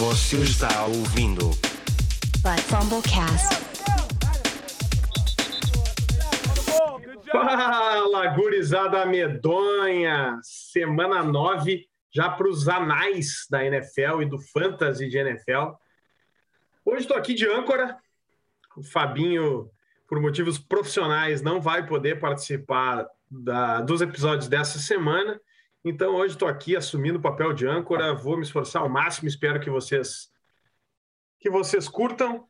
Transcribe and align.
Você 0.00 0.36
está 0.38 0.86
ouvindo 0.86 1.50
But 2.42 2.60
Fumblecast. 2.68 3.60
Fala, 7.30 8.26
gurizada 8.28 9.04
medonha! 9.06 10.38
Semana 10.42 11.22
9 11.22 11.86
já 12.12 12.28
para 12.30 12.48
os 12.48 12.68
anais 12.68 13.46
da 13.50 13.64
NFL 13.64 14.22
e 14.22 14.26
do 14.26 14.38
Fantasy 14.38 15.08
de 15.08 15.18
NFL. 15.18 15.72
Hoje 16.84 17.02
estou 17.02 17.16
aqui 17.16 17.34
de 17.34 17.46
âncora. 17.46 17.96
O 18.76 18.82
Fabinho, 18.82 19.70
por 20.08 20.20
motivos 20.20 20.58
profissionais, 20.58 21.42
não 21.42 21.60
vai 21.60 21.86
poder 21.86 22.18
participar 22.18 23.06
da- 23.30 23.80
dos 23.80 24.00
episódios 24.00 24.48
dessa 24.48 24.78
semana. 24.78 25.40
Então, 25.84 26.14
hoje 26.14 26.34
estou 26.34 26.46
aqui 26.46 26.76
assumindo 26.76 27.18
o 27.18 27.22
papel 27.22 27.52
de 27.52 27.66
âncora. 27.66 28.14
Vou 28.14 28.36
me 28.36 28.42
esforçar 28.42 28.82
ao 28.82 28.88
máximo. 28.88 29.28
Espero 29.28 29.60
que 29.60 29.70
vocês 29.70 30.30
que 31.38 31.48
vocês 31.48 31.88
curtam. 31.88 32.46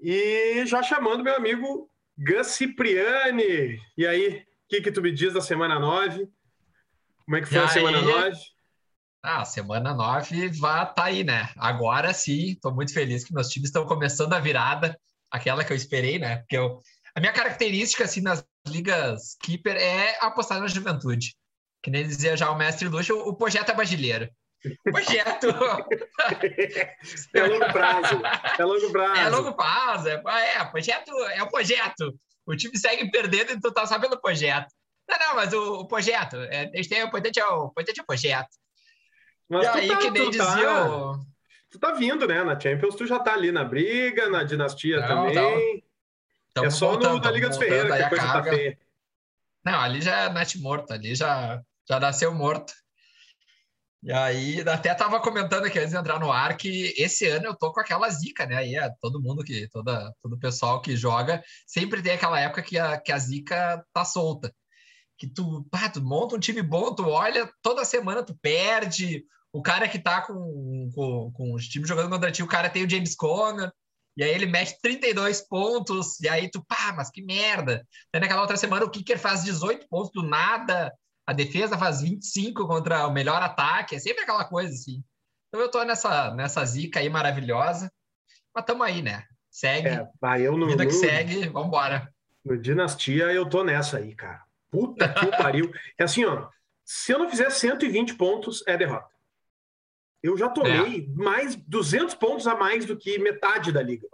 E 0.00 0.64
já 0.64 0.82
chamando 0.82 1.24
meu 1.24 1.34
amigo 1.34 1.90
Gus 2.16 2.48
Cipriani. 2.48 3.80
E 3.96 4.06
aí, 4.06 4.38
o 4.38 4.44
que, 4.68 4.80
que 4.80 4.92
tu 4.92 5.02
me 5.02 5.12
diz 5.12 5.34
da 5.34 5.40
semana 5.40 5.78
9? 5.78 6.28
Como 7.24 7.36
é 7.36 7.40
que 7.40 7.48
foi 7.48 7.58
E 7.58 7.60
a 7.60 7.68
semana 7.68 7.98
aí? 7.98 8.04
9? 8.04 8.36
Ah, 9.22 9.44
semana 9.44 9.92
9 9.92 10.48
vai 10.60 10.94
tá 10.94 11.04
aí, 11.04 11.24
né? 11.24 11.50
Agora 11.56 12.14
sim, 12.14 12.56
tô 12.62 12.70
muito 12.70 12.94
feliz 12.94 13.24
que 13.24 13.34
meus 13.34 13.48
times 13.48 13.68
estão 13.68 13.84
começando 13.84 14.32
a 14.32 14.38
virada, 14.38 14.98
aquela 15.28 15.64
que 15.64 15.72
eu 15.72 15.76
esperei, 15.76 16.20
né? 16.20 16.36
Porque 16.38 16.56
eu, 16.56 16.80
a 17.14 17.20
minha 17.20 17.32
característica, 17.32 18.04
assim, 18.04 18.20
nas 18.20 18.46
ligas 18.68 19.36
Keeper 19.42 19.76
é 19.76 20.16
apostar 20.20 20.60
na 20.60 20.68
juventude. 20.68 21.36
Que 21.88 21.92
nem 21.92 22.06
dizia 22.06 22.36
já 22.36 22.50
o 22.50 22.54
mestre 22.54 22.86
Luxo, 22.86 23.18
o 23.18 23.34
projeto 23.34 23.70
é 23.70 23.74
brasileiro. 23.74 24.28
Projeto 24.84 25.46
É 27.34 27.42
longo 27.46 27.72
prazo. 27.72 28.20
É 28.58 28.64
longo 28.64 28.92
prazo. 28.92 29.20
é 29.20 29.28
longo 29.30 29.54
prazo, 29.56 30.08
é, 30.08 30.56
é, 30.56 30.64
projeto 30.66 31.10
é 31.30 31.42
o 31.42 31.48
projeto. 31.48 32.14
O 32.44 32.54
time 32.54 32.76
segue 32.76 33.10
perdendo 33.10 33.52
e 33.52 33.60
tu 33.60 33.72
tá 33.72 33.86
sabendo 33.86 34.16
o 34.16 34.20
projeto. 34.20 34.66
Não, 35.08 35.18
não, 35.18 35.34
mas 35.36 35.54
o, 35.54 35.80
o 35.80 35.88
projeto, 35.88 36.36
é, 36.36 36.70
eles 36.74 36.88
têm- 36.88 37.02
o 37.02 37.06
importante 37.06 37.40
é 37.40 37.46
o, 37.46 37.64
o 37.64 37.66
importante 37.68 38.00
é 38.00 38.02
o 38.02 38.06
projeto. 38.06 38.48
Mas 39.48 39.64
e 39.64 39.68
aí, 39.68 39.88
tá, 39.88 39.96
que 39.96 40.10
nem 40.10 40.24
tu 40.24 40.30
dizia 40.32 40.44
tá, 40.44 40.90
o... 40.90 41.20
tu 41.70 41.78
tá 41.78 41.92
vindo, 41.92 42.26
né? 42.26 42.44
Na 42.44 42.60
Champions, 42.60 42.94
tu 42.96 43.06
já 43.06 43.18
tá 43.18 43.32
ali 43.32 43.50
na 43.50 43.64
briga, 43.64 44.28
na 44.28 44.42
dinastia 44.44 45.00
Não, 45.00 45.06
também. 45.08 45.82
É 46.62 46.68
só 46.68 46.88
voltando, 46.90 47.12
no, 47.12 47.16
na 47.16 47.22
tamo 47.22 47.34
Liga 47.34 47.48
dos 47.48 47.56
Ferreira 47.56 47.96
que 47.96 48.02
a 48.02 48.08
coisa 48.10 48.26
tá 48.26 48.32
carga- 48.34 48.50
feia. 48.50 48.78
Não, 49.64 49.80
ali 49.80 50.02
já 50.02 50.16
é 50.24 50.28
net 50.30 50.58
morto, 50.60 50.92
ali 50.92 51.14
já, 51.14 51.62
já 51.88 51.98
nasceu 51.98 52.34
morto. 52.34 52.72
E 54.02 54.12
aí, 54.12 54.60
até 54.60 54.94
tava 54.94 55.20
comentando 55.20 55.64
aqui 55.64 55.78
antes 55.78 55.90
de 55.90 55.96
entrar 55.96 56.20
no 56.20 56.30
ar 56.30 56.56
que 56.56 56.94
esse 56.96 57.26
ano 57.26 57.46
eu 57.46 57.56
tô 57.56 57.72
com 57.72 57.80
aquela 57.80 58.08
zica, 58.08 58.46
né? 58.46 58.56
Aí 58.56 58.76
é 58.76 58.88
todo 59.00 59.20
mundo 59.20 59.42
que, 59.42 59.68
toda, 59.68 60.12
todo 60.22 60.38
pessoal 60.38 60.80
que 60.80 60.96
joga, 60.96 61.42
sempre 61.66 62.00
tem 62.00 62.12
aquela 62.12 62.38
época 62.38 62.62
que 62.62 62.78
a, 62.78 63.00
que 63.00 63.10
a 63.10 63.18
zica 63.18 63.84
tá 63.92 64.04
solta. 64.04 64.54
Que 65.16 65.26
tu, 65.26 65.66
pá, 65.68 65.88
tu 65.88 66.00
monta 66.00 66.36
um 66.36 66.38
time 66.38 66.62
bom, 66.62 66.94
tu 66.94 67.08
olha, 67.08 67.50
toda 67.60 67.84
semana 67.84 68.22
tu 68.22 68.38
perde. 68.40 69.24
O 69.52 69.62
cara 69.62 69.88
que 69.88 69.98
tá 69.98 70.22
com, 70.22 70.88
com, 70.94 71.32
com 71.32 71.54
os 71.54 71.66
times 71.66 71.88
jogando 71.88 72.10
contra 72.10 72.30
ti, 72.30 72.42
o 72.42 72.46
cara 72.46 72.70
tem 72.70 72.84
o 72.84 72.90
James 72.90 73.16
Conner, 73.16 73.72
e 74.16 74.22
aí 74.22 74.30
ele 74.30 74.46
mete 74.46 74.78
32 74.80 75.40
pontos, 75.40 76.20
e 76.20 76.28
aí 76.28 76.48
tu, 76.48 76.64
pá, 76.64 76.92
mas 76.96 77.10
que 77.10 77.22
merda. 77.22 77.84
Aí 78.12 78.20
naquela 78.20 78.42
outra 78.42 78.56
semana 78.56 78.84
o 78.84 78.90
Kicker 78.90 79.18
faz 79.18 79.42
18 79.42 79.88
pontos 79.88 80.12
do 80.12 80.22
nada, 80.22 80.92
a 81.28 81.32
defesa 81.34 81.76
faz 81.76 82.00
25 82.00 82.66
contra 82.66 83.06
o 83.06 83.12
melhor 83.12 83.42
ataque, 83.42 83.94
é 83.94 83.98
sempre 83.98 84.22
aquela 84.22 84.46
coisa 84.46 84.72
assim. 84.72 85.04
Então 85.48 85.60
eu 85.60 85.70
tô 85.70 85.82
nessa, 85.84 86.32
nessa 86.34 86.64
zica 86.64 87.00
aí 87.00 87.10
maravilhosa, 87.10 87.92
mas 88.54 88.64
tamo 88.64 88.82
aí, 88.82 89.02
né? 89.02 89.24
Segue, 89.50 89.88
É, 89.88 90.08
vai, 90.18 90.40
eu 90.40 90.56
no, 90.56 90.66
vida 90.66 90.86
que 90.86 90.92
no- 90.94 90.98
segue, 90.98 91.46
vambora. 91.50 92.10
no 92.42 92.56
Dinastia 92.56 93.24
eu 93.24 93.46
tô 93.46 93.62
nessa 93.62 93.98
aí, 93.98 94.14
cara. 94.14 94.42
Puta 94.70 95.06
que 95.06 95.26
pariu. 95.36 95.70
É 95.98 96.04
assim, 96.04 96.24
ó. 96.24 96.48
Se 96.82 97.12
eu 97.12 97.18
não 97.18 97.28
fizer 97.28 97.50
120 97.50 98.14
pontos, 98.14 98.64
é 98.66 98.74
derrota. 98.78 99.10
Eu 100.22 100.34
já 100.36 100.48
tomei 100.48 101.06
mais 101.14 101.54
200 101.56 102.14
pontos 102.14 102.46
a 102.46 102.56
mais 102.56 102.86
do 102.86 102.96
que 102.96 103.18
metade 103.18 103.70
da 103.70 103.82
liga. 103.82 104.08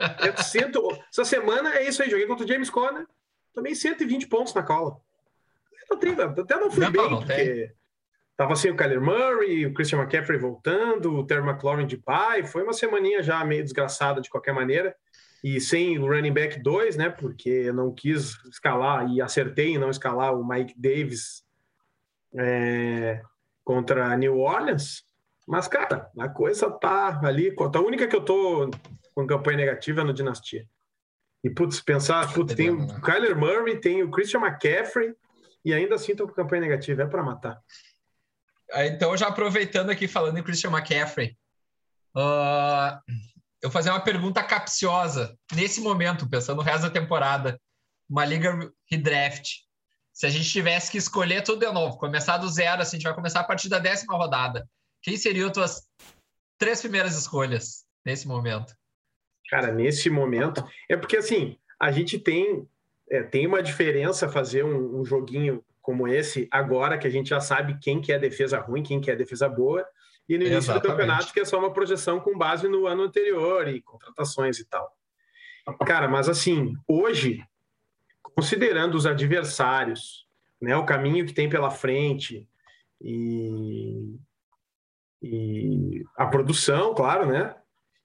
É 0.00 0.42
cento... 0.42 0.80
Essa 1.12 1.24
semana 1.26 1.74
é 1.74 1.86
isso 1.86 2.02
aí. 2.02 2.08
Joguei 2.08 2.26
contra 2.26 2.44
o 2.44 2.48
James 2.48 2.70
Conner. 2.70 3.06
Tomei 3.52 3.74
120 3.74 4.26
pontos 4.28 4.54
na 4.54 4.62
cola. 4.62 4.98
Eu 5.90 5.96
tenho- 5.98 6.20
Até 6.20 6.56
não 6.56 6.70
fui 6.70 6.84
Não, 6.84 6.92
bem, 6.92 7.10
não 7.10 7.18
porque 7.18 7.72
tava 8.36 8.54
sem 8.56 8.70
o 8.70 8.76
Kyler 8.76 9.00
Murray, 9.00 9.66
o 9.66 9.72
Christian 9.74 9.98
McCaffrey 10.00 10.38
voltando, 10.38 11.14
o 11.14 11.26
Terry 11.26 11.46
McLaurin 11.48 11.86
de 11.86 11.96
pai. 11.96 12.44
Foi 12.44 12.62
uma 12.62 12.72
semaninha 12.72 13.22
já 13.22 13.44
meio 13.44 13.62
desgraçada 13.62 14.20
de 14.20 14.28
qualquer 14.28 14.52
maneira. 14.52 14.94
E 15.44 15.60
sem 15.60 15.98
o 15.98 16.06
running 16.06 16.32
back 16.32 16.60
2, 16.60 16.96
né? 16.96 17.08
Porque 17.08 17.48
eu 17.48 17.74
não 17.74 17.92
quis 17.94 18.34
escalar 18.46 19.08
e 19.10 19.20
acertei 19.20 19.68
em 19.74 19.78
não 19.78 19.90
escalar 19.90 20.34
o 20.34 20.46
Mike 20.46 20.74
Davis 20.76 21.44
é, 22.34 23.22
contra 23.64 24.16
New 24.16 24.38
Orleans. 24.38 25.04
Mas, 25.46 25.68
cara, 25.68 26.10
a 26.18 26.28
coisa 26.28 26.70
tá 26.70 27.20
ali. 27.22 27.54
A 27.58 27.80
única 27.80 28.08
que 28.08 28.16
eu 28.16 28.24
tô 28.24 28.68
com 29.14 29.26
campanha 29.26 29.58
negativa 29.58 30.00
é 30.00 30.04
no 30.04 30.12
Dinastia. 30.12 30.66
E, 31.44 31.50
putz, 31.50 31.80
pensar, 31.80 32.32
putz, 32.32 32.54
tem 32.54 32.70
o 32.70 33.00
Kyler 33.00 33.38
Murray, 33.38 33.78
tem 33.80 34.02
o 34.02 34.10
Christian 34.10 34.40
McCaffrey, 34.40 35.14
e 35.66 35.74
ainda 35.74 35.96
assim 35.96 36.14
tô 36.14 36.26
com 36.26 36.32
campanha 36.32 36.62
negativa. 36.62 37.02
É 37.02 37.06
para 37.06 37.22
matar. 37.22 37.60
Ah, 38.72 38.86
Então, 38.86 39.16
já 39.16 39.26
aproveitando 39.26 39.90
aqui, 39.90 40.06
falando 40.06 40.38
em 40.38 40.42
Christian 40.42 40.70
McCaffrey, 40.70 41.36
ah, 42.16 43.00
eu 43.60 43.68
vou 43.68 43.72
fazer 43.72 43.90
uma 43.90 44.00
pergunta 44.00 44.42
capciosa. 44.42 45.36
Nesse 45.54 45.80
momento, 45.80 46.28
pensando 46.28 46.58
no 46.58 46.62
resto 46.62 46.82
da 46.82 46.90
temporada, 46.90 47.60
uma 48.08 48.24
liga 48.24 48.72
redraft. 48.88 49.66
Se 50.12 50.24
a 50.24 50.30
gente 50.30 50.48
tivesse 50.48 50.90
que 50.90 50.98
escolher 50.98 51.42
tudo 51.42 51.66
de 51.66 51.72
novo, 51.72 51.98
começar 51.98 52.38
do 52.38 52.48
zero, 52.48 52.80
assim, 52.80 52.96
a 52.96 52.98
gente 52.98 53.08
vai 53.08 53.14
começar 53.14 53.40
a 53.40 53.44
partir 53.44 53.68
da 53.68 53.78
décima 53.78 54.16
rodada. 54.16 54.66
Quem 55.02 55.16
seriam 55.16 55.48
as 55.48 55.52
tuas 55.52 55.82
três 56.56 56.80
primeiras 56.80 57.18
escolhas 57.18 57.84
nesse 58.04 58.26
momento? 58.26 58.72
Cara, 59.50 59.72
nesse 59.72 60.08
momento. 60.08 60.64
É 60.88 60.96
porque, 60.96 61.16
assim, 61.16 61.58
a 61.78 61.92
gente 61.92 62.18
tem, 62.18 62.66
é, 63.10 63.22
tem 63.22 63.46
uma 63.46 63.62
diferença 63.62 64.28
fazer 64.28 64.64
um, 64.64 65.00
um 65.00 65.04
joguinho 65.04 65.64
como 65.80 66.08
esse 66.08 66.48
agora 66.50 66.98
que 66.98 67.06
a 67.06 67.10
gente 67.10 67.30
já 67.30 67.40
sabe 67.40 67.78
quem 67.80 68.00
que 68.00 68.12
é 68.12 68.18
defesa 68.18 68.58
ruim, 68.58 68.82
quem 68.82 69.00
que 69.00 69.10
é 69.10 69.16
defesa 69.16 69.48
boa, 69.48 69.86
e 70.28 70.36
no 70.36 70.44
início 70.44 70.72
do 70.72 70.78
Exatamente. 70.78 70.88
campeonato 70.88 71.32
que 71.32 71.40
é 71.40 71.44
só 71.44 71.58
uma 71.58 71.72
projeção 71.72 72.18
com 72.18 72.36
base 72.36 72.66
no 72.66 72.86
ano 72.86 73.04
anterior 73.04 73.68
e 73.68 73.80
contratações 73.80 74.58
e 74.58 74.64
tal. 74.64 74.90
Cara, 75.86 76.08
mas 76.08 76.28
assim, 76.28 76.74
hoje, 76.88 77.42
considerando 78.22 78.96
os 78.96 79.06
adversários, 79.06 80.26
né, 80.60 80.76
o 80.76 80.84
caminho 80.84 81.24
que 81.24 81.32
tem 81.32 81.48
pela 81.48 81.70
frente 81.70 82.48
e, 83.00 84.16
e 85.22 86.04
a 86.16 86.26
produção, 86.26 86.94
claro, 86.94 87.26
né? 87.26 87.54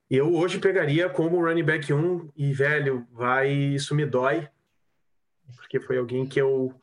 Eu 0.09 0.35
hoje 0.35 0.59
pegaria 0.59 1.09
como 1.09 1.41
running 1.41 1.63
back 1.63 1.93
1 1.93 2.31
e, 2.35 2.51
velho, 2.51 3.07
vai, 3.11 3.49
isso 3.49 3.95
me 3.95 4.05
dói, 4.05 4.47
porque 5.55 5.79
foi 5.79 5.97
alguém 5.97 6.25
que 6.27 6.39
eu 6.41 6.73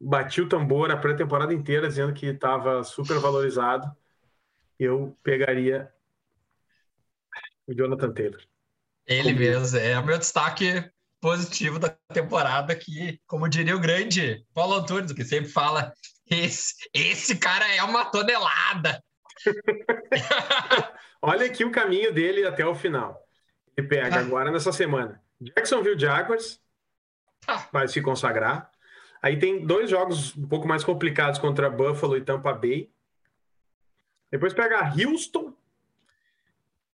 bati 0.00 0.40
o 0.40 0.48
tambor 0.48 0.90
a 0.90 0.96
pré-temporada 0.96 1.52
inteira 1.52 1.88
dizendo 1.88 2.12
que 2.14 2.26
estava 2.26 2.82
super 2.84 3.18
valorizado. 3.18 3.90
Eu 4.78 5.16
pegaria 5.22 5.92
o 7.66 7.74
Jonathan 7.74 8.12
Taylor. 8.12 8.40
Ele 9.06 9.32
Como- 9.32 9.38
mesmo, 9.38 9.78
é 9.78 9.98
o 9.98 10.04
meu 10.04 10.18
destaque 10.18 10.90
positivo 11.20 11.78
da 11.78 11.90
temporada, 12.12 12.74
que, 12.74 13.20
como 13.26 13.48
diria 13.48 13.76
o 13.76 13.80
grande 13.80 14.44
Paulo 14.52 14.74
Antunes, 14.74 15.12
que 15.12 15.24
sempre 15.24 15.48
fala, 15.50 15.92
esse, 16.30 16.74
esse 16.92 17.36
cara 17.38 17.66
é 17.74 17.82
uma 17.82 18.04
tonelada. 18.06 19.02
Olha 21.22 21.46
aqui 21.46 21.64
o 21.64 21.70
caminho 21.72 22.12
dele 22.12 22.46
até 22.46 22.66
o 22.66 22.74
final. 22.74 23.18
Ele 23.76 23.88
pega 23.88 24.16
Ah. 24.16 24.20
agora 24.20 24.50
nessa 24.50 24.72
semana 24.72 25.20
Jacksonville 25.40 25.98
Jaguars, 25.98 26.60
Ah. 27.46 27.68
vai 27.72 27.86
se 27.88 28.00
consagrar. 28.00 28.70
Aí 29.22 29.38
tem 29.38 29.66
dois 29.66 29.88
jogos 29.88 30.36
um 30.36 30.46
pouco 30.46 30.66
mais 30.68 30.84
complicados 30.84 31.38
contra 31.38 31.70
Buffalo 31.70 32.16
e 32.16 32.20
Tampa 32.20 32.52
Bay. 32.52 32.92
Depois 34.30 34.52
pega 34.52 34.92
Houston. 34.94 35.54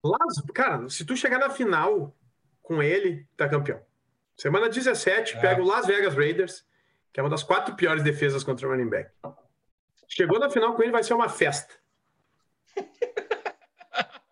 Las... 0.03 0.41
Cara, 0.55 0.89
se 0.89 1.05
tu 1.05 1.17
chegar 1.17 1.39
na 1.39 1.51
final 1.51 2.15
com 2.63 2.83
ele, 2.83 3.27
tá 3.37 3.49
campeão. 3.49 3.81
Semana 4.37 4.69
17, 4.69 5.37
É. 5.37 5.41
pega 5.41 5.63
o 5.63 5.67
Las 5.67 5.87
Vegas 5.87 6.15
Raiders, 6.15 6.67
que 7.13 7.21
é 7.21 7.23
uma 7.23 7.31
das 7.31 7.43
quatro 7.43 7.75
piores 7.77 8.03
defesas 8.03 8.43
contra 8.43 8.67
o 8.67 8.71
running 8.71 8.89
back. 8.89 9.11
Chegou 10.09 10.39
na 10.39 10.51
final 10.51 10.75
com 10.75 10.83
ele, 10.83 10.93
vai 10.93 11.03
ser 11.03 11.15
uma 11.15 11.29
festa. 11.29 11.75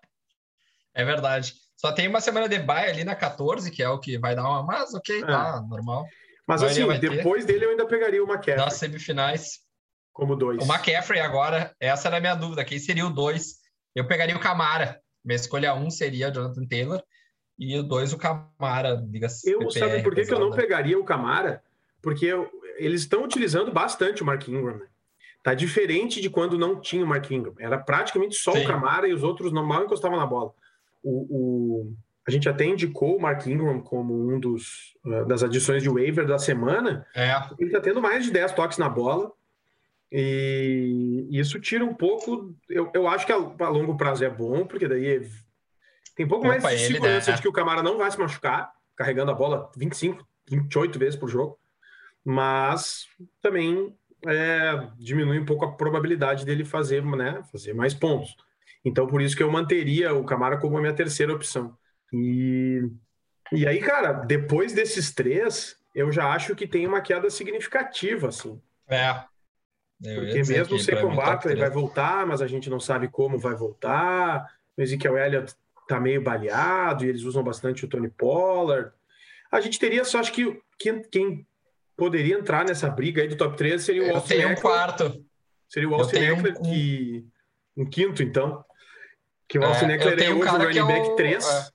É 0.94 1.06
verdade. 1.06 1.55
Só 1.82 1.90
tem 1.90 2.06
uma 2.06 2.20
semana 2.20 2.49
de 2.49 2.61
bye 2.61 2.88
ali 2.88 3.02
na 3.02 3.17
14, 3.17 3.69
que 3.69 3.82
é 3.82 3.88
o 3.88 3.99
que 3.99 4.17
vai 4.17 4.37
dar 4.37 4.49
uma. 4.49 4.62
Mas 4.62 4.94
ok, 4.94 5.20
tá, 5.23 5.61
normal. 5.69 6.06
Mas 6.46 6.62
assim, 6.62 6.87
ter. 6.87 7.11
depois 7.11 7.44
dele 7.44 7.64
eu 7.64 7.70
ainda 7.70 7.84
pegaria 7.84 8.23
o 8.23 8.26
McCaffrey 8.26 8.56
Das 8.56 8.75
semifinais. 8.75 9.58
como 10.12 10.37
dois. 10.37 10.62
O 10.62 10.73
McCaffrey 10.73 11.20
agora, 11.20 11.75
essa 11.81 12.06
era 12.06 12.19
a 12.19 12.20
minha 12.20 12.37
dúvida. 12.37 12.64
Quem 12.64 12.79
seria 12.79 13.05
o 13.05 13.11
2? 13.11 13.56
Eu 13.96 14.06
pegaria 14.06 14.37
o 14.37 14.40
Camara. 14.40 15.00
Minha 15.25 15.34
escolha 15.34 15.75
um 15.75 15.90
seria 15.90 16.29
o 16.29 16.32
Jonathan 16.32 16.64
Taylor 16.67 17.02
e 17.58 17.76
o 17.76 17.82
dois 17.82 18.12
o 18.12 18.19
Camara. 18.19 19.02
Diga 19.05 19.26
eu 19.44 19.69
sabe 19.73 20.05
por 20.05 20.14
que, 20.14 20.25
que 20.25 20.32
eu 20.32 20.38
não 20.38 20.52
pegaria 20.52 20.96
o 20.96 21.05
Camara? 21.05 21.64
Porque 22.00 22.26
eu, 22.26 22.49
eles 22.76 23.00
estão 23.00 23.25
utilizando 23.25 23.73
bastante 23.73 24.23
o 24.23 24.26
Mark 24.26 24.46
Ingram. 24.46 24.79
Né? 24.79 24.87
Tá 25.43 25.52
diferente 25.52 26.20
de 26.20 26.31
quando 26.31 26.56
não 26.56 26.81
tinha 26.81 27.05
o 27.05 27.08
Mark 27.08 27.29
Ingram. 27.29 27.55
Era 27.58 27.76
praticamente 27.76 28.37
só 28.37 28.52
Sim. 28.52 28.62
o 28.64 28.67
Camara 28.69 29.08
e 29.08 29.12
os 29.12 29.25
outros 29.25 29.52
não 29.52 29.67
mal 29.67 29.82
encostavam 29.82 30.17
na 30.17 30.26
bola. 30.26 30.55
O, 31.02 31.26
o, 31.31 31.96
a 32.26 32.31
gente 32.31 32.49
até 32.49 32.64
indicou 32.64 33.16
o 33.16 33.20
Mark 33.20 33.46
Ingram 33.46 33.81
como 33.81 34.14
um 34.14 34.38
dos 34.38 34.94
uh, 35.04 35.26
das 35.26 35.43
adições 35.43 35.82
de 35.82 35.88
waiver 35.88 36.26
da 36.26 36.38
semana. 36.38 37.06
É. 37.14 37.32
Ele 37.58 37.69
está 37.69 37.81
tendo 37.81 38.00
mais 38.00 38.25
de 38.25 38.31
10 38.31 38.52
toques 38.52 38.78
na 38.78 38.88
bola. 38.88 39.32
E 40.14 41.26
isso 41.31 41.58
tira 41.58 41.84
um 41.84 41.94
pouco. 41.94 42.54
Eu, 42.69 42.90
eu 42.94 43.08
acho 43.08 43.25
que 43.25 43.32
a, 43.32 43.37
a 43.37 43.69
longo 43.69 43.96
prazo 43.96 44.25
é 44.25 44.28
bom, 44.28 44.66
porque 44.66 44.87
daí 44.87 45.26
tem 46.14 46.26
um 46.26 46.28
pouco 46.28 46.46
Opa, 46.46 46.60
mais 46.60 46.81
de 46.81 46.87
segurança 46.87 47.31
né? 47.31 47.37
de 47.37 47.43
que 47.43 47.48
o 47.48 47.52
Camara 47.52 47.82
não 47.82 47.96
vai 47.96 48.10
se 48.10 48.19
machucar, 48.19 48.70
carregando 48.94 49.31
a 49.31 49.34
bola 49.34 49.70
25, 49.76 50.26
28 50.50 50.98
vezes 50.98 51.16
por 51.16 51.28
jogo. 51.28 51.58
Mas 52.25 53.06
também 53.40 53.96
é, 54.26 54.88
diminui 54.98 55.38
um 55.38 55.44
pouco 55.44 55.64
a 55.64 55.72
probabilidade 55.72 56.44
dele 56.44 56.64
fazer, 56.64 57.05
né, 57.05 57.43
fazer 57.50 57.72
mais 57.75 57.94
pontos. 57.94 58.37
Então, 58.84 59.06
por 59.06 59.23
isso 59.23 59.37
que 59.37 59.43
eu 59.43 59.50
manteria 59.50 60.12
o 60.14 60.25
Camara 60.25 60.58
como 60.58 60.76
a 60.76 60.81
minha 60.81 60.94
terceira 60.94 61.32
opção. 61.32 61.76
E, 62.12 62.82
e 63.52 63.67
aí, 63.67 63.81
cara, 63.81 64.12
depois 64.12 64.73
desses 64.73 65.12
três, 65.12 65.76
eu 65.94 66.11
já 66.11 66.32
acho 66.32 66.55
que 66.55 66.67
tem 66.67 66.87
uma 66.87 67.00
queda 67.00 67.31
significativa, 67.31 68.29
assim. 68.29 68.61
É. 68.88 69.25
Porque 70.02 70.43
mesmo 70.43 70.79
sem 70.81 71.00
combate, 71.00 71.46
ele 71.46 71.61
vai 71.61 71.70
voltar, 71.70 72.26
mas 72.26 72.43
a 72.43 72.46
gente 72.46 72.69
não 72.69 72.81
sabe 72.81 73.08
como 73.08 73.38
vai 73.38 73.55
voltar. 73.55 74.52
O 74.76 74.82
Ezekiel 74.82 75.17
Elliott 75.17 75.55
tá 75.87 76.00
meio 76.00 76.20
baleado 76.20 77.05
e 77.05 77.08
eles 77.08 77.23
usam 77.23 77.44
bastante 77.44 77.84
o 77.84 77.88
Tony 77.88 78.08
Pollard. 78.08 78.90
A 79.50 79.61
gente 79.61 79.79
teria 79.79 80.05
só, 80.05 80.19
acho 80.19 80.32
que 80.32 80.61
quem, 80.76 81.02
quem 81.02 81.46
poderia 81.96 82.34
entrar 82.34 82.64
nessa 82.64 82.90
briga 82.90 83.23
aí 83.23 83.29
do 83.29 83.37
top 83.37 83.56
3 83.56 83.81
seria 83.81 84.12
o 84.12 84.17
Austin 84.17 84.34
Eckler. 84.34 84.58
um 84.58 84.61
quarto. 84.61 85.25
Seria 85.69 85.88
o 85.88 85.94
Austin 85.94 86.17
Eckler, 86.17 86.58
um, 86.58 86.62
que... 86.62 87.26
Um 87.76 87.87
quinto, 87.88 88.23
então. 88.23 88.64
Que 89.52 89.58
o 89.58 89.64
Austin 89.66 89.84
é, 89.84 89.94
Eckler 89.96 90.19
é 90.19 90.32
hoje 90.32 90.49
o 90.49 90.58
running 90.58 90.78
é 90.78 90.82
back 90.82 91.14
3. 91.14 91.46
É. 91.46 91.69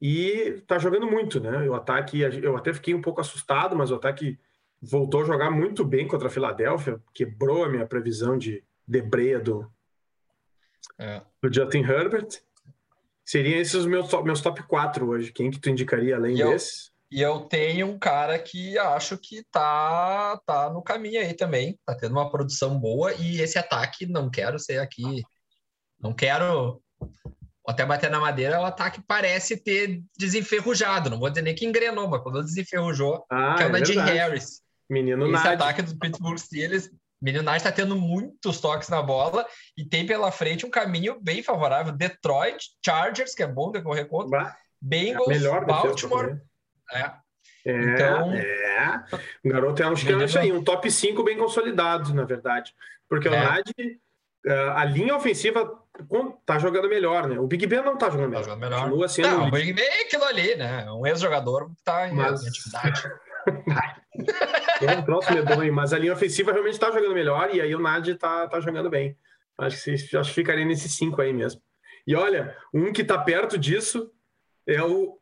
E 0.00 0.62
tá 0.66 0.78
jogando 0.78 1.06
muito, 1.06 1.38
né? 1.38 1.68
O 1.68 1.74
ataque, 1.74 2.20
eu 2.20 2.56
até 2.56 2.72
fiquei 2.72 2.94
um 2.94 3.02
pouco 3.02 3.20
assustado, 3.20 3.76
mas 3.76 3.90
o 3.90 3.96
ataque 3.96 4.40
voltou 4.80 5.20
a 5.20 5.26
jogar 5.26 5.50
muito 5.50 5.84
bem 5.84 6.08
contra 6.08 6.28
a 6.28 6.30
Filadélfia, 6.30 6.98
quebrou 7.12 7.64
a 7.64 7.68
minha 7.68 7.86
previsão 7.86 8.38
de 8.38 8.64
debreia 8.86 9.38
do, 9.38 9.70
é. 10.98 11.20
do 11.42 11.52
Justin 11.52 11.82
Herbert. 11.82 12.28
Seriam 13.26 13.60
esses 13.60 13.74
os 13.74 13.84
meus 13.84 14.08
top, 14.08 14.24
meus 14.24 14.40
top 14.40 14.62
4 14.62 15.06
hoje. 15.06 15.30
Quem 15.30 15.50
que 15.50 15.60
tu 15.60 15.68
indicaria 15.68 16.16
além 16.16 16.34
e 16.34 16.42
desses? 16.42 16.90
Eu, 17.10 17.18
e 17.18 17.20
eu 17.20 17.40
tenho 17.40 17.88
um 17.88 17.98
cara 17.98 18.38
que 18.38 18.78
acho 18.78 19.18
que 19.18 19.44
tá, 19.50 20.40
tá 20.46 20.70
no 20.70 20.80
caminho 20.80 21.20
aí 21.20 21.34
também. 21.34 21.78
Tá 21.84 21.94
tendo 21.94 22.12
uma 22.12 22.30
produção 22.30 22.80
boa 22.80 23.12
e 23.12 23.38
esse 23.38 23.58
ataque, 23.58 24.06
não 24.06 24.30
quero 24.30 24.58
ser 24.58 24.78
aqui. 24.78 25.22
Não 26.00 26.14
quero 26.14 26.80
até 27.68 27.84
bater 27.84 28.10
na 28.10 28.18
madeira, 28.18 28.60
o 28.60 28.64
ataque 28.64 29.02
parece 29.06 29.56
ter 29.56 30.00
desenferrujado. 30.16 31.10
Não 31.10 31.18
vou 31.18 31.28
dizer 31.28 31.42
nem 31.42 31.54
que 31.54 31.66
engrenou, 31.66 32.08
mas 32.08 32.22
quando 32.22 32.42
desenferrujou, 32.42 33.26
ah, 33.30 33.56
que 33.56 33.62
é 33.62 33.66
o 33.66 33.70
Najee 33.70 33.98
Harris. 33.98 34.62
Menino 34.88 35.24
Esse 35.24 35.44
Nadi. 35.44 35.48
ataque 35.48 35.82
do 35.82 35.98
Pittsburgh 35.98 36.38
Steelers, 36.38 36.90
menino 37.20 37.44
Nadi 37.44 37.58
está 37.58 37.70
tendo 37.70 37.94
muitos 37.94 38.58
toques 38.58 38.88
na 38.88 39.02
bola 39.02 39.46
e 39.76 39.84
tem 39.84 40.06
pela 40.06 40.32
frente 40.32 40.64
um 40.64 40.70
caminho 40.70 41.20
bem 41.20 41.42
favorável. 41.42 41.92
Detroit, 41.92 42.68
Chargers, 42.82 43.34
que 43.34 43.42
é 43.42 43.46
bom 43.46 43.70
decorrer 43.70 44.08
contra, 44.08 44.44
bah, 44.44 44.56
Bengals, 44.80 45.28
é 45.28 45.64
Baltimore. 45.66 46.40
É. 46.90 47.12
É, 47.66 47.72
então, 47.72 48.32
é. 48.32 49.04
O 49.44 49.48
garoto 49.50 49.82
é 49.82 49.86
um, 49.86 49.94
menino... 49.94 50.38
aí, 50.38 50.50
um 50.50 50.64
top 50.64 50.90
5 50.90 51.22
bem 51.22 51.36
consolidado, 51.36 52.14
na 52.14 52.24
verdade. 52.24 52.72
Porque 53.06 53.28
é. 53.28 53.30
o 53.30 53.34
Nadi, 53.34 54.00
a 54.74 54.84
linha 54.86 55.14
ofensiva 55.14 55.78
tá 56.44 56.58
jogando 56.58 56.88
melhor, 56.88 57.28
né? 57.28 57.38
O 57.38 57.46
Big 57.46 57.66
Ben 57.66 57.82
não 57.82 57.96
tá 57.96 58.10
jogando 58.10 58.24
tá 58.24 58.30
melhor. 58.30 58.44
Jogando 58.44 58.60
melhor. 58.60 58.82
Continua 58.84 59.08
sendo 59.08 59.28
não, 59.28 59.44
um... 59.44 59.48
o 59.48 59.50
Big 59.50 59.72
Ben 59.72 59.84
é 59.84 60.02
aquilo 60.02 60.24
ali, 60.24 60.56
né? 60.56 60.90
Um 60.90 61.06
ex-jogador 61.06 61.68
que 61.68 61.82
tá 61.84 62.08
em 62.08 62.14
Mas... 62.14 62.46
atividade. 62.46 63.10
é 64.82 64.96
um 64.96 65.02
próximo 65.02 65.36
medonho, 65.36 65.72
mas 65.72 65.92
a 65.92 65.98
linha 65.98 66.12
ofensiva 66.12 66.52
realmente 66.52 66.74
está 66.74 66.90
jogando 66.90 67.14
melhor 67.14 67.54
e 67.54 67.60
aí 67.60 67.74
o 67.74 67.80
Nadi 67.80 68.14
tá, 68.14 68.46
tá 68.46 68.60
jogando 68.60 68.90
bem. 68.90 69.16
Acho 69.56 69.82
que, 69.82 70.16
acho 70.16 70.28
que 70.28 70.34
ficaria 70.34 70.64
nesses 70.64 70.94
cinco 70.94 71.20
aí 71.20 71.32
mesmo. 71.32 71.60
E 72.06 72.14
olha, 72.14 72.56
um 72.72 72.92
que 72.92 73.02
tá 73.02 73.18
perto 73.18 73.58
disso 73.58 74.10
é 74.66 74.82
o 74.82 75.18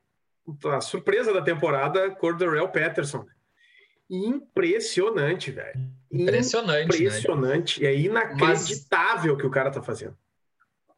a 0.67 0.81
surpresa 0.81 1.32
da 1.32 1.43
temporada, 1.43 2.11
Cordarrelle 2.11 2.69
Patterson. 2.69 3.26
Impressionante, 4.08 5.50
velho. 5.50 5.81
Impressionante. 6.12 6.88
Né? 6.88 7.06
Impressionante. 7.06 7.82
Né? 7.82 7.88
É 7.88 7.96
inacreditável 7.96 9.32
o 9.32 9.34
mas... 9.34 9.43
que 9.43 9.46
o 9.46 9.50
cara 9.50 9.70
tá 9.70 9.82
fazendo. 9.82 10.17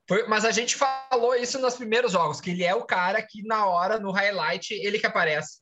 Foi, 0.08 0.26
mas 0.26 0.46
a 0.46 0.50
gente 0.50 0.75
falou 0.75 1.34
isso 1.34 1.58
nos 1.58 1.76
primeiros 1.76 2.12
jogos, 2.12 2.40
que 2.40 2.50
ele 2.50 2.64
é 2.64 2.75
o 2.75 2.84
cara 2.84 3.20
que 3.20 3.46
na 3.46 3.66
hora, 3.66 4.00
no 4.00 4.10
highlight, 4.10 4.72
ele 4.72 4.99
que 4.99 5.06
aparece. 5.06 5.58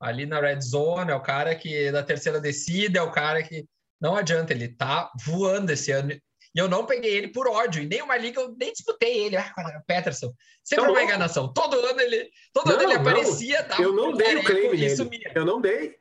Ali 0.00 0.24
na 0.24 0.40
red 0.40 0.60
zone, 0.60 1.10
é 1.10 1.14
o 1.14 1.20
cara 1.20 1.56
que 1.56 1.90
da 1.90 2.02
terceira 2.02 2.40
descida, 2.40 3.00
é 3.00 3.02
o 3.02 3.10
cara 3.10 3.42
que 3.42 3.66
não 4.00 4.14
adianta, 4.14 4.52
ele 4.52 4.68
tá 4.68 5.10
voando 5.26 5.72
esse 5.72 5.90
ano. 5.90 6.12
E 6.12 6.20
eu 6.54 6.68
não 6.68 6.86
peguei 6.86 7.16
ele 7.16 7.28
por 7.28 7.48
ódio, 7.48 7.82
e 7.82 7.86
nem 7.86 8.00
uma 8.00 8.16
liga 8.16 8.40
eu 8.40 8.54
nem 8.56 8.72
disputei 8.72 9.26
ele. 9.26 9.36
Ah, 9.36 9.52
Peterson, 9.84 10.32
sempre 10.62 10.86
tá 10.86 10.90
uma 10.92 11.02
enganação. 11.02 11.52
Todo 11.52 11.76
ano 11.80 12.00
ele, 12.00 12.30
todo 12.52 12.68
não, 12.68 12.74
ano 12.74 12.82
ele 12.84 12.94
aparecia, 12.94 13.66
não, 13.68 13.84
Eu 13.84 13.92
não 13.92 14.12
dei 14.12 14.36
o 14.36 14.44
claim 14.44 14.70
nele. 14.70 15.32
Eu 15.34 15.44
não 15.44 15.60
dei. 15.60 15.96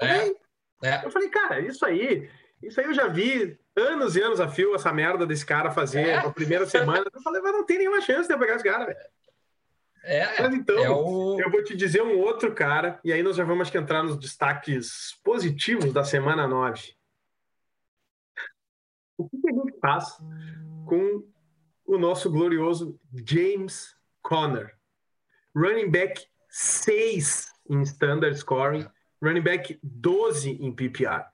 É, 0.00 0.88
é. 0.88 1.04
Eu 1.04 1.10
falei, 1.10 1.28
cara, 1.28 1.60
isso 1.60 1.84
aí, 1.84 2.30
isso 2.62 2.80
aí 2.80 2.86
eu 2.86 2.94
já 2.94 3.08
vi 3.08 3.58
anos 3.76 4.16
e 4.16 4.20
anos 4.20 4.40
a 4.40 4.48
fio 4.48 4.74
essa 4.74 4.92
merda 4.92 5.26
desse 5.26 5.44
cara 5.44 5.70
fazer 5.70 6.08
é? 6.08 6.16
na 6.22 6.30
primeira 6.30 6.66
semana. 6.66 7.04
Eu 7.12 7.22
falei, 7.22 7.40
mas 7.40 7.52
não 7.52 7.64
tem 7.64 7.78
nenhuma 7.78 8.00
chance 8.00 8.28
de 8.28 8.34
eu 8.34 8.38
pegar 8.38 8.56
esse 8.56 8.64
cara, 8.64 8.86
velho. 8.86 8.98
É, 10.04 10.42
mas 10.42 10.54
então, 10.54 10.78
é 10.78 10.90
o... 10.90 11.40
eu 11.40 11.50
vou 11.50 11.62
te 11.62 11.76
dizer 11.76 12.02
um 12.02 12.18
outro 12.18 12.52
cara, 12.52 12.98
e 13.04 13.12
aí 13.12 13.22
nós 13.22 13.36
já 13.36 13.44
vamos 13.44 13.72
entrar 13.72 14.02
nos 14.02 14.18
destaques 14.18 15.16
positivos 15.22 15.92
da 15.92 16.02
semana 16.02 16.46
9. 16.48 16.94
O 19.16 19.28
que, 19.28 19.40
que 19.40 19.48
a 19.48 19.52
gente 19.52 19.78
faz 19.78 20.18
com 20.86 21.24
o 21.86 21.96
nosso 21.98 22.28
glorioso 22.30 22.98
James 23.24 23.94
Conner? 24.22 24.76
Running 25.54 25.90
back 25.90 26.26
6 26.48 27.52
em 27.70 27.82
standard 27.82 28.36
scoring, 28.36 28.84
running 29.22 29.42
back 29.42 29.78
12 29.84 30.50
em 30.50 30.74
PPR 30.74 31.31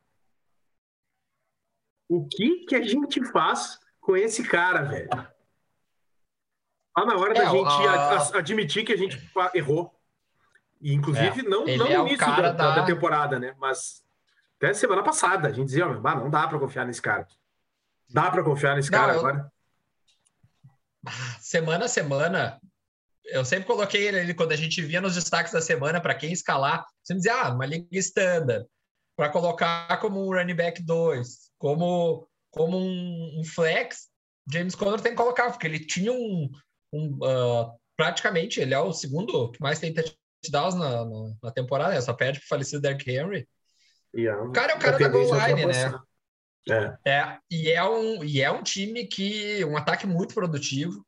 o 2.08 2.26
que 2.26 2.64
que 2.64 2.74
a 2.74 2.82
gente 2.82 3.22
faz 3.26 3.78
com 4.00 4.16
esse 4.16 4.42
cara, 4.42 4.82
velho? 4.82 5.08
Tá 5.08 7.04
na 7.04 7.16
hora 7.16 7.32
é, 7.32 7.42
da 7.42 7.50
gente 7.50 7.86
a... 7.86 8.38
admitir 8.38 8.84
que 8.84 8.92
a 8.92 8.96
gente 8.96 9.20
errou. 9.54 9.94
E, 10.80 10.94
inclusive, 10.94 11.40
é, 11.40 11.42
não, 11.42 11.64
não 11.64 11.86
é 11.86 11.98
no 11.98 12.06
início 12.06 12.26
da, 12.26 12.52
da... 12.52 12.74
da, 12.76 12.84
temporada, 12.84 13.38
né? 13.38 13.54
Mas 13.58 14.02
até 14.56 14.72
semana 14.72 15.02
passada, 15.02 15.48
a 15.48 15.52
gente 15.52 15.66
dizia, 15.66 15.86
oh, 15.86 16.00
não 16.00 16.30
dá 16.30 16.48
para 16.48 16.58
confiar 16.58 16.86
nesse 16.86 17.02
cara. 17.02 17.26
Dá 18.10 18.30
para 18.30 18.42
confiar 18.42 18.74
nesse 18.74 18.90
não, 18.90 18.98
cara 18.98 19.12
eu... 19.12 19.18
agora? 19.18 19.52
Semana 21.40 21.84
a 21.84 21.88
semana, 21.88 22.60
eu 23.26 23.44
sempre 23.44 23.66
coloquei 23.66 24.08
ele 24.08 24.34
quando 24.34 24.52
a 24.52 24.56
gente 24.56 24.82
via 24.82 25.00
nos 25.00 25.14
destaques 25.14 25.52
da 25.52 25.60
semana 25.60 26.00
para 26.00 26.14
quem 26.14 26.32
escalar, 26.32 26.84
você 27.02 27.14
dizia, 27.14 27.34
ah, 27.42 27.54
uma 27.54 27.66
liga 27.66 27.86
standard, 27.92 28.66
para 29.18 29.30
colocar 29.30 29.98
como 30.00 30.24
um 30.24 30.32
running 30.32 30.54
back 30.54 30.80
2, 30.80 31.50
como, 31.58 32.28
como 32.52 32.78
um, 32.78 33.40
um, 33.40 33.44
flex, 33.44 34.06
James 34.48 34.76
Conner 34.76 35.00
tem 35.00 35.10
que 35.10 35.18
colocar, 35.18 35.50
porque 35.50 35.66
ele 35.66 35.80
tinha 35.80 36.12
um. 36.12 36.48
um 36.92 37.16
uh, 37.16 37.76
praticamente, 37.96 38.60
ele 38.60 38.72
é 38.72 38.78
o 38.78 38.92
segundo 38.92 39.50
que 39.50 39.60
mais 39.60 39.80
tem 39.80 39.92
touchdowns 39.92 40.76
na, 40.76 41.04
na, 41.04 41.34
na 41.42 41.50
temporada, 41.50 41.94
né? 41.94 42.00
só 42.00 42.12
perde 42.12 42.38
para 42.38 42.44
o 42.44 42.48
falecido 42.48 42.80
Derrick 42.80 43.10
Henry. 43.10 43.48
Yeah. 44.16 44.40
O 44.40 44.52
cara 44.52 44.74
é 44.74 44.76
o 44.76 44.78
cara 44.78 44.96
da 44.96 45.08
goal 45.08 45.34
line, 45.34 45.66
né? 45.66 45.98
É. 47.04 47.10
é. 47.10 47.38
e 47.50 47.72
é 47.72 47.82
um 47.82 48.22
e 48.22 48.40
é 48.40 48.50
um 48.52 48.62
time 48.62 49.04
que 49.06 49.64
um 49.64 49.76
ataque 49.76 50.06
muito 50.06 50.32
produtivo. 50.32 51.04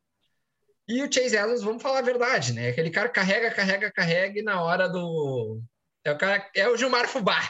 E 0.89 1.01
o 1.01 1.13
Chase 1.13 1.37
Edmonds, 1.37 1.63
vamos 1.63 1.81
falar 1.81 2.01
a 2.01 2.03
verdade, 2.03 2.53
né? 2.55 2.71
Aquele 2.71 2.91
cara 2.91 3.09
carrega, 3.09 3.53
carrega, 3.53 3.93
carrega 3.93 4.41
e 4.41 4.43
na 4.43 4.61
hora 4.61 4.89
do 4.89 5.63
é 6.05 6.11
o 6.11 6.19
cara 6.19 6.51
é 6.57 6.69
o 6.69 6.77
Gilmar 6.77 7.07
Fubá. 7.07 7.41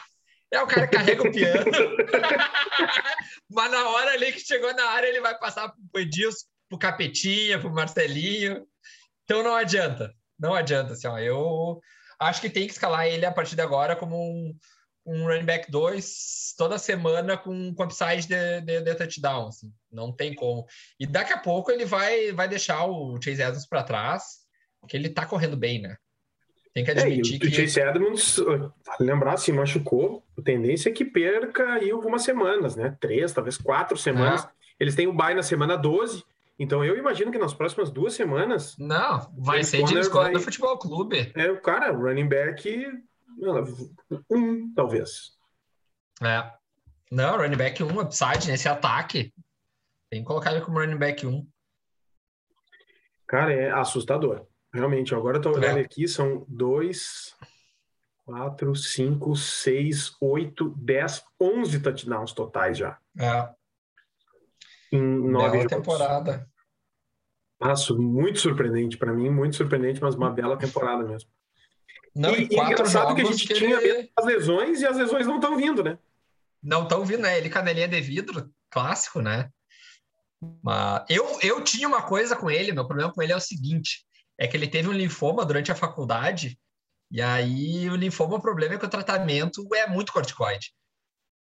É 0.51 0.61
o 0.61 0.67
cara 0.67 0.87
carrega 0.87 1.23
o 1.23 1.31
piano. 1.31 1.65
Mas 3.49 3.71
na 3.71 3.89
hora 3.89 4.11
ali 4.11 4.33
que 4.33 4.39
chegou 4.41 4.73
na 4.73 4.85
área, 4.89 5.07
ele 5.07 5.21
vai 5.21 5.37
passar 5.37 5.73
pro 5.91 6.01
Edilson, 6.01 6.45
pro 6.67 6.77
Capetinha, 6.77 7.59
pro 7.59 7.71
Marcelinho. 7.71 8.67
Então 9.23 9.43
não 9.43 9.55
adianta. 9.55 10.13
Não 10.37 10.53
adianta, 10.53 10.93
assim, 10.93 11.07
ó. 11.07 11.17
Eu 11.19 11.81
acho 12.19 12.41
que 12.41 12.49
tem 12.49 12.65
que 12.65 12.73
escalar 12.73 13.07
ele 13.07 13.25
a 13.25 13.31
partir 13.31 13.55
de 13.55 13.61
agora 13.61 13.95
como 13.95 14.17
um, 14.17 14.57
um 15.05 15.25
running 15.25 15.45
back 15.45 15.71
2 15.71 16.53
toda 16.57 16.77
semana 16.77 17.37
com, 17.37 17.73
com 17.73 17.83
upside 17.83 18.27
de, 18.27 18.61
de, 18.61 18.81
de 18.81 18.95
touchdown. 18.95 19.47
Assim. 19.47 19.73
Não 19.89 20.11
tem 20.11 20.35
como. 20.35 20.65
E 20.99 21.07
daqui 21.07 21.31
a 21.31 21.37
pouco 21.37 21.71
ele 21.71 21.85
vai, 21.85 22.33
vai 22.33 22.49
deixar 22.49 22.85
o 22.85 23.19
Chase 23.21 23.41
Edmonds 23.41 23.67
para 23.67 23.83
trás, 23.83 24.39
porque 24.81 24.97
ele 24.97 25.09
tá 25.09 25.25
correndo 25.25 25.55
bem, 25.55 25.81
né? 25.81 25.95
Tem 26.73 26.85
que 26.85 26.91
admitir 26.91 27.35
é, 27.35 27.39
que. 27.39 27.47
O 27.47 27.51
Chase 27.51 27.79
Edmonds, 27.79 28.39
lembrar, 28.99 29.37
se 29.37 29.51
machucou. 29.51 30.23
A 30.37 30.41
tendência 30.41 30.89
é 30.89 30.93
que 30.93 31.03
perca 31.03 31.73
aí 31.73 31.91
algumas 31.91 32.23
semanas, 32.23 32.75
né? 32.75 32.95
Três, 32.99 33.33
talvez 33.33 33.57
quatro 33.57 33.97
semanas. 33.97 34.45
É. 34.45 34.49
Eles 34.79 34.95
têm 34.95 35.07
o 35.07 35.13
bye 35.13 35.35
na 35.35 35.43
semana 35.43 35.77
12. 35.77 36.23
Então 36.57 36.85
eu 36.85 36.97
imagino 36.97 37.31
que 37.31 37.37
nas 37.37 37.53
próximas 37.53 37.89
duas 37.89 38.13
semanas. 38.13 38.75
Não, 38.77 39.31
vai 39.37 39.63
ser 39.63 39.83
de 39.83 39.97
escola 39.97 40.25
vai... 40.25 40.33
do 40.33 40.39
futebol 40.39 40.77
clube. 40.77 41.31
É, 41.35 41.51
o 41.51 41.59
cara, 41.59 41.91
running 41.91 42.27
back. 42.27 42.87
Um, 44.29 44.73
talvez. 44.73 45.31
É. 46.21 46.51
Não, 47.11 47.37
running 47.37 47.57
back 47.57 47.83
1, 47.83 47.99
upside 47.99 48.47
nesse 48.47 48.69
ataque. 48.69 49.33
Tem 50.09 50.21
que 50.21 50.27
colocar 50.27 50.51
ele 50.51 50.61
como 50.61 50.79
running 50.79 50.97
back 50.97 51.25
1. 51.25 51.45
Cara, 53.27 53.53
é 53.53 53.71
assustador. 53.71 54.45
Realmente, 54.73 55.13
agora 55.13 55.37
eu 55.37 55.41
tô 55.41 55.51
olhando 55.51 55.79
é. 55.79 55.81
aqui, 55.81 56.07
são 56.07 56.45
dois, 56.47 57.35
quatro, 58.25 58.73
cinco, 58.75 59.35
seis, 59.35 60.15
oito, 60.21 60.73
dez, 60.77 61.23
onze 61.39 61.79
touchdowns 61.79 62.33
totais 62.33 62.77
já. 62.77 62.97
É. 63.19 63.49
Em 64.93 65.01
nove 65.01 65.57
bela 65.57 65.69
temporada. 65.69 66.49
Nossa, 67.59 67.93
muito 67.93 68.39
surpreendente 68.39 68.97
para 68.97 69.13
mim, 69.13 69.29
muito 69.29 69.55
surpreendente, 69.55 70.01
mas 70.01 70.15
uma 70.15 70.31
bela 70.31 70.57
temporada 70.57 71.03
mesmo. 71.03 71.29
Não, 72.15 72.35
e, 72.35 72.43
e 72.43 72.55
quatro 72.55 72.87
jogos 72.87 73.15
que 73.15 73.21
a 73.21 73.25
gente 73.25 73.47
que 73.47 73.53
tinha 73.53 73.81
ele... 73.81 74.11
as 74.15 74.25
lesões 74.25 74.81
e 74.81 74.85
as 74.85 74.97
lesões 74.97 75.27
não 75.27 75.35
estão 75.35 75.55
vindo, 75.55 75.83
né? 75.83 75.97
Não 76.61 76.83
estão 76.83 77.05
vindo, 77.05 77.21
né? 77.21 77.37
Ele 77.37 77.49
canelinha 77.49 77.87
de 77.87 78.01
vidro, 78.01 78.51
clássico, 78.69 79.21
né? 79.21 79.49
Mas 80.63 81.05
eu, 81.09 81.39
eu 81.41 81.63
tinha 81.63 81.87
uma 81.87 82.01
coisa 82.01 82.35
com 82.35 82.49
ele, 82.49 82.71
meu 82.71 82.85
problema 82.85 83.13
com 83.13 83.21
ele 83.21 83.31
é 83.31 83.35
o 83.35 83.41
seguinte: 83.41 84.05
é 84.41 84.47
que 84.47 84.57
ele 84.57 84.67
teve 84.67 84.89
um 84.89 84.91
linfoma 84.91 85.45
durante 85.45 85.71
a 85.71 85.75
faculdade, 85.75 86.57
e 87.11 87.21
aí 87.21 87.87
o 87.91 87.95
linfoma, 87.95 88.37
o 88.37 88.41
problema 88.41 88.73
é 88.73 88.77
que 88.79 88.85
o 88.85 88.89
tratamento 88.89 89.67
é 89.75 89.85
muito 89.85 90.11
corticoide. 90.11 90.73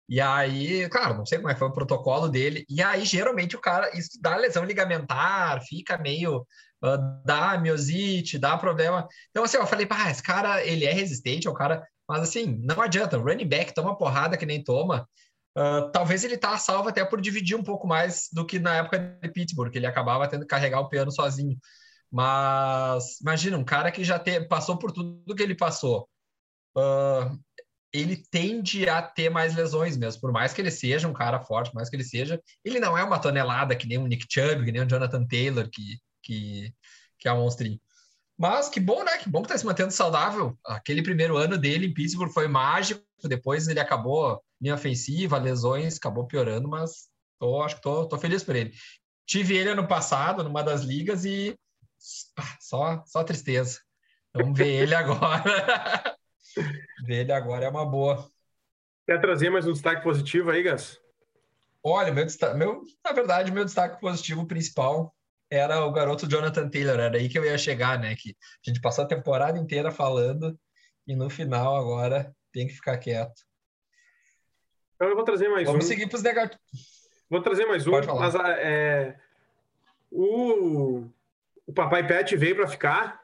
E 0.10 0.20
aí, 0.20 0.90
claro, 0.90 1.16
não 1.16 1.26
sei 1.26 1.38
como 1.38 1.50
é 1.50 1.54
que 1.54 1.60
foi 1.60 1.70
o 1.70 1.74
protocolo 1.74 2.28
dele, 2.28 2.66
e 2.68 2.82
aí 2.84 3.06
geralmente 3.06 3.56
o 3.56 3.62
cara, 3.62 3.90
isso 3.98 4.20
dá 4.22 4.36
lesão 4.36 4.66
ligamentar, 4.66 5.62
fica 5.64 5.98
meio, 5.98 6.40
uh, 6.84 7.24
dá 7.26 7.58
miosite, 7.58 8.38
dá 8.38 8.58
problema. 8.58 9.08
Então 9.30 9.46
assim, 9.46 9.56
eu 9.56 9.66
falei, 9.66 9.86
pá, 9.86 10.12
esse 10.12 10.22
cara, 10.22 10.62
ele 10.66 10.84
é 10.84 10.92
resistente, 10.92 11.48
é 11.48 11.50
o 11.50 11.54
cara, 11.54 11.88
mas 12.06 12.24
assim, 12.24 12.60
não 12.66 12.82
adianta, 12.82 13.18
o 13.18 13.24
running 13.24 13.48
back 13.48 13.74
toma 13.74 13.98
porrada 13.98 14.36
que 14.36 14.46
nem 14.46 14.62
toma, 14.62 15.08
Uh, 15.58 15.92
talvez 15.92 16.24
ele 16.24 16.38
tá 16.38 16.58
salvo 16.58 16.90
até 16.90 17.04
por 17.04 17.20
dividir 17.20 17.58
um 17.58 17.64
pouco 17.64 17.88
mais 17.88 18.30
do 18.32 18.46
que 18.46 18.60
na 18.60 18.76
época 18.78 19.00
de 19.00 19.30
Pittsburgh, 19.30 19.72
que 19.72 19.78
ele 19.78 19.88
acabava 19.88 20.28
tendo 20.28 20.42
que 20.42 20.48
carregar 20.48 20.80
o 20.80 20.88
piano 20.88 21.12
sozinho. 21.12 21.58
Mas 22.12 23.20
imagina, 23.22 23.58
um 23.58 23.64
cara 23.64 23.92
que 23.92 24.04
já 24.04 24.18
te, 24.18 24.42
passou 24.42 24.78
por 24.78 24.92
tudo 24.92 25.36
que 25.36 25.44
ele 25.44 25.56
passou. 25.56 26.10
Uh, 26.76 27.38
ele 27.92 28.24
tende 28.32 28.88
a 28.88 29.02
ter 29.02 29.30
mais 29.30 29.56
lesões 29.56 29.98
mesmo, 29.98 30.22
por 30.22 30.32
mais 30.32 30.54
que 30.54 30.62
ele 30.62 30.72
seja 30.72 31.08
um 31.08 31.14
cara 31.14 31.40
forte, 31.40 31.72
por 31.72 31.78
mais 31.78 31.90
que 31.90 31.96
ele 31.96 32.04
seja, 32.04 32.42
ele 32.64 32.80
não 32.80 32.98
é 32.98 33.04
uma 33.04 33.20
tonelada 33.20 33.76
que 33.76 33.88
nem 33.88 33.98
o 33.98 34.08
Nick 34.08 34.26
Chubb, 34.30 34.64
que 34.64 34.72
nem 34.72 34.84
o 34.84 34.88
Jonathan 34.88 35.26
Taylor, 35.26 35.68
que, 35.72 35.98
que, 36.22 36.74
que 37.18 37.28
é 37.28 37.34
um 37.34 37.42
monstrinho. 37.42 37.80
Mas 38.38 38.70
que 38.70 38.80
bom, 38.80 39.04
né? 39.04 39.18
Que 39.18 39.30
bom 39.30 39.42
que 39.42 39.50
tá 39.50 39.58
se 39.58 39.66
mantendo 39.66 39.92
saudável. 39.92 40.58
Aquele 40.66 41.04
primeiro 41.04 41.36
ano 41.36 41.58
dele 41.58 41.88
em 41.88 41.94
Pittsburgh 41.94 42.32
foi 42.32 42.48
mágico, 42.48 43.04
depois 43.24 43.68
ele 43.68 43.82
acabou 43.82 44.42
linha 44.62 44.76
ofensiva, 44.76 45.38
lesões, 45.38 45.98
acabou 45.98 46.26
piorando, 46.26 46.70
mas 46.70 47.10
tô, 47.38 47.62
acho 47.62 47.76
que 47.76 47.82
tô, 47.82 48.06
tô 48.08 48.18
feliz 48.18 48.44
por 48.44 48.56
ele. 48.56 48.72
Tive 49.26 49.58
ele 49.58 49.72
ano 49.72 49.88
passado, 49.88 50.44
numa 50.44 50.64
das 50.64 50.84
ligas, 50.84 51.26
e 51.26 51.54
só, 52.60 53.04
só 53.06 53.24
tristeza. 53.24 53.80
Vamos 54.34 54.58
ver 54.58 54.68
ele 54.68 54.96
agora. 54.96 56.18
ver 57.06 57.22
ele 57.22 57.32
agora 57.32 57.66
é 57.66 57.70
uma 57.70 57.86
boa. 57.86 58.30
Quer 59.06 59.20
trazer 59.20 59.50
mais 59.50 59.68
um 59.68 59.74
destaque 59.74 60.04
positivo 60.04 60.52
aí, 60.52 60.64
Gas? 60.64 61.00
Olha, 61.84 62.12
meu, 62.12 62.26
meu, 62.56 62.82
na 63.04 63.12
verdade, 63.12 63.52
meu 63.52 63.66
destaque 63.66 64.00
positivo 64.00 64.46
principal 64.46 65.14
era 65.52 65.84
o 65.84 65.92
garoto 65.92 66.28
Jonathan 66.28 66.70
Taylor, 66.70 67.00
era 67.00 67.18
aí 67.18 67.28
que 67.28 67.38
eu 67.38 67.44
ia 67.44 67.58
chegar, 67.58 67.98
né? 67.98 68.16
Que 68.16 68.36
a 68.66 68.70
gente 68.70 68.82
passou 68.82 69.04
a 69.04 69.08
temporada 69.08 69.58
inteira 69.58 69.92
falando 69.92 70.58
e 71.08 71.16
no 71.16 71.30
final 71.30 71.76
agora 71.76 72.36
tem 72.52 72.68
que 72.68 72.74
ficar 72.74 72.98
quieto. 72.98 73.42
Então 74.96 75.08
eu 75.08 75.16
vou 75.16 75.24
trazer 75.24 75.50
mais 75.50 75.66
Vamos 75.66 75.70
um. 75.70 75.72
Vamos 75.72 75.86
seguir 75.88 76.08
para 76.08 76.18
os 76.18 76.24
negativos. 76.24 76.60
Vou 77.30 77.42
trazer 77.42 77.66
mais 77.66 77.88
um. 77.88 77.92
Pode 77.92 78.06
falar. 78.06 78.20
Mas 78.20 78.36
é, 78.60 79.18
o 80.12 81.10
o 81.70 81.74
Papai 81.74 82.06
Pet 82.06 82.36
veio 82.36 82.56
para 82.56 82.68
ficar. 82.68 83.20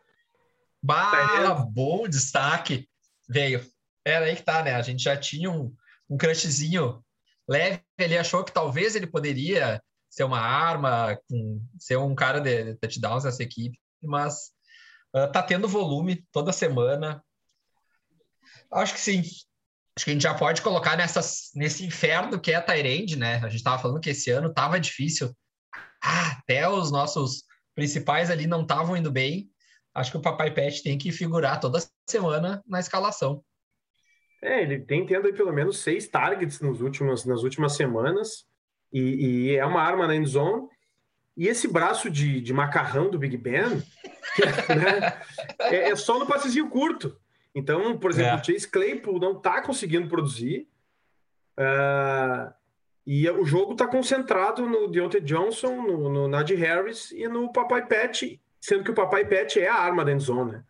Bah, 0.82 1.12
tá 1.12 1.56
bom 1.56 2.08
destaque. 2.08 2.88
Veio. 3.28 3.66
Era 4.06 4.26
aí 4.26 4.36
que 4.36 4.44
tá, 4.44 4.62
né? 4.62 4.76
A 4.76 4.84
gente 4.84 5.04
já 5.04 5.18
tinha 5.18 5.50
um, 5.50 5.76
um 6.08 6.16
crushzinho 6.16 7.04
leve. 7.50 7.82
Ele 7.98 8.16
achou 8.16 8.44
que 8.44 8.52
talvez 8.52 8.96
ele 8.96 9.08
poderia 9.08 9.82
ser 10.12 10.24
uma 10.24 10.40
arma, 10.40 11.20
ser 11.80 11.98
um 11.98 12.14
cara 12.14 12.40
de 12.40 12.76
touchdowns 12.76 13.24
nessa 13.24 13.42
equipe, 13.42 13.80
mas 14.02 14.52
uh, 15.16 15.30
tá 15.32 15.42
tendo 15.42 15.68
volume 15.68 16.24
toda 16.32 16.54
semana. 16.54 17.24
Acho 18.72 18.94
que 18.94 19.00
sim. 19.00 19.22
Acho 19.98 20.06
que 20.06 20.12
a 20.12 20.14
gente 20.14 20.24
já 20.24 20.36
pode 20.36 20.62
colocar 20.62 20.96
nessas, 20.96 21.50
nesse 21.56 21.84
inferno 21.84 22.40
que 22.40 22.52
é 22.52 22.56
a 22.56 22.62
Tyrande, 22.62 23.16
né? 23.16 23.38
A 23.38 23.50
gente 23.50 23.56
estava 23.56 23.82
falando 23.82 24.00
que 24.00 24.12
esse 24.12 24.30
ano 24.30 24.54
tava 24.54 24.80
difícil. 24.80 25.36
Ah, 26.04 26.38
até 26.38 26.70
os 26.70 26.92
nossos 26.92 27.44
principais 27.76 28.32
ali 28.32 28.48
não 28.48 28.62
estavam 28.62 28.96
indo 28.96 29.12
bem, 29.12 29.50
acho 29.94 30.12
que 30.12 30.18
o 30.18 30.22
Papai 30.22 30.52
Pet 30.52 30.82
tem 30.82 30.98
que 30.98 31.12
figurar 31.12 31.60
toda 31.60 31.84
semana 32.10 32.64
na 32.68 32.80
escalação. 32.80 33.44
É, 34.42 34.62
ele 34.62 34.80
tem 34.80 35.06
tendo 35.06 35.28
aí 35.28 35.34
pelo 35.34 35.52
menos 35.52 35.80
seis 35.80 36.08
targets 36.08 36.62
nos 36.62 36.82
últimos, 36.82 37.26
nas 37.26 37.44
últimas 37.44 37.74
semanas 37.74 38.46
e, 38.92 39.00
e 39.50 39.56
é 39.56 39.66
uma 39.66 39.82
arma 39.82 40.08
na 40.08 40.16
endzone. 40.16 40.68
E 41.36 41.48
esse 41.48 41.68
braço 41.68 42.10
de, 42.10 42.40
de 42.40 42.54
macarrão 42.54 43.10
do 43.10 43.20
Big 43.20 43.36
Ben 43.36 43.64
né, 44.70 45.22
é, 45.60 45.90
é, 45.90 45.96
só 45.96 46.18
no 46.18 46.26
passezinho 46.26 46.70
curto. 46.70 47.20
Então, 47.54 47.98
por 47.98 48.12
exemplo, 48.12 48.38
é. 48.38 48.42
o 48.42 48.44
Chase 48.44 48.68
Claypool 48.68 49.20
não 49.20 49.38
está 49.38 49.62
conseguindo 49.62 50.08
produzir. 50.08 50.68
Uh, 51.58 52.54
e 53.06 53.30
o 53.30 53.46
jogo 53.46 53.74
está 53.74 53.88
concentrado 53.88 54.66
no 54.66 54.88
Deontay 54.88 55.22
Johnson, 55.22 55.76
no, 55.76 56.10
no 56.10 56.28
Najee 56.28 56.56
Harris 56.56 57.12
e 57.12 57.28
no 57.28 57.52
Papai 57.52 57.86
Pet, 57.86 58.42
sendo 58.60 58.84
que 58.84 58.92
o 58.92 58.96
Papai 58.96 59.26
Pet 59.26 59.60
é 59.60 59.68
a 59.68 59.76
arma 59.76 60.04
da 60.04 60.12
endzone. 60.12 60.54
Né? 60.54 60.64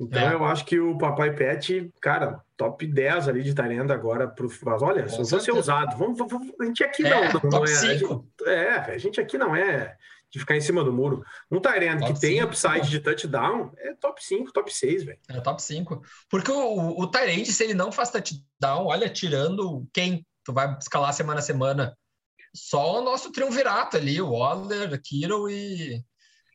Então 0.00 0.30
é. 0.30 0.32
eu 0.32 0.44
acho 0.44 0.64
que 0.64 0.78
o 0.78 0.96
Papai 0.96 1.34
Pet, 1.34 1.92
cara, 2.00 2.40
top 2.56 2.86
10 2.86 3.28
ali 3.28 3.42
de 3.42 3.54
talento 3.54 3.92
agora 3.92 4.28
pro. 4.28 4.48
Mas 4.64 4.80
olha, 4.80 5.02
Com 5.04 5.24
se 5.24 5.40
ser 5.40 5.52
usado. 5.52 5.96
Vamos, 5.98 6.16
vamos, 6.16 6.52
a 6.58 6.64
gente 6.64 6.84
aqui 6.84 7.04
é, 7.04 7.10
não, 7.10 7.50
não 7.50 7.64
é. 7.64 7.72
A 7.72 7.94
gente, 7.94 8.06
é, 8.46 8.74
a 8.76 8.98
gente 8.98 9.20
aqui 9.20 9.36
não 9.36 9.54
é 9.54 9.96
de 10.30 10.38
ficar 10.38 10.56
em 10.56 10.60
cima 10.60 10.84
do 10.84 10.92
muro. 10.92 11.24
Um 11.50 11.60
Tyrant 11.60 12.00
que 12.00 12.06
5, 12.08 12.20
tem 12.20 12.42
upside 12.42 12.88
de 12.88 13.00
touchdown 13.00 13.72
é 13.78 13.94
top 13.94 14.22
5, 14.24 14.52
top 14.52 14.72
6, 14.72 15.04
velho. 15.04 15.18
É 15.28 15.40
top 15.40 15.62
5. 15.62 16.02
Porque 16.30 16.50
o, 16.50 17.00
o 17.00 17.06
Tyrant, 17.06 17.46
se 17.46 17.64
ele 17.64 17.74
não 17.74 17.90
faz 17.90 18.10
touchdown, 18.10 18.86
olha, 18.86 19.08
tirando 19.08 19.86
quem 19.92 20.24
tu 20.48 20.52
vai 20.54 20.74
escalar 20.78 21.12
semana 21.12 21.40
a 21.40 21.42
semana. 21.42 21.94
Só 22.54 23.00
o 23.00 23.04
nosso 23.04 23.30
triunvirato 23.30 23.98
ali, 23.98 24.18
o 24.18 24.30
Waller, 24.30 24.98
Kiro 25.02 25.50
e 25.50 26.02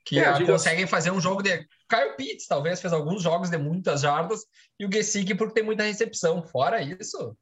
que 0.04 0.20
é, 0.20 0.46
conseguem 0.46 0.88
fazer 0.88 1.12
um 1.12 1.22
jogo 1.22 1.44
de 1.44 1.60
Kyle 1.88 2.18
Pitts, 2.18 2.48
talvez 2.48 2.82
fez 2.82 2.92
alguns 2.92 3.22
jogos 3.22 3.52
de 3.52 3.58
muitas 3.58 4.02
jardas 4.02 4.42
e 4.80 4.86
o 4.86 4.92
Gesick 4.92 5.36
porque 5.36 5.54
tem 5.54 5.64
muita 5.64 5.84
recepção. 5.84 6.44
Fora 6.44 6.82
isso, 6.82 7.38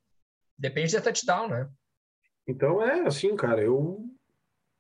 depende 0.57 0.93
da 0.93 1.01
touchdown, 1.01 1.47
né? 1.47 1.69
Então 2.45 2.83
é 2.83 3.07
assim, 3.07 3.33
cara, 3.37 3.61
eu 3.61 4.05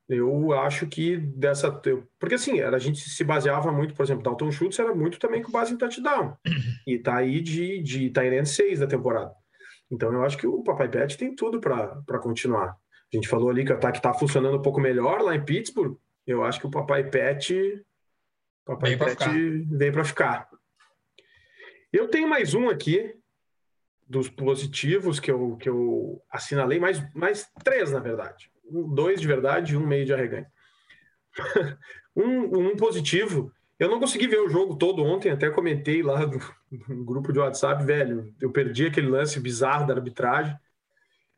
eu 0.09 0.51
acho 0.51 0.87
que 0.87 1.15
dessa 1.15 1.71
porque 2.19 2.35
assim, 2.35 2.59
a 2.59 2.77
gente 2.77 2.99
se 2.99 3.23
baseava 3.23 3.71
muito, 3.71 3.95
por 3.95 4.03
exemplo, 4.03 4.23
Dalton 4.23 4.51
Schultz 4.51 4.77
era 4.77 4.93
muito 4.93 5.17
também 5.17 5.41
com 5.41 5.53
base 5.53 5.73
em 5.73 5.77
touchdown. 5.77 6.35
E 6.85 6.99
tá 6.99 7.15
aí 7.15 7.39
de 7.39 7.81
de 7.81 8.09
Tyrant 8.09 8.45
6 8.45 8.79
da 8.79 8.87
temporada. 8.87 9.33
Então 9.91 10.13
eu 10.13 10.23
acho 10.23 10.37
que 10.37 10.47
o 10.47 10.63
Papai 10.63 10.89
Pet 10.89 11.17
tem 11.17 11.35
tudo 11.35 11.59
para 11.59 12.19
continuar. 12.19 12.77
A 13.13 13.15
gente 13.15 13.27
falou 13.27 13.49
ali 13.49 13.65
que 13.65 13.73
o 13.73 13.75
ataque 13.75 13.97
está 13.97 14.13
funcionando 14.13 14.57
um 14.57 14.61
pouco 14.61 14.79
melhor 14.79 15.21
lá 15.21 15.35
em 15.35 15.43
Pittsburgh. 15.43 15.97
Eu 16.25 16.43
acho 16.45 16.61
que 16.61 16.67
o 16.67 16.71
Papai 16.71 17.09
Pet, 17.09 17.83
Papai 18.65 18.95
veio 18.95 18.99
Pet 18.99 19.29
veio 19.69 19.91
para 19.91 20.05
ficar. 20.05 20.49
Eu 21.91 22.07
tenho 22.07 22.29
mais 22.29 22.53
um 22.53 22.69
aqui 22.69 23.13
dos 24.07 24.29
positivos 24.29 25.19
que 25.19 25.29
eu, 25.29 25.57
que 25.57 25.67
eu 25.67 26.21
assinalei, 26.29 26.79
mais, 26.79 27.03
mais 27.13 27.49
três, 27.63 27.91
na 27.91 27.99
verdade. 27.99 28.49
Dois 28.93 29.19
de 29.19 29.27
verdade 29.27 29.73
e 29.73 29.77
um 29.77 29.85
meio 29.85 30.05
de 30.05 30.13
arreganho. 30.13 30.47
um, 32.15 32.69
um 32.69 32.75
positivo 32.77 33.51
Eu 33.79 33.89
não 33.89 33.99
consegui 33.99 34.27
ver 34.27 34.39
o 34.39 34.49
jogo 34.49 34.77
todo 34.77 35.03
ontem, 35.03 35.31
até 35.31 35.49
comentei 35.49 36.01
lá 36.01 36.25
no, 36.25 36.39
no 36.87 37.03
grupo 37.05 37.33
de 37.33 37.39
WhatsApp, 37.39 37.83
velho. 37.83 38.33
Eu 38.39 38.51
perdi 38.51 38.87
aquele 38.87 39.09
lance 39.09 39.39
bizarro 39.39 39.85
da 39.85 39.93
arbitragem. 39.93 40.57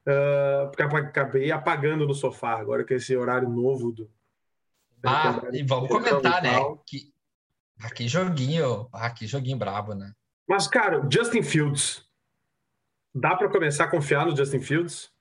Uh, 0.06 0.70
porque 0.70 0.84
acabei 0.84 1.52
apagando 1.52 2.06
no 2.06 2.13
sofá, 2.13 2.60
agora 2.60 2.84
que 2.84 2.94
esse 2.94 3.16
horário 3.16 3.50
novo 3.50 3.92
do. 3.92 4.12
Ah, 5.06 5.42
e 5.52 5.63
vamos 5.63 5.90
comentar, 5.90 6.42
né? 6.42 6.60
Que, 6.86 7.13
ah, 7.82 7.90
que 7.90 8.08
joguinho, 8.08 8.90
ah, 8.92 9.10
que 9.10 9.25
joguinho 9.25 9.58
brabo, 9.58 9.94
né? 9.94 10.13
Mas, 10.48 10.68
cara, 10.68 11.06
Justin 11.10 11.42
Fields. 11.44 12.06
Dá 13.16 13.36
para 13.36 13.50
começar 13.50 13.86
a 13.86 13.90
confiar 13.90 14.25
no 14.25 14.36
Justin 14.36 14.60
Fields? 14.60 15.12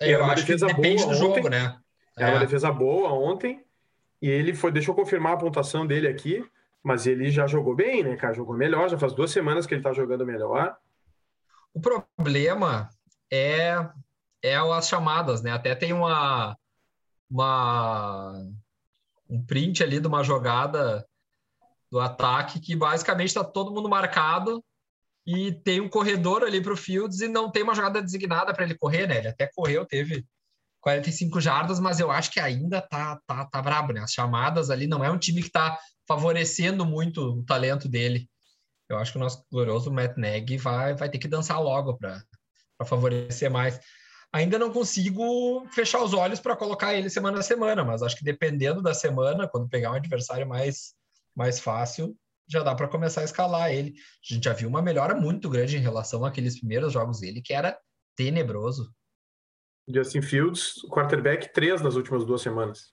Eu 0.00 0.24
Era 0.24 0.32
acho 0.32 0.46
que 0.46 0.56
depende 0.56 1.02
boa 1.02 1.12
do 1.12 1.18
jogo, 1.18 1.38
ontem. 1.38 1.50
né? 1.50 1.78
Era 2.16 2.30
é. 2.30 2.32
uma 2.32 2.40
defesa 2.40 2.72
boa 2.72 3.12
ontem. 3.12 3.62
E 4.20 4.28
ele 4.28 4.54
foi. 4.54 4.70
Deixa 4.70 4.90
eu 4.90 4.94
confirmar 4.94 5.34
a 5.34 5.36
pontuação 5.36 5.86
dele 5.86 6.08
aqui. 6.08 6.44
Mas 6.82 7.06
ele 7.06 7.30
já 7.30 7.46
jogou 7.46 7.74
bem, 7.74 8.02
né, 8.02 8.16
cara? 8.16 8.34
Jogou 8.34 8.56
melhor. 8.56 8.88
Já 8.88 8.98
faz 8.98 9.12
duas 9.12 9.30
semanas 9.30 9.66
que 9.66 9.74
ele 9.74 9.82
tá 9.82 9.92
jogando 9.92 10.24
melhor. 10.24 10.76
O 11.74 11.80
problema 11.80 12.88
é, 13.30 13.74
é 14.42 14.56
as 14.56 14.88
chamadas, 14.88 15.42
né? 15.42 15.52
Até 15.52 15.74
tem 15.74 15.92
uma, 15.92 16.56
uma 17.30 18.32
um 19.28 19.44
print 19.44 19.82
ali 19.82 20.00
de 20.00 20.06
uma 20.06 20.24
jogada 20.24 21.06
do 21.90 22.00
ataque 22.00 22.60
que 22.60 22.74
basicamente 22.74 23.28
está 23.28 23.44
todo 23.44 23.72
mundo 23.72 23.88
marcado 23.88 24.64
e 25.26 25.52
tem 25.52 25.80
um 25.80 25.88
corredor 25.88 26.42
ali 26.42 26.60
para 26.60 26.72
o 26.72 26.76
Fields 26.76 27.20
e 27.20 27.28
não 27.28 27.50
tem 27.50 27.62
uma 27.62 27.74
jogada 27.74 28.02
designada 28.02 28.52
para 28.52 28.64
ele 28.64 28.76
correr, 28.76 29.06
né? 29.06 29.18
Ele 29.18 29.28
até 29.28 29.46
correu, 29.46 29.84
teve 29.84 30.26
45 30.80 31.40
jardas, 31.40 31.78
mas 31.78 32.00
eu 32.00 32.10
acho 32.10 32.30
que 32.30 32.40
ainda 32.40 32.80
tá, 32.80 33.20
tá, 33.26 33.44
tá 33.44 33.62
brabo, 33.62 33.92
né? 33.92 34.00
As 34.00 34.12
chamadas 34.12 34.70
ali 34.70 34.86
não 34.86 35.04
é 35.04 35.10
um 35.10 35.18
time 35.18 35.40
que 35.40 35.48
está 35.48 35.78
favorecendo 36.08 36.84
muito 36.84 37.20
o 37.20 37.44
talento 37.44 37.88
dele. 37.88 38.28
Eu 38.88 38.98
acho 38.98 39.12
que 39.12 39.18
o 39.18 39.20
nosso 39.20 39.44
glorioso 39.50 39.92
Matt 39.92 40.16
Nagy 40.16 40.56
vai, 40.56 40.94
vai 40.94 41.08
ter 41.08 41.18
que 41.18 41.28
dançar 41.28 41.62
logo 41.62 41.96
para 41.96 42.24
favorecer 42.86 43.50
mais. 43.50 43.78
Ainda 44.32 44.58
não 44.58 44.72
consigo 44.72 45.66
fechar 45.72 46.02
os 46.02 46.14
olhos 46.14 46.40
para 46.40 46.56
colocar 46.56 46.94
ele 46.94 47.10
semana 47.10 47.38
a 47.38 47.42
semana, 47.42 47.84
mas 47.84 48.02
acho 48.02 48.16
que 48.16 48.24
dependendo 48.24 48.82
da 48.82 48.94
semana, 48.94 49.48
quando 49.48 49.68
pegar 49.68 49.92
um 49.92 49.96
adversário 49.96 50.46
mais, 50.46 50.94
mais 51.34 51.60
fácil, 51.60 52.16
já 52.48 52.62
dá 52.62 52.74
para 52.74 52.88
começar 52.88 53.20
a 53.20 53.24
escalar 53.24 53.72
ele. 53.72 53.94
A 54.28 54.34
gente 54.34 54.44
já 54.44 54.52
viu 54.52 54.68
uma 54.68 54.82
melhora 54.82 55.14
muito 55.14 55.48
grande 55.48 55.76
em 55.76 55.80
relação 55.80 56.24
àqueles 56.24 56.58
primeiros 56.58 56.92
jogos 56.92 57.20
dele, 57.20 57.40
que 57.42 57.52
era 57.52 57.78
tenebroso. 58.16 58.92
Justin 59.88 60.22
Fields, 60.22 60.82
quarterback 60.88 61.52
3 61.52 61.80
nas 61.80 61.96
últimas 61.96 62.24
duas 62.24 62.42
semanas. 62.42 62.92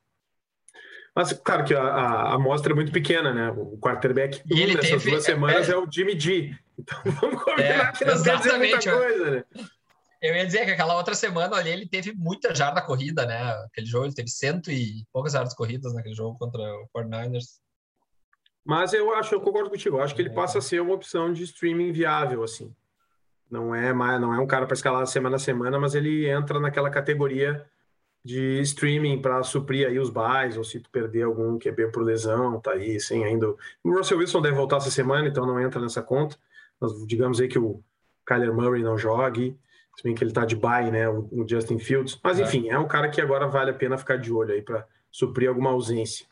Mas, 1.15 1.33
claro 1.33 1.65
que 1.65 1.73
a, 1.73 1.81
a 1.81 2.33
amostra 2.35 2.73
é 2.73 2.75
muito 2.75 2.91
pequena, 2.91 3.33
né? 3.33 3.49
O 3.49 3.77
quarterback 3.79 4.39
e 4.45 4.61
ele 4.61 4.75
nessas 4.75 4.89
teve, 5.01 5.09
duas 5.09 5.23
semanas 5.23 5.67
é, 5.67 5.71
é, 5.71 5.75
o 5.75 5.91
Jimmy 5.91 6.19
G. 6.19 6.55
Então 6.77 6.99
vamos 7.19 7.43
combinar 7.43 7.89
é, 7.89 7.91
que 7.91 8.05
não 8.05 8.21
quer 8.21 8.37
dizer 8.37 8.57
muita 8.57 8.91
coisa, 8.91 9.31
né? 9.31 9.43
Eu 10.21 10.35
ia 10.35 10.45
dizer 10.45 10.65
que 10.65 10.71
aquela 10.71 10.95
outra 10.95 11.15
semana 11.15 11.55
ali 11.55 11.71
ele 11.71 11.87
teve 11.87 12.13
muita 12.13 12.53
jarda 12.53 12.83
corrida, 12.83 13.25
né? 13.25 13.51
Aquele 13.65 13.87
jogo 13.87 14.05
ele 14.05 14.13
teve 14.13 14.29
cento 14.29 14.71
e 14.71 15.05
poucas 15.11 15.33
jardas 15.33 15.55
corridas 15.55 15.93
naquele 15.93 16.13
jogo 16.13 16.37
contra 16.37 16.61
o 16.61 16.87
49ers. 16.95 17.45
Mas 18.63 18.93
eu 18.93 19.11
acho, 19.15 19.33
eu 19.33 19.41
concordo 19.41 19.69
contigo, 19.71 19.97
eu 19.97 20.03
acho 20.03 20.13
que 20.13 20.21
ele 20.21 20.29
passa 20.29 20.59
a 20.59 20.61
ser 20.61 20.81
uma 20.81 20.93
opção 20.93 21.33
de 21.33 21.41
streaming 21.43 21.91
viável, 21.91 22.43
assim. 22.43 22.75
Não 23.49 23.73
é, 23.73 23.93
mais, 23.93 24.19
não 24.19 24.33
é 24.33 24.39
um 24.39 24.47
cara 24.47 24.65
para 24.65 24.73
escalar 24.73 25.07
semana 25.07 25.37
a 25.37 25.39
semana, 25.39 25.79
mas 25.79 25.95
ele 25.95 26.29
entra 26.29 26.59
naquela 26.59 26.89
categoria 26.89 27.65
de 28.23 28.59
streaming 28.61 29.21
para 29.21 29.41
suprir 29.41 29.87
aí 29.87 29.97
os 29.97 30.09
buys, 30.09 30.57
ou 30.57 30.63
se 30.63 30.81
tu 30.81 30.89
perder 30.89 31.23
algum 31.23 31.57
QB 31.57 31.91
por 31.93 32.03
lesão, 32.03 32.59
tá 32.59 32.71
aí 32.71 32.99
sem 32.99 33.23
ainda. 33.23 33.47
O 33.81 33.91
Russell 33.91 34.17
Wilson 34.17 34.41
deve 34.41 34.55
voltar 34.55 34.77
essa 34.77 34.91
semana, 34.91 35.27
então 35.27 35.45
não 35.45 35.59
entra 35.59 35.79
nessa 35.79 36.01
conta. 36.01 36.35
Mas 36.79 36.91
digamos 37.07 37.39
aí 37.39 37.47
que 37.47 37.57
o 37.57 37.81
Kyler 38.25 38.53
Murray 38.53 38.83
não 38.83 38.97
jogue, 38.97 39.57
se 39.95 40.03
bem 40.03 40.13
que 40.13 40.23
ele 40.23 40.33
tá 40.33 40.43
de 40.43 40.57
buy, 40.57 40.91
né, 40.91 41.07
o, 41.07 41.29
o 41.31 41.47
Justin 41.47 41.79
Fields. 41.79 42.19
Mas 42.21 42.37
é. 42.39 42.43
enfim, 42.43 42.69
é. 42.69 42.77
um 42.77 42.87
cara 42.87 43.09
que 43.09 43.21
agora 43.21 43.47
vale 43.47 43.71
a 43.71 43.73
pena 43.73 43.97
ficar 43.97 44.17
de 44.17 44.31
olho 44.31 44.53
aí 44.53 44.61
para 44.61 44.85
suprir 45.09 45.47
alguma 45.47 45.69
ausência. 45.69 46.27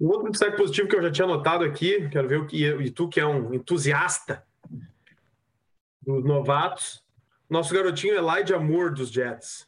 Um 0.00 0.08
outro 0.08 0.30
destaque 0.30 0.56
positivo 0.56 0.88
que 0.88 0.96
eu 0.96 1.02
já 1.02 1.10
tinha 1.10 1.26
notado 1.26 1.62
aqui, 1.62 2.08
quero 2.08 2.26
ver 2.26 2.40
o 2.40 2.46
que 2.46 2.64
e 2.66 2.90
tu 2.90 3.06
que 3.06 3.20
é 3.20 3.26
um 3.26 3.52
entusiasta 3.52 4.42
dos 6.04 6.24
novatos. 6.24 7.02
Nosso 7.48 7.72
garotinho 7.72 8.16
Elijah 8.16 8.58
Moore 8.58 8.94
dos 8.94 9.10
Jets. 9.10 9.66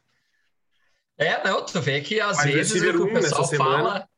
É, 1.17 1.43
não, 1.43 1.65
tu 1.65 1.81
vê 1.81 2.01
que 2.01 2.19
às 2.19 2.37
Mas 2.37 2.45
vezes 2.45 2.81
o 2.81 2.91
que 2.91 2.97
o 2.97 3.13
pessoal 3.13 3.47
fala. 3.47 4.09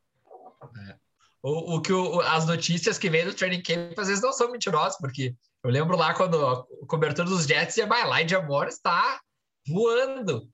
É, 0.88 0.96
o, 1.42 1.76
o 1.76 1.80
que 1.80 1.92
o, 1.92 2.20
as 2.20 2.46
notícias 2.46 2.98
que 2.98 3.08
vem 3.08 3.24
do 3.24 3.34
training 3.34 3.62
camp 3.62 3.98
às 3.98 4.08
vezes 4.08 4.22
não 4.22 4.32
são 4.32 4.50
mentirosas, 4.50 4.98
porque 4.98 5.34
eu 5.62 5.70
lembro 5.70 5.96
lá 5.96 6.14
quando 6.14 6.34
o 6.80 6.86
cobertor 6.86 7.24
dos 7.24 7.46
Jets 7.46 7.76
vai 7.88 8.06
lá 8.06 8.20
Elijah 8.20 8.42
Moore 8.42 8.68
está 8.68 9.20
voando 9.66 10.48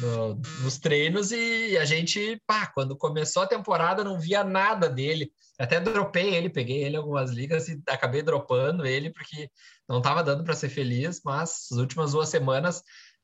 no, 0.00 0.34
nos 0.62 0.78
treinos 0.78 1.32
e 1.32 1.76
a 1.76 1.84
gente, 1.84 2.40
pá, 2.46 2.66
quando 2.66 2.96
começou 2.96 3.42
a 3.42 3.46
temporada 3.46 4.02
não 4.04 4.18
via 4.18 4.42
nada 4.42 4.88
dele. 4.88 5.32
Até 5.58 5.80
dropei 5.80 6.34
ele, 6.34 6.48
peguei 6.48 6.82
ele 6.82 6.96
em 6.96 6.98
algumas 6.98 7.30
ligas 7.30 7.68
e 7.68 7.80
acabei 7.88 8.22
dropando 8.22 8.86
ele 8.86 9.10
porque 9.10 9.50
não 9.88 9.98
estava 9.98 10.22
dando 10.22 10.44
para 10.44 10.54
ser 10.54 10.68
feliz, 10.68 11.20
mas 11.24 11.68
as 11.70 11.78
últimas 11.78 12.12
duas 12.12 12.28
semanas, 12.28 12.82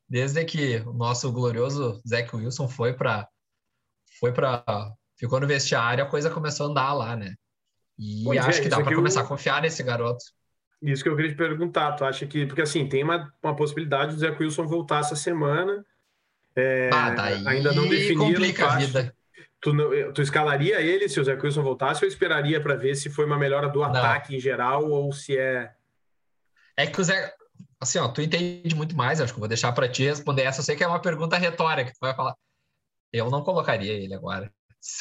desde 0.09 0.45
que 0.45 0.77
o 0.87 0.93
nosso 0.93 1.33
glorioso 1.33 2.01
Zach 2.07 2.35
Wilson 2.35 2.69
foi 2.69 2.93
para 2.93 3.29
foi 4.21 4.33
para 4.33 4.93
ficou 5.17 5.41
no 5.41 5.47
vestiário, 5.47 6.03
a 6.05 6.09
coisa 6.09 6.31
começou 6.31 6.67
a 6.67 6.71
andar 6.71 6.93
lá, 6.93 7.17
né? 7.17 7.35
E 7.99 8.23
pois 8.25 8.39
acho 8.39 8.61
é, 8.61 8.63
que 8.63 8.69
dá 8.69 8.81
para 8.81 8.95
começar 8.95 9.21
eu... 9.21 9.25
a 9.25 9.29
confiar 9.29 9.63
nesse 9.63 9.83
garoto. 9.83 10.25
Isso 10.81 11.03
que 11.03 11.09
eu 11.09 11.17
queria 11.17 11.33
te 11.33 11.37
perguntar, 11.37 11.93
tu 11.93 12.05
acha 12.05 12.25
que 12.25 12.47
porque 12.47 12.63
assim, 12.63 12.89
tem 12.89 13.03
uma, 13.03 13.33
uma 13.43 13.57
possibilidade 13.57 14.15
do 14.15 14.21
Zach 14.21 14.41
Wilson 14.41 14.67
voltar 14.67 15.01
essa 15.01 15.17
semana? 15.17 15.85
É, 16.59 16.91
ah, 16.93 17.11
daí 17.11 17.47
ainda 17.47 17.73
não 17.73 17.87
definiram. 17.89 18.27
Complica 18.27 18.67
a 18.67 18.77
vida. 18.77 19.15
Tu, 19.61 19.73
tu 20.13 20.23
escalaria 20.23 20.81
ele 20.81 21.09
se 21.09 21.21
o 21.21 21.25
Zé 21.25 21.35
Wilson 21.35 21.63
voltasse 21.63 22.05
ou 22.05 22.09
esperaria 22.09 22.61
para 22.61 22.75
ver 22.75 22.97
se 22.97 23.09
foi 23.09 23.25
uma 23.25 23.39
melhora 23.39 23.69
do 23.69 23.79
não. 23.79 23.87
ataque 23.87 24.35
em 24.35 24.41
geral 24.41 24.89
ou 24.89 25.13
se 25.13 25.39
é. 25.39 25.73
É 26.77 26.87
que 26.87 27.01
o 27.01 27.05
Zé. 27.05 27.33
Assim, 27.81 27.99
ó, 28.01 28.09
tu 28.09 28.21
entende 28.21 28.75
muito 28.75 28.97
mais, 28.97 29.21
acho 29.21 29.33
que 29.33 29.37
eu 29.37 29.41
vou 29.41 29.49
deixar 29.49 29.71
para 29.71 29.89
ti 29.89 30.05
responder 30.05 30.43
essa. 30.43 30.61
Eu 30.61 30.65
sei 30.65 30.75
que 30.75 30.83
é 30.83 30.87
uma 30.87 31.01
pergunta 31.01 31.37
retórica, 31.37 31.93
tu 31.93 31.99
vai 32.01 32.15
falar. 32.15 32.35
Eu 33.13 33.31
não 33.31 33.43
colocaria 33.43 33.93
ele 33.93 34.15
agora. 34.15 34.53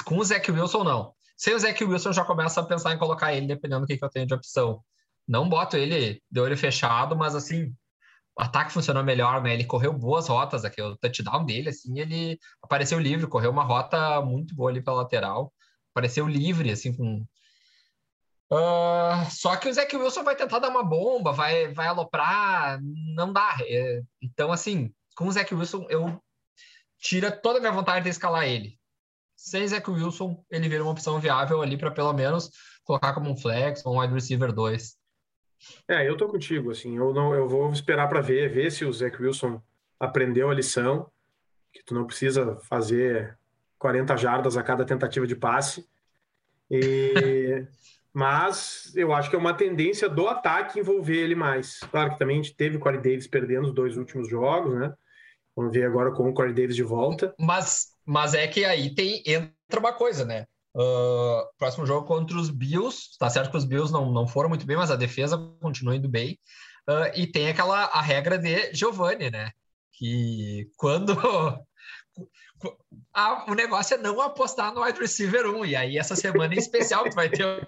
Com 0.06 0.18
o 0.18 0.24
Zé 0.24 0.40
Wilson, 0.48 0.84
não. 0.84 1.14
Sem 1.36 1.56
o 1.56 1.60
Zé 1.60 1.76
Wilson, 1.82 2.10
eu 2.10 2.14
já 2.14 2.24
começo 2.24 2.60
a 2.60 2.64
pensar 2.64 2.94
em 2.94 3.00
colocar 3.00 3.34
ele, 3.34 3.48
dependendo 3.48 3.82
do 3.82 3.88
que, 3.88 3.98
que 3.98 4.06
eu 4.06 4.10
tenho 4.10 4.28
de 4.28 4.34
opção. 4.34 4.82
Não 5.28 5.50
boto 5.50 5.76
ele 5.76 6.22
de 6.30 6.40
olho 6.40 6.58
fechado, 6.58 7.16
mas 7.16 7.36
assim, 7.36 7.74
o 8.38 8.42
ataque 8.42 8.72
funcionou 8.72 9.04
melhor, 9.04 9.42
né? 9.42 9.54
Ele 9.54 9.66
correu 9.66 9.92
boas 9.92 10.28
rotas 10.28 10.64
aqui, 10.64 10.80
o 10.80 10.96
touchdown 10.98 11.44
dele, 11.44 11.70
assim, 11.70 12.00
ele 12.00 12.40
apareceu 12.62 13.00
livre, 13.00 13.26
correu 13.26 13.50
uma 13.50 13.64
rota 13.64 14.22
muito 14.22 14.56
boa 14.56 14.70
ali 14.70 14.82
pela 14.82 14.98
lateral, 14.98 15.52
apareceu 15.92 16.28
livre, 16.28 16.70
assim, 16.72 16.94
com. 16.94 17.26
Uh, 18.50 19.30
só 19.32 19.56
que 19.58 19.68
o 19.68 19.74
Zach 19.74 19.94
Wilson 19.96 20.24
vai 20.24 20.36
tentar 20.36 20.60
dar 20.60 20.70
uma 20.70 20.84
bomba, 20.84 21.34
vai, 21.34 21.74
vai 21.74 21.88
aloprar, 21.88 22.80
não 23.16 23.34
dá. 23.34 23.58
É, 23.62 24.02
então, 24.22 24.52
assim, 24.52 24.94
com 25.16 25.28
o 25.28 25.32
Zach 25.32 25.54
Wilson, 25.54 25.88
eu 25.90 26.22
tira 27.00 27.32
toda 27.32 27.58
a 27.58 27.62
minha 27.62 27.74
vontade 27.74 28.04
de 28.04 28.10
escalar 28.12 28.46
ele. 28.46 28.80
Sem 29.36 29.68
Zach 29.68 29.90
Wilson, 29.90 30.44
ele 30.52 30.70
vira 30.70 30.84
uma 30.84 30.92
opção 30.92 31.20
viável 31.20 31.62
ali 31.62 31.78
para 31.78 31.92
pelo 31.92 32.14
menos 32.14 32.52
colocar 32.84 33.14
como 33.14 33.30
um 33.32 33.36
flex 33.36 33.84
um 33.86 34.00
wide 34.00 34.14
receiver 34.14 34.54
2. 34.54 34.96
É, 35.88 36.08
eu 36.08 36.16
tô 36.16 36.28
contigo, 36.28 36.72
assim, 36.72 36.98
eu 36.98 37.14
não, 37.14 37.34
eu 37.34 37.48
vou 37.48 37.72
esperar 37.72 38.08
para 38.08 38.22
ver, 38.22 38.50
ver 38.50 38.72
se 38.72 38.86
o 38.86 38.94
Zach 38.94 39.22
Wilson 39.22 39.62
aprendeu 40.00 40.50
a 40.50 40.54
lição, 40.54 41.10
que 41.72 41.84
tu 41.84 41.94
não 41.94 42.06
precisa 42.06 42.58
fazer 42.64 43.38
40 43.80 44.16
jardas 44.18 44.58
a 44.58 44.64
cada 44.64 44.86
tentativa 44.86 45.26
de 45.26 45.36
passe. 45.36 45.88
E, 46.70 47.66
mas 48.14 48.92
eu 48.96 49.14
acho 49.14 49.30
que 49.30 49.36
é 49.36 49.40
uma 49.40 49.54
tendência 49.54 50.10
do 50.10 50.28
ataque 50.28 50.80
envolver 50.80 51.18
ele 51.18 51.36
mais. 51.36 51.80
Claro 51.92 52.12
que 52.12 52.20
também 52.20 52.40
a 52.40 52.44
gente 52.44 52.56
teve 52.56 52.78
o 52.78 52.80
Corey 52.80 53.02
Davis 53.02 53.28
perdendo 53.28 53.66
os 53.66 53.74
dois 53.74 53.98
últimos 53.98 54.28
jogos, 54.30 54.74
né? 54.74 54.94
Vamos 55.56 55.74
ver 55.74 55.86
agora 55.86 56.12
com 56.12 56.30
o 56.30 56.34
Corey 56.34 56.54
Davis 56.54 56.76
de 56.76 56.84
volta. 56.84 57.34
Mas, 57.40 57.94
mas 58.06 58.34
é 58.34 58.48
que 58.48 58.64
aí 58.64 58.94
tem 58.94 59.24
entra 59.26 59.80
uma 59.80 59.92
coisa, 59.92 60.24
né? 60.24 60.46
Uh, 60.78 61.42
próximo 61.58 61.88
jogo 61.88 62.06
contra 62.06 62.38
os 62.38 62.52
Bills. 62.52 63.18
Tá 63.18 63.28
certo 63.32 63.50
que 63.50 63.58
os 63.58 63.66
Bills 63.66 63.92
não, 63.92 64.12
não 64.12 64.28
foram 64.28 64.48
muito 64.48 64.66
bem, 64.66 64.78
mas 64.78 64.92
a 64.92 64.96
defesa 64.96 65.36
continua 65.60 65.96
indo 65.96 66.08
bem. 66.08 66.40
Uh, 66.88 67.10
e 67.16 67.26
tem 67.26 67.50
aquela 67.50 67.86
a 67.86 68.00
regra 68.00 68.38
de 68.38 68.72
Giovanni, 68.74 69.32
né? 69.32 69.52
Que 69.94 70.70
quando 70.78 71.18
o 73.48 73.56
negócio 73.56 73.96
é 73.96 73.98
não 73.98 74.22
apostar 74.22 74.72
no 74.72 74.84
wide 74.84 75.00
receiver 75.00 75.48
1. 75.48 75.66
E 75.66 75.76
aí, 75.76 75.98
essa 75.98 76.16
semana 76.16 76.54
em 76.54 76.60
especial, 76.60 77.10
tu 77.10 77.16
vai 77.16 77.28
ter, 77.28 77.66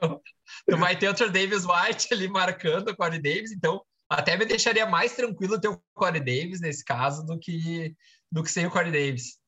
tu 0.69 0.78
vai 0.78 0.95
ter 0.95 1.10
o 1.10 1.32
Davis 1.32 1.65
White 1.65 2.13
ali 2.13 2.28
marcando 2.28 2.89
o 2.89 2.95
Corey 2.95 3.19
Davis. 3.19 3.52
Então, 3.52 3.82
até 4.08 4.38
me 4.38 4.45
deixaria 4.45 4.86
mais 4.86 5.15
tranquilo 5.15 5.60
ter 5.60 5.69
o 5.69 5.82
Corey 5.95 6.19
Davis 6.19 6.62
nesse 6.62 6.86
caso 6.86 7.26
do 7.26 7.39
que, 7.39 7.95
do 8.32 8.43
que 8.43 8.52
sem 8.52 8.67
o 8.67 8.72
Corey 8.72 8.91
Davis. 8.91 9.39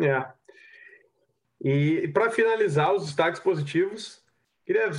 É. 0.00 0.24
E 1.62 2.08
para 2.08 2.30
finalizar 2.30 2.92
os 2.92 3.06
destaques 3.06 3.40
positivos, 3.40 4.20
queria 4.66 4.90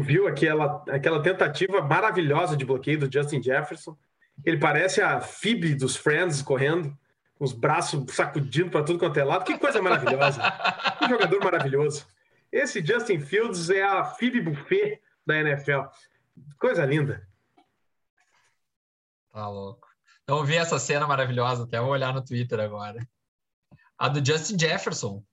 viu 0.00 0.28
aquela, 0.28 0.84
aquela 0.88 1.20
tentativa 1.20 1.82
maravilhosa 1.82 2.56
de 2.56 2.64
bloqueio 2.64 3.00
do 3.00 3.12
Justin 3.12 3.42
Jefferson. 3.42 3.96
Ele 4.44 4.58
parece 4.58 5.02
a 5.02 5.20
Phoebe 5.20 5.74
dos 5.74 5.96
Friends 5.96 6.42
correndo, 6.42 6.96
com 7.34 7.44
os 7.44 7.52
braços 7.52 8.04
sacudindo 8.14 8.70
para 8.70 8.84
tudo 8.84 9.00
quanto 9.00 9.18
é 9.18 9.24
lado. 9.24 9.44
Que 9.44 9.58
coisa 9.58 9.82
maravilhosa! 9.82 10.40
que 10.98 11.08
jogador 11.08 11.42
maravilhoso! 11.42 12.06
Esse 12.52 12.84
Justin 12.84 13.18
Fields 13.18 13.68
é 13.68 13.82
a 13.82 14.04
Phoebe 14.04 14.40
Buffet 14.40 15.00
da 15.26 15.36
NFL. 15.40 15.80
Coisa 16.58 16.86
linda. 16.86 17.26
Tá 19.32 19.48
louco. 19.48 19.88
Não 20.28 20.44
vi 20.44 20.54
essa 20.56 20.78
cena 20.78 21.06
maravilhosa, 21.06 21.64
até 21.64 21.80
vou 21.80 21.90
olhar 21.90 22.14
no 22.14 22.24
Twitter 22.24 22.60
agora. 22.60 23.06
A 23.98 24.08
do 24.08 24.24
Justin 24.24 24.58
Jefferson. 24.58 25.24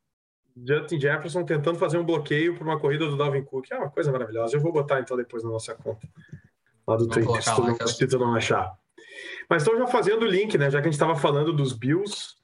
Justin 0.55 0.99
Jefferson 0.99 1.43
tentando 1.43 1.79
fazer 1.79 1.97
um 1.97 2.05
bloqueio 2.05 2.55
para 2.55 2.63
uma 2.63 2.79
corrida 2.79 3.07
do 3.07 3.17
Dalvin 3.17 3.43
Cook. 3.43 3.71
É 3.71 3.77
uma 3.77 3.89
coisa 3.89 4.11
maravilhosa. 4.11 4.55
Eu 4.55 4.61
vou 4.61 4.71
botar 4.71 4.99
então 4.99 5.17
depois 5.17 5.43
na 5.43 5.49
nossa 5.49 5.73
conta. 5.75 6.07
Lá 6.87 6.95
do 6.95 7.07
Twitter, 7.07 7.41
se 7.41 7.55
tu, 7.55 7.63
não, 7.63 7.87
se 7.87 8.07
tu 8.07 8.19
não 8.19 8.35
achar. 8.35 8.77
Mas 9.49 9.63
então 9.63 9.77
já 9.77 9.87
fazendo 9.87 10.23
o 10.23 10.27
link, 10.27 10.57
né? 10.57 10.69
Já 10.69 10.79
que 10.81 10.87
a 10.87 10.91
gente 10.91 10.93
estava 10.93 11.15
falando 11.15 11.53
dos 11.53 11.73
Bills, 11.73 12.35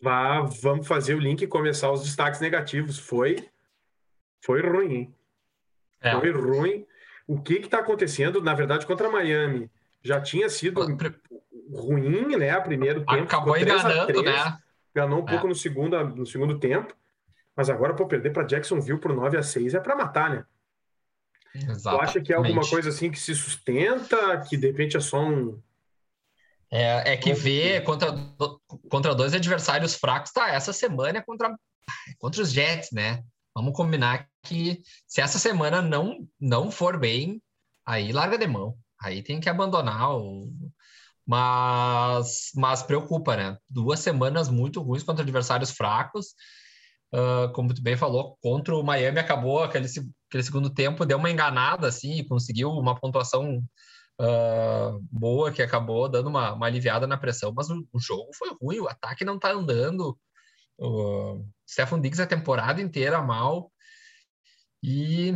vá, 0.00 0.42
vamos 0.42 0.86
fazer 0.86 1.14
o 1.14 1.18
link 1.18 1.42
e 1.42 1.46
começar 1.46 1.90
os 1.90 2.02
destaques 2.02 2.40
negativos. 2.40 2.98
Foi, 2.98 3.48
foi 4.44 4.60
ruim, 4.60 4.92
hein? 4.92 5.14
É. 6.00 6.12
Foi 6.12 6.30
ruim. 6.30 6.86
O 7.26 7.40
que 7.40 7.54
está 7.54 7.78
acontecendo? 7.78 8.42
Na 8.42 8.54
verdade, 8.54 8.86
contra 8.86 9.10
Miami 9.10 9.70
já 10.02 10.20
tinha 10.20 10.48
sido 10.48 10.80
ruim, 11.72 12.36
né? 12.36 12.50
A 12.50 12.60
primeiro 12.60 13.00
tempo. 13.00 13.22
Acabou 13.22 13.56
enganando, 13.56 14.22
né? 14.22 14.58
Enganou 14.94 15.20
um 15.20 15.28
é. 15.28 15.30
pouco 15.30 15.48
no 15.48 15.54
segundo, 15.54 16.02
no 16.08 16.26
segundo 16.26 16.58
tempo. 16.58 16.94
Mas 17.56 17.68
agora, 17.68 17.94
para 17.94 18.06
perder 18.06 18.32
para 18.32 18.46
Jacksonville 18.46 19.00
por 19.00 19.12
9 19.12 19.36
a 19.36 19.42
6 19.42 19.74
é 19.74 19.80
para 19.80 19.96
matar, 19.96 20.30
né? 20.30 20.44
Exatamente. 21.54 21.82
Tu 21.82 22.10
acha 22.10 22.20
que 22.20 22.32
é 22.32 22.36
alguma 22.36 22.68
coisa 22.68 22.88
assim 22.88 23.10
que 23.10 23.18
se 23.18 23.34
sustenta, 23.34 24.40
que 24.48 24.56
de 24.56 24.68
repente 24.68 24.96
é 24.96 25.00
só 25.00 25.20
um. 25.20 25.60
É, 26.70 27.12
é 27.12 27.16
que 27.16 27.32
vê 27.32 27.80
contra, 27.80 28.14
contra 28.88 29.14
dois 29.14 29.34
adversários 29.34 29.94
fracos, 29.94 30.30
tá? 30.30 30.48
Essa 30.48 30.72
semana 30.72 31.18
é 31.18 31.22
contra, 31.22 31.52
contra 32.18 32.42
os 32.42 32.52
Jets, 32.52 32.92
né? 32.92 33.24
Vamos 33.54 33.76
combinar 33.76 34.28
que 34.44 34.80
se 35.06 35.20
essa 35.20 35.38
semana 35.38 35.82
não, 35.82 36.26
não 36.40 36.70
for 36.70 36.96
bem, 36.96 37.42
aí 37.84 38.12
larga 38.12 38.38
de 38.38 38.46
mão. 38.46 38.76
Aí 39.02 39.22
tem 39.22 39.40
que 39.40 39.48
abandonar 39.48 40.14
o. 40.14 40.52
Mas, 41.26 42.50
mas 42.54 42.82
preocupa, 42.82 43.36
né? 43.36 43.58
Duas 43.68 44.00
semanas 44.00 44.48
muito 44.48 44.80
ruins 44.80 45.02
contra 45.02 45.22
adversários 45.22 45.70
fracos. 45.70 46.34
Uh, 47.12 47.52
como 47.52 47.74
tu 47.74 47.82
bem 47.82 47.96
falou, 47.96 48.38
contra 48.40 48.76
o 48.76 48.84
Miami 48.84 49.18
acabou 49.18 49.62
aquele, 49.64 49.86
aquele 50.28 50.42
segundo 50.44 50.70
tempo, 50.70 51.04
deu 51.04 51.18
uma 51.18 51.30
enganada 51.30 51.88
assim, 51.88 52.24
conseguiu 52.24 52.70
uma 52.70 52.94
pontuação 52.94 53.60
uh, 54.20 55.00
boa 55.10 55.50
que 55.50 55.62
acabou 55.62 56.08
dando 56.08 56.28
uma, 56.28 56.52
uma 56.52 56.66
aliviada 56.66 57.06
na 57.06 57.16
pressão, 57.16 57.52
mas 57.54 57.68
o, 57.68 57.84
o, 57.92 57.98
jogo 57.98 58.30
foi 58.34 58.50
ruim, 58.60 58.78
o 58.78 58.88
ataque 58.88 59.24
não 59.24 59.38
tá 59.38 59.50
andando. 59.50 60.16
O 60.78 61.44
Stefan 61.68 62.00
Diggs 62.00 62.22
a 62.22 62.26
temporada 62.26 62.80
inteira 62.80 63.20
mal. 63.22 63.72
E 64.82 65.34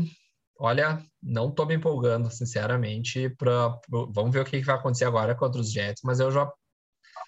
olha, 0.59 1.03
não 1.25 1.51
tô 1.51 1.65
me 1.65 1.75
empolgando, 1.75 2.31
sinceramente. 2.31 3.31
Pra, 3.31 3.79
vamos 3.89 4.33
ver 4.33 4.41
o 4.41 4.45
que, 4.45 4.61
que 4.61 4.67
vai 4.67 4.77
acontecer 4.77 5.07
agora 5.07 5.35
contra 5.35 5.61
os 5.61 5.73
Jets, 5.73 6.03
mas 6.05 6.21
eu 6.21 6.31
já 6.31 6.51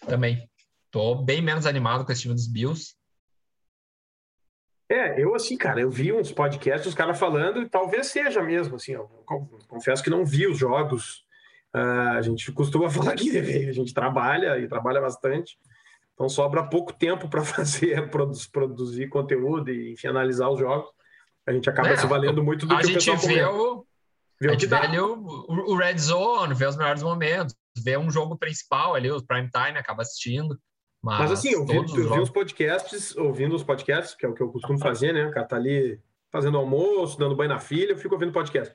também 0.07 0.49
tô 0.91 1.15
bem 1.15 1.41
menos 1.41 1.67
animado 1.67 2.05
com 2.05 2.13
esse 2.13 2.23
time 2.23 2.35
dos 2.35 2.47
Bills. 2.47 2.95
É, 4.89 5.21
eu 5.21 5.35
assim, 5.35 5.57
cara, 5.57 5.81
eu 5.81 5.91
vi 5.91 6.13
uns 6.13 6.31
podcasts, 6.31 6.87
os 6.87 6.95
caras 6.95 7.19
falando, 7.19 7.61
e 7.61 7.69
talvez 7.69 8.07
seja 8.07 8.41
mesmo, 8.41 8.77
assim, 8.77 8.93
eu 8.93 9.09
confesso 9.67 10.03
que 10.03 10.11
não 10.11 10.25
vi 10.25 10.47
os 10.47 10.57
jogos. 10.57 11.25
Uh, 11.75 12.17
a 12.17 12.23
gente 12.23 12.53
costuma 12.53 12.89
falar 12.91 13.15
que 13.17 13.37
a 13.37 13.73
gente 13.73 13.93
trabalha 13.93 14.59
e 14.59 14.69
trabalha 14.69 15.01
bastante, 15.01 15.59
então 16.15 16.29
sobra 16.29 16.69
pouco 16.69 16.93
tempo 16.93 17.29
para 17.29 17.43
fazer, 17.45 18.11
produzir 18.53 19.09
conteúdo 19.09 19.73
e 19.73 19.93
enfim, 19.93 20.07
analisar 20.07 20.49
os 20.51 20.61
jogos. 20.61 20.96
A 21.47 21.53
gente 21.53 21.71
acaba 21.71 21.91
é, 21.91 21.97
se 21.97 22.07
valendo 22.07 22.43
muito 22.43 22.67
do 22.67 22.77
que 22.77 22.87
o 22.87 22.95
pessoal 22.95 23.17
vê 23.19 23.45
o, 23.45 23.87
vê 24.41 24.51
o 24.51 24.57
que 24.57 24.67
dá. 24.67 24.81
Vê 24.87 24.99
o, 24.99 25.47
o 25.49 25.77
Red 25.77 25.99
Zone, 25.99 26.55
vê 26.55 26.67
os 26.67 26.77
melhores 26.77 27.03
momentos, 27.03 27.55
vê 27.79 27.97
um 27.97 28.11
jogo 28.11 28.37
principal 28.37 28.95
ali, 28.95 29.11
o 29.11 29.25
prime 29.25 29.49
time, 29.51 29.79
acaba 29.79 30.03
assistindo. 30.03 30.59
Mas, 31.03 31.21
Mas 31.21 31.33
assim, 31.33 31.51
eu 31.51 31.65
vi, 31.65 31.77
eu 31.77 31.85
vi 32.15 32.21
os 32.21 32.31
podcasts, 32.31 33.17
ouvindo 33.17 33.55
os 33.55 33.63
podcasts, 33.63 34.15
que 34.15 34.27
é 34.27 34.29
o 34.29 34.35
que 34.35 34.43
eu 34.43 34.49
costumo 34.49 34.79
fazer, 34.79 35.13
né? 35.13 35.27
O 35.27 35.31
cara 35.31 35.47
tá 35.47 35.57
ali 35.57 36.01
fazendo 36.33 36.59
almoço, 36.59 37.19
dando 37.19 37.37
banho 37.37 37.51
na 37.51 37.61
filha, 37.61 37.93
eu 37.93 37.97
fico 37.97 38.15
ouvindo 38.15 38.33
podcast. 38.33 38.75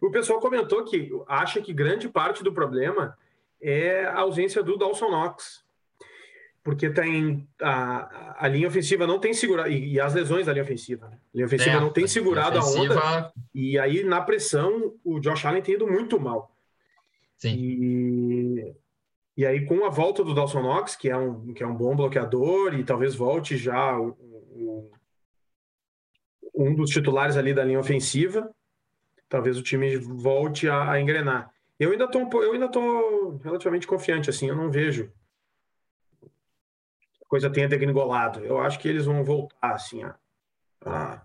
O 0.00 0.10
pessoal 0.10 0.40
comentou 0.40 0.84
que 0.84 1.10
acha 1.28 1.60
que 1.62 1.72
grande 1.72 2.08
parte 2.08 2.42
do 2.42 2.52
problema 2.52 3.16
é 3.60 4.04
a 4.06 4.20
ausência 4.20 4.62
do 4.62 4.76
Dawson 4.76 5.08
Knox. 5.08 5.64
Porque 6.64 6.90
tem 6.90 7.46
a, 7.60 8.36
a 8.44 8.48
linha 8.48 8.66
ofensiva 8.66 9.06
não 9.06 9.20
tem 9.20 9.34
segurado, 9.34 9.68
e, 9.68 9.92
e, 9.92 10.00
as 10.00 10.14
lesões 10.14 10.46
da 10.46 10.52
linha 10.52 10.64
ofensiva. 10.64 11.08
Né? 11.08 11.16
A 11.16 11.36
linha 11.36 11.46
ofensiva 11.46 11.76
é, 11.76 11.80
não 11.80 11.92
tem 11.92 12.06
segurado 12.08 12.58
a, 12.58 12.60
ofensiva... 12.60 12.94
a 12.94 13.18
onda. 13.18 13.32
E 13.54 13.78
aí, 13.78 14.02
na 14.02 14.22
pressão, 14.22 14.94
o 15.04 15.20
Josh 15.20 15.44
Allen 15.44 15.62
tem 15.62 15.74
ido 15.74 15.86
muito 15.86 16.18
mal. 16.18 16.56
Sim. 17.36 17.54
E 17.54 18.74
e 19.36 19.44
aí, 19.44 19.66
com 19.66 19.84
a 19.84 19.88
volta 19.88 20.22
do 20.22 20.32
Dawson 20.32 20.62
Knox, 20.62 20.94
que 20.94 21.10
é 21.10 21.16
um, 21.16 21.52
que 21.52 21.62
é 21.62 21.66
um 21.66 21.74
bom 21.74 21.96
bloqueador, 21.96 22.74
e 22.74 22.84
talvez 22.84 23.16
volte 23.16 23.56
já 23.56 23.98
o, 23.98 24.10
o, 24.10 24.90
um 26.54 26.74
dos 26.74 26.90
titulares 26.90 27.36
ali 27.36 27.52
da 27.52 27.64
linha 27.64 27.80
ofensiva, 27.80 28.48
talvez 29.28 29.58
o 29.58 29.62
time 29.62 29.96
volte 29.96 30.68
a, 30.68 30.92
a 30.92 31.00
engrenar. 31.00 31.50
Eu 31.80 31.90
ainda 31.90 32.04
estou 32.04 32.42
eu 32.44 32.52
ainda 32.52 32.68
tô 32.68 33.40
relativamente 33.42 33.88
confiante, 33.88 34.30
assim, 34.30 34.48
eu 34.48 34.54
não 34.54 34.70
vejo 34.70 35.12
coisa 37.34 37.50
tenha 37.50 37.68
degringolado. 37.68 38.44
Eu 38.44 38.60
acho 38.60 38.78
que 38.78 38.86
eles 38.86 39.06
vão 39.06 39.24
voltar, 39.24 39.74
assim, 39.74 40.04
a, 40.04 40.14
a, 40.86 41.20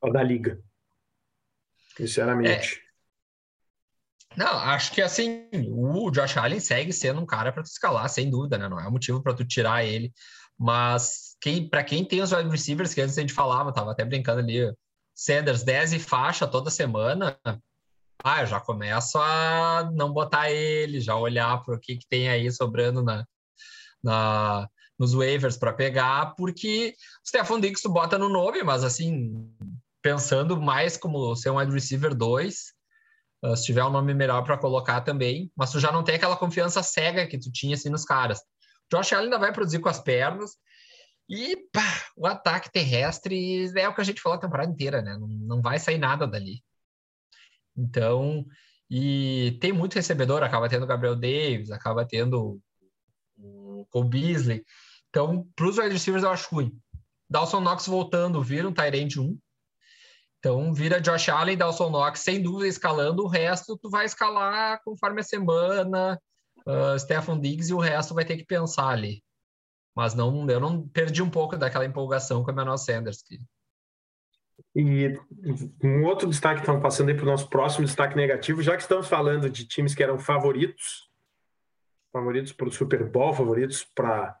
a 0.00 0.08
da 0.08 0.22
liga. 0.22 0.62
Sinceramente. 1.96 2.76
É. 2.78 4.36
Não, 4.36 4.46
acho 4.46 4.92
que 4.92 5.02
assim, 5.02 5.48
o 5.68 6.12
Josh 6.12 6.36
Allen 6.36 6.60
segue 6.60 6.92
sendo 6.92 7.20
um 7.20 7.26
cara 7.26 7.50
para 7.52 7.64
tu 7.64 7.66
escalar, 7.66 8.08
sem 8.08 8.30
dúvida, 8.30 8.56
né? 8.56 8.68
Não 8.68 8.78
é 8.78 8.88
motivo 8.88 9.20
para 9.20 9.34
tu 9.34 9.44
tirar 9.44 9.84
ele. 9.84 10.12
Mas 10.56 11.36
quem, 11.40 11.68
para 11.68 11.82
quem 11.82 12.04
tem 12.04 12.22
os 12.22 12.30
wide 12.30 12.48
receivers, 12.48 12.94
que 12.94 13.00
antes 13.00 13.18
a 13.18 13.20
gente 13.20 13.32
falava, 13.32 13.72
tava 13.72 13.90
até 13.90 14.04
brincando 14.04 14.38
ali, 14.38 14.72
Sanders 15.12 15.64
10 15.64 15.94
e 15.94 15.98
faixa 15.98 16.46
toda 16.46 16.70
semana, 16.70 17.36
ah, 18.22 18.42
eu 18.42 18.46
já 18.46 18.60
começo 18.60 19.18
a 19.18 19.90
não 19.92 20.12
botar 20.12 20.52
ele, 20.52 21.00
já 21.00 21.16
olhar 21.16 21.60
para 21.64 21.74
o 21.74 21.80
que, 21.80 21.96
que 21.96 22.06
tem 22.06 22.28
aí 22.28 22.48
sobrando 22.52 23.02
na, 23.02 23.26
na, 24.02 24.68
nos 24.98 25.14
waivers 25.14 25.56
para 25.56 25.72
pegar, 25.72 26.34
porque 26.36 26.94
o 27.24 27.28
Stefan 27.28 27.60
Diggs 27.60 27.82
tu 27.82 27.90
bota 27.90 28.18
no 28.18 28.28
nome, 28.28 28.62
mas 28.62 28.84
assim, 28.84 29.50
pensando 30.00 30.60
mais 30.60 30.96
como 30.96 31.34
ser 31.36 31.50
um 31.50 31.58
wide 31.58 31.72
receiver 31.72 32.14
2, 32.14 32.72
Uh, 33.44 33.56
se 33.56 33.64
tiver 33.64 33.82
um 33.82 33.90
nome 33.90 34.14
melhor 34.14 34.44
para 34.44 34.56
colocar 34.56 35.00
também, 35.00 35.50
mas 35.56 35.72
tu 35.72 35.80
já 35.80 35.90
não 35.90 36.04
tem 36.04 36.14
aquela 36.14 36.36
confiança 36.36 36.80
cega 36.80 37.26
que 37.26 37.36
tu 37.36 37.50
tinha 37.50 37.74
assim 37.74 37.90
nos 37.90 38.04
caras. 38.04 38.40
Josh 38.88 39.12
Allen 39.12 39.24
ainda 39.24 39.38
vai 39.38 39.52
produzir 39.52 39.80
com 39.80 39.88
as 39.88 39.98
pernas 39.98 40.52
e 41.28 41.56
pá, 41.72 42.06
o 42.16 42.24
ataque 42.24 42.70
terrestre 42.70 43.68
é 43.76 43.88
o 43.88 43.94
que 43.94 44.00
a 44.00 44.04
gente 44.04 44.20
falou 44.20 44.38
a 44.38 44.40
temporada 44.40 44.70
inteira, 44.70 45.02
né? 45.02 45.16
Não, 45.18 45.26
não 45.26 45.60
vai 45.60 45.80
sair 45.80 45.98
nada 45.98 46.24
dali. 46.24 46.62
Então, 47.76 48.46
e 48.88 49.58
tem 49.60 49.72
muito 49.72 49.94
recebedor, 49.94 50.44
acaba 50.44 50.68
tendo 50.68 50.84
o 50.84 50.86
Gabriel 50.86 51.16
Davis, 51.16 51.72
acaba 51.72 52.06
tendo 52.06 52.60
o 53.92 54.00
Cole 54.00 54.08
Beasley. 54.08 54.64
Então, 55.10 55.46
para 55.54 55.66
os 55.66 55.78
wide 55.78 55.92
receivers 55.92 56.24
eu 56.24 56.30
acho 56.30 56.54
ruim. 56.54 56.76
Dawson 57.28 57.60
Knox 57.60 57.86
voltando, 57.86 58.42
vira 58.42 58.68
um 58.68 58.72
Tyrande 58.72 59.20
1, 59.20 59.38
então, 60.42 60.74
vira 60.74 61.00
Josh 61.00 61.28
Allen, 61.28 61.56
Dawson 61.56 61.88
Knox, 61.88 62.18
sem 62.18 62.42
dúvida 62.42 62.66
escalando. 62.66 63.22
O 63.22 63.28
resto, 63.28 63.78
tu 63.78 63.88
vai 63.88 64.04
escalar 64.04 64.80
conforme 64.84 65.20
a 65.20 65.24
semana. 65.24 66.20
Uh, 66.66 66.98
Stefan 66.98 67.38
Diggs 67.38 67.70
e 67.70 67.74
o 67.74 67.78
resto 67.78 68.12
vai 68.12 68.24
ter 68.24 68.36
que 68.36 68.44
pensar 68.44 68.88
ali. 68.88 69.22
Mas 69.94 70.14
não, 70.14 70.44
eu 70.50 70.58
não 70.58 70.88
perdi 70.88 71.22
um 71.22 71.30
pouco 71.30 71.56
daquela 71.56 71.84
empolgação 71.84 72.42
com 72.42 72.50
o 72.50 72.52
Emmanuel 72.52 72.76
Sanders. 72.76 73.22
Que... 73.22 73.38
E 74.74 75.16
um 75.84 76.02
outro 76.06 76.28
destaque, 76.28 76.58
estamos 76.58 76.82
passando 76.82 77.10
aí 77.10 77.14
para 77.14 77.24
o 77.24 77.30
nosso 77.30 77.48
próximo 77.48 77.86
destaque 77.86 78.16
negativo, 78.16 78.62
já 78.62 78.74
que 78.74 78.82
estamos 78.82 79.06
falando 79.06 79.48
de 79.48 79.64
times 79.64 79.94
que 79.94 80.02
eram 80.02 80.18
favoritos, 80.18 81.08
favoritos 82.12 82.52
para 82.52 82.68
o 82.68 82.72
Super 82.72 83.08
Bowl, 83.08 83.32
favoritos 83.32 83.84
para 83.84 84.38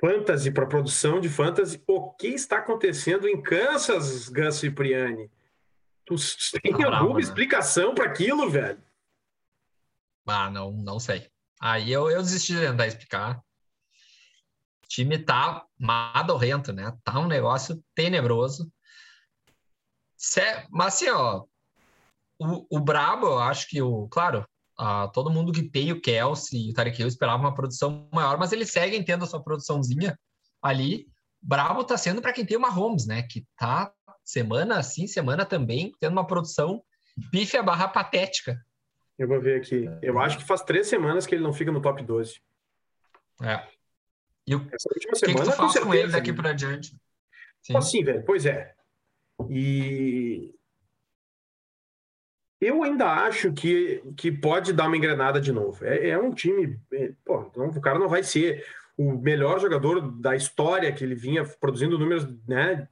fantasy, 0.00 0.50
para 0.50 0.66
produção 0.66 1.20
de 1.20 1.28
fantasy, 1.28 1.82
o 1.86 2.12
que 2.12 2.28
está 2.28 2.58
acontecendo 2.58 3.28
em 3.28 3.42
Kansas, 3.42 4.28
Gus 4.28 4.56
Cipriani? 4.56 5.30
Tu 6.06 6.14
tem 6.62 6.72
ah, 6.72 6.98
alguma 6.98 7.14
né? 7.14 7.20
explicação 7.20 7.94
para 7.94 8.06
aquilo, 8.06 8.48
velho? 8.48 8.82
Ah, 10.26 10.50
não, 10.50 10.72
não 10.72 10.98
sei. 10.98 11.28
Aí 11.60 11.92
eu, 11.92 12.10
eu 12.10 12.22
desisti 12.22 12.54
de 12.54 12.60
tentar 12.60 12.86
explicar. 12.86 13.42
time 14.88 15.18
tá 15.18 15.66
madorrento, 15.78 16.72
né? 16.72 16.96
Tá 17.04 17.18
um 17.18 17.26
negócio 17.26 17.82
tenebroso. 17.94 18.72
Cé- 20.16 20.66
Mas 20.70 20.94
assim, 20.94 21.10
ó, 21.10 21.44
o, 22.38 22.66
o 22.76 22.80
Brabo, 22.80 23.26
eu 23.26 23.38
acho 23.38 23.68
que 23.68 23.82
o, 23.82 24.08
claro, 24.08 24.48
ah, 24.82 25.08
todo 25.08 25.28
mundo 25.28 25.52
que 25.52 25.62
tem 25.62 25.92
o 25.92 26.00
Kelsey 26.00 26.68
e 26.68 26.70
o 26.70 26.72
Tarek 26.72 26.98
Hill 26.98 27.06
esperava 27.06 27.42
uma 27.42 27.52
produção 27.52 28.08
maior, 28.10 28.38
mas 28.38 28.50
eles 28.50 28.70
seguem 28.70 29.04
tendo 29.04 29.24
a 29.24 29.26
sua 29.26 29.42
produçãozinha 29.42 30.18
ali. 30.62 31.06
Brabo 31.42 31.84
tá 31.84 31.98
sendo 31.98 32.22
para 32.22 32.32
quem 32.32 32.46
tem 32.46 32.56
uma 32.56 32.70
Holmes, 32.70 33.06
né? 33.06 33.22
Que 33.22 33.46
tá 33.58 33.92
semana 34.24 34.82
sim, 34.82 35.06
semana 35.06 35.44
também, 35.44 35.92
tendo 36.00 36.12
uma 36.12 36.26
produção 36.26 36.82
pífia 37.30 37.62
barra 37.62 37.88
patética. 37.88 38.58
Eu 39.18 39.28
vou 39.28 39.38
ver 39.38 39.60
aqui. 39.60 39.84
Eu 40.00 40.18
acho 40.18 40.38
que 40.38 40.44
faz 40.44 40.62
três 40.62 40.86
semanas 40.86 41.26
que 41.26 41.34
ele 41.34 41.44
não 41.44 41.52
fica 41.52 41.70
no 41.70 41.82
top 41.82 42.02
12. 42.02 42.40
É. 43.42 43.62
E 44.46 44.54
o 44.54 44.66
Essa 44.72 44.88
última 44.94 45.12
que, 45.12 45.26
que 45.26 45.34
tu 45.34 45.52
faz 45.52 45.78
com 45.78 45.92
ele 45.92 46.04
certeza, 46.04 46.12
daqui 46.12 46.30
né? 46.30 46.36
para 46.38 46.52
diante? 46.54 46.96
Sim. 47.60 47.76
Assim, 47.76 48.02
velho, 48.02 48.24
pois 48.24 48.46
é. 48.46 48.74
E 49.50 50.54
eu 52.60 52.82
ainda 52.82 53.06
acho 53.06 53.52
que, 53.52 54.02
que 54.16 54.30
pode 54.30 54.72
dar 54.72 54.86
uma 54.86 54.96
engrenada 54.96 55.40
de 55.40 55.52
novo. 55.52 55.84
É, 55.84 56.10
é 56.10 56.18
um 56.18 56.32
time. 56.32 56.78
é, 56.92 57.12
pô, 57.24 57.50
não- 57.56 57.68
o 57.68 57.80
cara 57.80 57.98
não 57.98 58.08
vai 58.08 58.22
ser 58.22 58.64
o 58.96 59.12
melhor 59.12 59.58
jogador 59.58 60.00
da 60.20 60.36
história 60.36 60.92
que 60.92 61.02
ele 61.02 61.14
vinha 61.14 61.42
produzindo 61.44 61.98
números 61.98 62.26
né, 62.46 62.86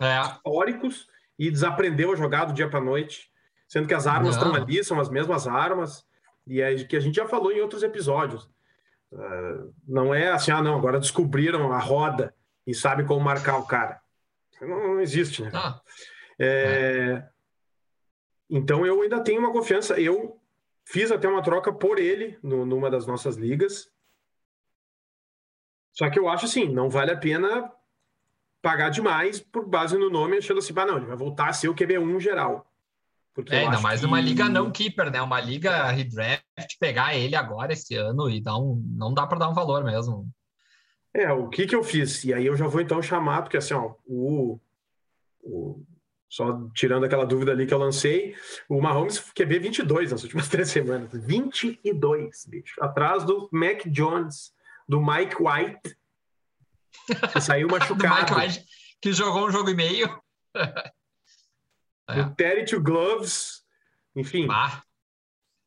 É, 0.00 0.20
históricos 0.22 1.08
e 1.38 1.50
desaprendeu 1.50 2.12
a 2.12 2.16
jogar 2.16 2.46
do 2.46 2.52
dia 2.52 2.68
para 2.68 2.80
noite, 2.80 3.30
sendo 3.68 3.86
que 3.86 3.94
as 3.94 4.06
armas 4.06 4.34
estão 4.34 4.54
ali, 4.54 4.82
são 4.82 4.98
as 4.98 5.08
mesmas 5.08 5.46
armas, 5.46 6.04
e 6.46 6.60
é 6.60 6.74
que 6.84 6.96
a 6.96 7.00
gente 7.00 7.14
já 7.16 7.26
falou 7.28 7.52
em 7.52 7.60
outros 7.60 7.82
episódios. 7.82 8.48
Ah, 9.14 9.64
não 9.86 10.12
é 10.14 10.28
assim, 10.32 10.50
ah, 10.50 10.60
não, 10.62 10.76
agora 10.76 10.98
descobriram 10.98 11.72
a 11.72 11.78
roda 11.78 12.34
e 12.66 12.74
sabem 12.74 13.06
como 13.06 13.20
marcar 13.20 13.56
o 13.58 13.66
cara. 13.66 14.00
Não, 14.60 14.94
não 14.94 15.00
existe, 15.00 15.42
né? 15.42 15.50
tá. 15.50 15.80
É, 16.38 17.22
Então 18.48 18.86
eu 18.86 19.02
ainda 19.02 19.22
tenho 19.22 19.40
uma 19.40 19.52
confiança. 19.52 19.98
Eu 20.00 20.40
fiz 20.84 21.10
até 21.10 21.28
uma 21.28 21.42
troca 21.42 21.72
por 21.72 21.98
ele 21.98 22.38
no- 22.42 22.64
numa 22.64 22.90
das 22.90 23.06
nossas 23.06 23.36
ligas. 23.36 23.90
Só 25.92 26.10
que 26.10 26.18
eu 26.18 26.28
acho 26.28 26.44
assim, 26.44 26.68
não 26.68 26.90
vale 26.90 27.10
a 27.10 27.16
pena 27.16 27.72
pagar 28.60 28.90
demais 28.90 29.40
por 29.40 29.66
base 29.66 29.96
no 29.96 30.10
nome, 30.10 30.36
achando 30.38 30.58
assim, 30.58 30.72
ah, 30.76 30.86
não, 30.86 30.96
ele 30.98 31.06
vai 31.06 31.16
voltar 31.16 31.48
a 31.48 31.52
ser 31.52 31.68
o 31.68 31.74
QB1 31.74 32.20
geral. 32.20 32.70
Porque 33.34 33.54
É, 33.54 33.60
ainda 33.60 33.80
mais 33.80 34.00
que- 34.00 34.06
uma 34.06 34.20
liga 34.20 34.48
não 34.48 34.70
keeper, 34.70 35.10
né? 35.10 35.20
Uma 35.20 35.40
liga 35.40 35.86
redraft, 35.90 36.42
pegar 36.80 37.14
ele 37.16 37.36
agora 37.36 37.72
esse 37.72 37.94
ano 37.94 38.30
e 38.30 38.40
dar 38.40 38.56
um. 38.58 38.82
Não 38.96 39.12
dá 39.12 39.26
para 39.26 39.38
dar 39.38 39.48
um 39.48 39.54
valor 39.54 39.84
mesmo. 39.84 40.28
É, 41.14 41.30
o 41.32 41.48
que 41.48 41.66
que 41.66 41.74
eu 41.74 41.82
fiz? 41.84 42.24
E 42.24 42.32
aí 42.34 42.46
eu 42.46 42.56
já 42.56 42.66
vou 42.66 42.80
então 42.80 43.00
chamar, 43.02 43.42
porque 43.42 43.56
assim, 43.56 43.74
ó, 43.74 43.94
o, 44.06 44.58
o- 45.42 45.82
só 46.28 46.68
tirando 46.74 47.04
aquela 47.04 47.24
dúvida 47.24 47.52
ali 47.52 47.66
que 47.66 47.72
eu 47.74 47.78
lancei, 47.78 48.34
o 48.68 48.80
Mahomes 48.80 49.18
QB 49.32 49.58
22 49.60 50.10
nas 50.12 50.22
últimas 50.22 50.48
três 50.50 50.68
semanas. 50.70 51.10
22, 51.12 52.46
bicho. 52.46 52.82
Atrás 52.82 53.24
do 53.24 53.48
Mac 53.52 53.82
Jones, 53.86 54.52
do 54.88 55.00
Mike 55.00 55.36
White, 55.40 55.96
que 57.32 57.40
saiu 57.40 57.68
Do 57.68 57.74
Mike 57.74 57.88
machucado. 57.90 58.34
White, 58.40 58.64
que 59.00 59.12
jogou 59.12 59.46
um 59.48 59.50
jogo 59.52 59.70
e 59.70 59.74
meio. 59.74 60.22
É. 62.08 62.22
do 62.22 62.34
Terry 62.36 62.64
to 62.64 62.80
Gloves, 62.80 63.64
enfim, 64.14 64.46
Ah, 64.48 64.80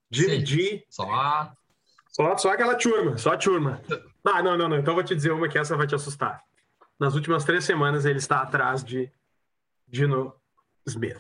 Jimmy 0.09 0.39
sim. 0.39 0.45
G. 0.45 0.85
só. 0.89 1.53
Só, 2.07 2.37
só 2.37 2.51
aquela 2.53 2.75
turma, 2.75 3.17
só 3.17 3.33
a 3.33 3.37
turma. 3.37 3.81
Ah, 4.23 4.41
não, 4.41 4.57
não, 4.57 4.69
não. 4.69 4.77
Então 4.77 4.91
eu 4.93 4.95
vou 4.95 5.03
te 5.03 5.13
dizer 5.13 5.31
uma 5.33 5.49
que 5.49 5.57
essa 5.57 5.75
vai 5.75 5.85
te 5.85 5.93
assustar. 5.95 6.41
Nas 6.97 7.13
últimas 7.13 7.43
três 7.43 7.65
semanas 7.65 8.05
ele 8.05 8.19
está 8.19 8.39
atrás 8.41 8.85
de 8.85 9.11
Dino 9.85 10.33
Smith. 10.87 11.17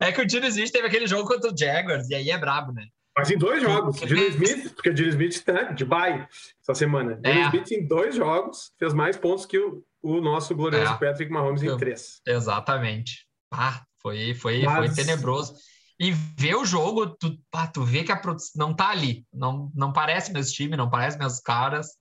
é 0.00 0.12
que 0.12 0.20
o 0.20 0.26
Dino 0.26 0.46
Smith 0.46 0.70
teve 0.72 0.86
aquele 0.86 1.06
jogo 1.06 1.28
contra 1.28 1.52
o 1.52 1.56
Jaguars, 1.56 2.08
e 2.10 2.14
aí 2.14 2.30
é 2.30 2.38
brabo, 2.38 2.72
né? 2.72 2.86
Mas 3.16 3.30
em 3.30 3.38
dois 3.38 3.62
jogos. 3.62 3.96
Dino 4.00 4.20
Smith, 4.28 4.74
porque 4.74 4.90
o 4.90 4.94
Dino 4.94 5.08
Smith 5.08 5.42
tá 5.42 5.62
de 5.72 5.84
bye 5.84 6.26
essa 6.60 6.74
semana. 6.74 7.14
Dino 7.16 7.28
É. 7.38 7.46
Smith 7.46 7.70
em 7.72 7.86
dois 7.86 8.14
jogos 8.14 8.72
fez 8.78 8.92
mais 8.92 9.16
pontos 9.16 9.46
que 9.46 9.58
o, 9.58 9.82
o 10.02 10.20
nosso 10.20 10.54
glorioso 10.54 10.92
É. 10.92 10.98
Patrick 10.98 11.30
Mahomes 11.32 11.62
em 11.62 11.74
três. 11.78 12.20
Exatamente. 12.26 13.26
Ah, 13.50 13.82
foi, 14.02 14.34
foi, 14.34 14.62
Mas- 14.64 14.94
foi 14.94 15.04
tenebroso. 15.04 15.54
E 15.98 16.12
ver 16.12 16.56
o 16.56 16.66
jogo, 16.66 17.06
tu, 17.06 17.38
pá, 17.50 17.66
tu 17.66 17.82
vê 17.82 18.04
que 18.04 18.12
a 18.12 18.18
produção 18.18 18.52
não 18.68 18.76
tá 18.76 18.90
ali. 18.90 19.24
Não, 19.32 19.72
não 19.74 19.94
parece 19.94 20.30
meus 20.30 20.52
time, 20.52 20.76
não 20.76 20.90
parece 20.90 21.16
meus 21.16 21.40
caras. 21.40 21.92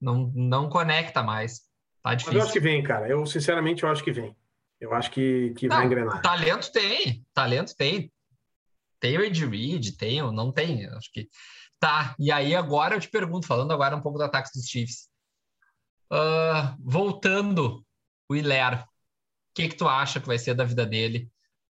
Não, 0.00 0.32
não 0.34 0.70
conecta 0.70 1.22
mais. 1.22 1.60
Tá 2.02 2.10
Mas 2.10 2.22
eu 2.22 2.28
acho 2.42 2.52
que 2.52 2.58
difícil. 2.58 2.62
vem, 2.62 2.82
cara. 2.82 3.08
Eu, 3.08 3.24
sinceramente, 3.26 3.82
eu 3.82 3.88
acho 3.88 4.02
que 4.02 4.10
vem. 4.12 4.36
Eu 4.80 4.92
acho 4.92 5.10
que, 5.10 5.54
que 5.56 5.68
vai 5.68 5.78
Não, 5.78 5.84
engrenar. 5.86 6.20
talento 6.22 6.72
tem, 6.72 7.24
talento 7.32 7.74
tem. 7.76 8.12
Tem 8.98 9.16
o 9.18 9.22
Ed 9.22 9.46
Reed, 9.46 9.96
tem, 9.96 10.20
o- 10.22 10.32
não 10.32 10.50
tem. 10.52 10.86
Acho 10.88 11.10
que. 11.12 11.28
Tá, 11.78 12.14
e 12.18 12.30
aí 12.32 12.54
agora 12.54 12.94
eu 12.96 13.00
te 13.00 13.08
pergunto, 13.08 13.46
falando 13.46 13.72
agora 13.72 13.96
um 13.96 14.00
pouco 14.00 14.18
do 14.18 14.24
ataque 14.24 14.50
dos 14.54 14.66
Chiefs. 14.66 15.08
Ah, 16.10 16.76
voltando, 16.78 17.84
o 18.28 18.36
Hilaire, 18.36 18.76
o 18.80 18.84
que, 19.54 19.68
que 19.68 19.76
tu 19.76 19.88
acha 19.88 20.20
que 20.20 20.26
vai 20.26 20.38
ser 20.38 20.54
da 20.54 20.64
vida 20.64 20.84
dele? 20.84 21.30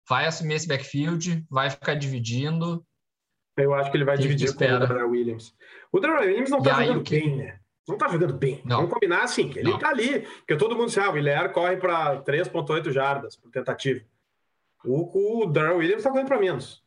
Vai 0.08 0.26
assumir 0.26 0.56
esse 0.56 0.68
backfield? 0.68 1.46
Vai 1.50 1.70
ficar 1.70 1.94
dividindo? 1.96 2.86
Eu 3.58 3.74
acho 3.74 3.92
que 3.92 3.98
ele 3.98 4.06
vai 4.06 4.16
que 4.16 4.22
dividir 4.24 4.56
com 4.56 4.64
o? 4.64 4.80
Darrell 4.80 5.10
Williams. 5.10 5.54
O 5.92 6.00
Darrell 6.00 6.22
Williams 6.28 6.50
não 6.50 6.62
tá 6.62 6.78
aí, 6.78 6.88
jogando 6.88 7.04
que- 7.04 7.20
bem, 7.20 7.36
né? 7.36 7.60
Não 7.90 7.98
tá 7.98 8.08
jogando 8.08 8.34
bem. 8.34 8.62
Não. 8.64 8.78
Vamos 8.78 8.94
combinar 8.94 9.24
assim, 9.24 9.50
que 9.50 9.60
ele 9.60 9.72
Não. 9.72 9.80
tá 9.80 9.90
ali. 9.90 10.22
Porque 10.22 10.56
todo 10.56 10.76
mundo 10.76 10.92
sabe, 10.92 11.18
o 11.18 11.22
Hilaire 11.22 11.52
corre 11.52 11.78
para 11.78 12.22
3,8 12.22 12.92
jardas 12.92 13.36
por 13.36 13.50
tentativa. 13.52 14.06
O, 14.86 15.42
o 15.42 15.46
Darrell 15.48 15.78
Williams 15.78 16.04
tá 16.04 16.10
correndo 16.10 16.28
para 16.28 16.40
menos. 16.40 16.84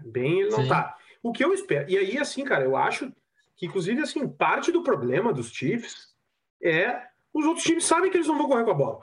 Bem, 0.00 0.40
ele 0.40 0.50
não 0.50 0.62
Sim. 0.62 0.68
tá. 0.68 0.96
O 1.22 1.32
que 1.32 1.44
eu 1.44 1.52
espero. 1.52 1.90
E 1.90 1.96
aí, 1.96 2.18
assim, 2.18 2.44
cara, 2.44 2.64
eu 2.64 2.76
acho 2.76 3.10
que, 3.56 3.66
inclusive, 3.66 4.00
assim, 4.02 4.28
parte 4.28 4.70
do 4.70 4.82
problema 4.82 5.32
dos 5.32 5.50
Chiefs 5.50 6.14
é 6.62 7.02
os 7.32 7.44
outros 7.44 7.64
times 7.64 7.84
sabem 7.84 8.10
que 8.10 8.16
eles 8.16 8.26
não 8.26 8.38
vão 8.38 8.48
correr 8.48 8.64
com 8.64 8.70
a 8.70 8.74
bola. 8.74 9.00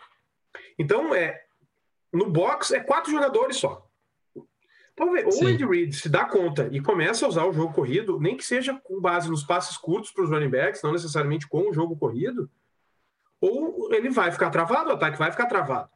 Então, 0.78 1.14
é, 1.14 1.44
no 2.12 2.30
box 2.30 2.72
é 2.72 2.80
quatro 2.80 3.12
jogadores 3.12 3.58
só. 3.58 3.83
Então, 4.94 5.12
vê, 5.12 5.24
ou 5.26 5.44
o 5.44 5.48
Andy 5.48 5.66
Reid 5.66 5.94
se 5.96 6.08
dá 6.08 6.24
conta 6.26 6.70
e 6.72 6.80
começa 6.80 7.26
a 7.26 7.30
usar 7.30 7.46
o 7.46 7.54
jogo 7.54 7.74
corrido, 7.74 8.20
nem 8.20 8.38
que 8.38 8.46
seja 8.46 8.80
com 8.84 9.02
base 9.02 9.30
nos 9.30 9.44
passes 9.44 9.76
curtos 9.76 10.12
para 10.12 10.24
os 10.24 10.30
running 10.30 10.50
backs, 10.50 10.84
não 10.84 10.92
necessariamente 10.92 11.48
com 11.48 11.70
o 11.70 11.74
jogo 11.74 11.96
corrido, 11.98 12.50
ou 13.42 13.92
ele 13.94 14.10
vai 14.10 14.32
ficar 14.32 14.50
travado, 14.50 14.90
o 14.90 14.94
ataque 14.94 15.18
vai 15.18 15.32
ficar 15.32 15.48
travado. 15.48 15.90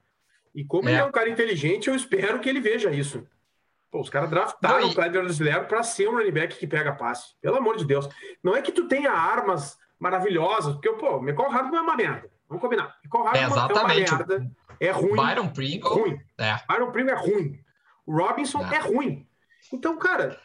E 0.53 0.63
como 0.65 0.89
É. 0.89 0.93
ele 0.93 1.01
é 1.01 1.05
um 1.05 1.11
cara 1.11 1.29
inteligente, 1.29 1.87
eu 1.87 1.95
espero 1.95 2.39
que 2.39 2.49
ele 2.49 2.59
veja 2.59 2.89
isso. 2.91 3.25
Pô, 3.91 4.01
os 4.01 4.09
caras 4.09 4.29
draftaram 4.29 4.81
Não, 4.81 4.87
e- 4.87 4.91
o 4.91 4.95
Clyde 4.95 5.17
Brasileiro 5.19 5.65
para 5.65 5.83
ser 5.83 6.09
um 6.09 6.13
running 6.17 6.31
back 6.31 6.57
que 6.57 6.67
pega 6.67 6.91
passe. 6.93 7.35
Pelo 7.41 7.55
amor 7.57 7.77
de 7.77 7.85
Deus. 7.85 8.09
Não 8.43 8.55
é 8.55 8.61
que 8.61 8.71
tu 8.71 8.87
tenha 8.87 9.11
armas 9.11 9.77
maravilhosas, 9.99 10.73
porque, 10.73 10.91
pô, 10.93 11.17
o 11.17 11.21
Michael 11.21 11.49
Hardman 11.49 11.77
é 11.79 11.81
uma 11.83 11.95
merda. 11.95 12.29
Vamos 12.49 12.61
combinar. 12.61 12.97
Michael 13.03 13.23
Hardman 13.23 13.43
é 13.43 13.47
uma 13.47 13.55
Exatamente. 13.55 14.11
merda. 14.15 14.51
É 14.79 14.91
ruim. 14.91 15.15
Byron 15.15 15.49
Pringle? 15.49 15.89
ruim. 15.93 16.19
É. 16.37 16.55
Iron 16.75 16.91
Primo 16.91 17.09
é 17.11 17.15
ruim. 17.15 17.59
O 18.07 18.17
Robinson 18.17 18.65
É. 18.65 18.75
é 18.75 18.79
ruim. 18.79 19.27
Então, 19.71 19.97
cara, 19.99 20.39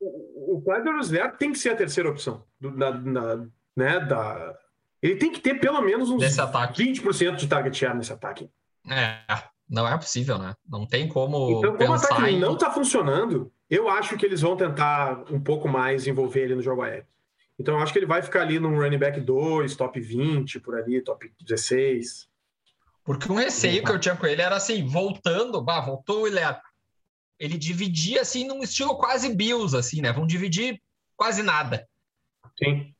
o, 0.00 0.56
o 0.56 0.62
Clyde 0.62 0.88
Roosevelt 0.90 1.36
tem 1.36 1.52
que 1.52 1.58
ser 1.58 1.70
a 1.70 1.76
terceira 1.76 2.08
opção. 2.10 2.44
Do, 2.60 2.70
na, 2.70 2.90
na- 2.92 3.46
né, 3.76 4.00
da, 4.00 4.58
ele 5.02 5.16
tem 5.16 5.30
que 5.30 5.40
ter 5.40 5.60
pelo 5.60 5.80
menos 5.82 6.10
uns 6.10 6.20
Desse 6.20 6.40
ataque. 6.40 6.82
20% 6.82 7.36
de 7.36 7.46
target 7.46 7.76
share 7.76 7.96
nesse 7.96 8.12
ataque. 8.12 8.50
É, 8.90 9.18
não 9.68 9.86
é 9.86 9.96
possível, 9.96 10.38
né? 10.38 10.54
Não 10.68 10.86
tem 10.86 11.06
como 11.08 11.58
Então, 11.58 11.76
como 11.76 11.90
o 11.90 11.94
ataque 11.94 12.30
em... 12.30 12.40
não 12.40 12.54
está 12.54 12.70
funcionando, 12.70 13.52
eu 13.70 13.88
acho 13.88 14.16
que 14.16 14.24
eles 14.26 14.40
vão 14.40 14.56
tentar 14.56 15.24
um 15.30 15.40
pouco 15.40 15.68
mais 15.68 16.06
envolver 16.06 16.40
ele 16.44 16.54
no 16.56 16.62
jogo 16.62 16.82
aéreo. 16.82 17.06
Então, 17.58 17.74
eu 17.76 17.82
acho 17.82 17.92
que 17.92 17.98
ele 17.98 18.06
vai 18.06 18.22
ficar 18.22 18.42
ali 18.42 18.58
num 18.60 18.76
running 18.80 18.98
back 18.98 19.20
2, 19.20 19.74
top 19.76 20.00
20, 20.00 20.60
por 20.60 20.76
ali, 20.76 21.02
top 21.02 21.30
16. 21.40 22.27
Porque 23.08 23.32
um 23.32 23.36
receio 23.36 23.82
que 23.82 23.90
eu 23.90 23.98
tinha 23.98 24.14
com 24.14 24.26
ele 24.26 24.42
era 24.42 24.56
assim, 24.56 24.86
voltando, 24.86 25.62
bah, 25.62 25.80
voltou 25.80 26.24
o 26.24 26.28
Hilaire. 26.28 26.60
Ele 27.38 27.56
dividia 27.56 28.20
assim 28.20 28.46
num 28.46 28.62
estilo 28.62 28.98
quase 28.98 29.34
Bills, 29.34 29.74
assim, 29.74 30.02
né? 30.02 30.12
Vão 30.12 30.26
dividir 30.26 30.78
quase 31.16 31.42
nada. 31.42 31.88
Sim. 32.62 32.94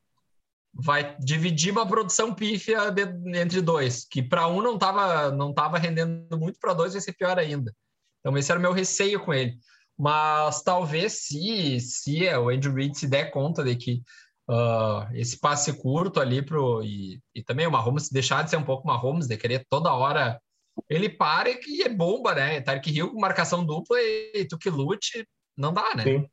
Vai 0.73 1.15
dividir 1.19 1.71
uma 1.71 1.87
produção 1.87 2.33
pífia 2.33 2.89
de- 2.89 3.39
entre 3.39 3.61
dois, 3.61 4.03
que 4.03 4.23
para 4.23 4.47
um 4.47 4.63
não 4.63 4.73
estava 4.73 5.29
não 5.29 5.53
tava 5.53 5.77
rendendo 5.77 6.39
muito, 6.39 6.57
para 6.59 6.73
dois 6.73 6.93
vai 6.93 7.01
ser 7.03 7.13
pior 7.13 7.37
ainda. 7.37 7.71
Então 8.19 8.35
esse 8.35 8.49
era 8.49 8.57
o 8.57 8.63
meu 8.63 8.73
receio 8.73 9.23
com 9.23 9.31
ele. 9.31 9.59
Mas 9.95 10.63
talvez 10.63 11.27
se, 11.27 11.79
se 11.79 12.25
é, 12.25 12.35
o 12.35 12.49
Andrew 12.49 12.73
Reid 12.73 12.97
se 12.97 13.07
der 13.07 13.29
conta 13.29 13.63
de 13.63 13.75
que 13.75 14.01
ah, 14.49 15.07
esse 15.13 15.39
passe 15.39 15.71
curto 15.73 16.19
ali 16.19 16.41
pro 16.41 16.83
e, 16.83 17.21
e 17.35 17.43
também 17.43 17.67
o 17.67 17.71
Mahomes 17.71 18.09
deixar 18.09 18.43
de 18.43 18.49
ser 18.49 18.57
um 18.57 18.63
pouco 18.63 18.87
Mahomes, 18.87 19.27
de 19.27 19.37
querer 19.37 19.63
toda 19.69 19.93
hora 19.93 20.41
ele 20.89 21.07
para 21.09 21.49
e 21.49 21.83
é 21.83 21.89
bomba, 21.89 22.33
né? 22.33 22.59
Tarek 22.61 22.89
Hill 22.89 23.11
com 23.11 23.19
marcação 23.19 23.63
dupla 23.63 23.97
e 24.01 24.45
tu 24.49 24.57
que 24.57 24.69
lute, 24.69 25.27
não 25.55 25.71
dá, 25.71 25.93
né? 25.95 26.03
Sim. 26.03 26.29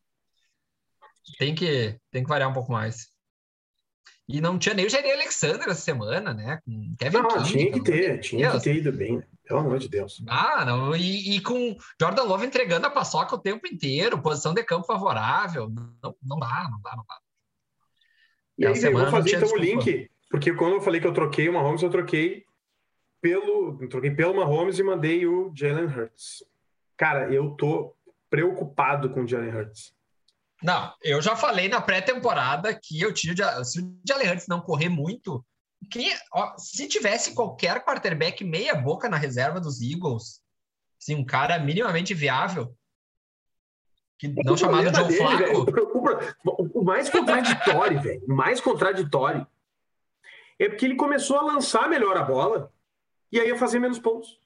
Tem 1.39 1.55
que, 1.55 1.99
tem 2.11 2.23
que 2.23 2.29
variar 2.29 2.49
um 2.49 2.55
pouco 2.55 2.73
mais. 2.73 3.09
E 4.29 4.41
não 4.41 4.59
tinha 4.59 4.75
nem 4.75 4.87
o 4.87 4.91
Jair 4.91 5.13
Alexander 5.13 5.69
essa 5.69 5.81
semana, 5.81 6.33
né? 6.33 6.59
Com 6.65 6.95
Kevin 6.99 7.19
Não, 7.19 7.29
King, 7.29 7.39
Ah, 7.39 7.45
tinha 7.45 7.73
que 7.73 7.85
ter, 7.85 8.21
tinha 8.21 8.51
que 8.53 8.61
ter 8.61 8.77
ido 8.77 8.93
bem, 8.93 9.19
né? 9.19 9.27
Pelo 9.45 9.61
amor 9.61 9.79
de 9.79 9.89
Deus. 9.89 10.23
Ah, 10.27 10.65
não. 10.65 10.97
E, 10.97 11.37
e 11.37 11.41
com 11.41 11.77
Jordan 12.01 12.23
Love 12.23 12.47
entregando 12.47 12.87
a 12.87 12.91
paçoca 12.91 13.35
o 13.35 13.41
tempo 13.41 13.67
inteiro, 13.67 14.23
posição 14.23 14.55
de 14.55 14.65
campo 14.65 14.87
favorável. 14.87 15.69
Não, 15.69 16.17
não 16.23 16.39
dá, 16.39 16.69
não 16.71 16.81
dá, 16.81 16.97
não 16.97 17.05
dá. 17.07 17.19
E 18.59 18.67
aí, 18.67 18.73
Essa 18.73 18.89
eu 18.89 18.93
vou 18.93 19.07
fazer 19.09 19.37
então 19.37 19.51
o 19.51 19.57
link, 19.57 20.11
porque 20.31 20.53
quando 20.55 20.75
eu 20.75 20.81
falei 20.81 21.01
que 21.01 21.07
eu 21.07 21.13
troquei 21.13 21.49
o 21.49 21.53
Mahomes, 21.53 21.83
eu 21.83 21.91
troquei 21.91 22.45
pelo, 23.21 23.79
eu 23.81 23.89
troquei 23.89 24.11
pelo 24.11 24.35
Mahomes 24.35 24.79
e 24.79 24.83
mandei 24.83 25.27
o 25.27 25.53
Jalen 25.55 25.87
Hurts. 25.87 26.43
Cara, 26.97 27.33
eu 27.33 27.51
tô 27.51 27.95
preocupado 28.31 29.11
com 29.11 29.23
o 29.23 29.29
Jalen 29.29 29.55
Hurts. 29.55 29.95
Não, 30.63 30.93
eu 31.03 31.21
já 31.21 31.37
falei 31.37 31.69
na 31.69 31.81
pré-temporada 31.81 32.75
que 32.75 33.01
eu 33.01 33.13
tinha. 33.13 33.35
de- 33.35 33.65
Se 33.65 33.81
o 33.81 33.99
Jalen 34.07 34.31
Hurts 34.31 34.47
não 34.49 34.61
correr 34.61 34.89
muito, 34.89 35.45
ó, 36.33 36.55
se 36.57 36.89
tivesse 36.89 37.35
qualquer 37.35 37.85
quarterback 37.85 38.43
meia-boca 38.43 39.09
na 39.09 39.19
reserva 39.19 39.61
dos 39.61 39.81
Eagles, 39.83 40.41
assim, 41.01 41.15
um 41.15 41.25
cara 41.25 41.59
minimamente 41.59 42.15
viável, 42.15 42.75
que 44.19 44.29
não 44.29 44.55
O 44.55 44.57
chamado 44.57 44.95
Joe 44.95 45.09
dele, 45.09 45.37
velho, 45.37 45.65
Flacco. 45.65 45.99
o 45.99 46.81
o 46.81 46.85
mais 46.85 47.11
contraditório, 47.11 48.01
velho, 48.01 48.23
o 48.27 48.35
mais 48.35 48.61
contraditório 48.61 49.47
é 50.59 50.69
porque 50.69 50.87
ele 50.87 50.97
começou 50.97 51.37
a 51.37 51.43
lançar 51.43 51.89
melhor 51.89 52.17
a 52.17 52.23
bola 52.23 52.73
e 53.31 53.39
aí 53.39 53.49
ia 53.49 53.59
fazer 53.59 53.79
menos 53.79 53.99
pontos. 53.99 54.39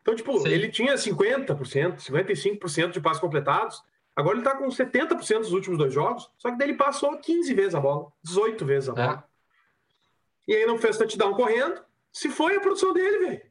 Então, 0.00 0.14
tipo, 0.14 0.38
Sim. 0.38 0.48
ele 0.48 0.68
tinha 0.68 0.94
50%, 0.94 1.96
55% 1.98 2.90
de 2.92 3.00
passos 3.00 3.20
completados, 3.20 3.82
agora 4.14 4.36
ele 4.36 4.44
tá 4.44 4.54
com 4.56 4.68
70% 4.68 5.40
dos 5.40 5.52
últimos 5.52 5.78
dois 5.78 5.92
jogos, 5.92 6.30
só 6.38 6.50
que 6.50 6.56
daí 6.56 6.68
ele 6.68 6.78
passou 6.78 7.18
15 7.18 7.52
vezes 7.54 7.74
a 7.74 7.80
bola, 7.80 8.12
18 8.22 8.64
vezes 8.64 8.88
a 8.88 8.92
bola. 8.92 9.24
É. 10.48 10.52
E 10.52 10.54
aí 10.54 10.64
não 10.66 10.78
fez 10.78 10.96
touchdown 10.96 11.34
correndo, 11.34 11.82
se 12.12 12.28
foi 12.28 12.56
a 12.56 12.60
produção 12.60 12.92
dele, 12.92 13.18
velho. 13.18 13.42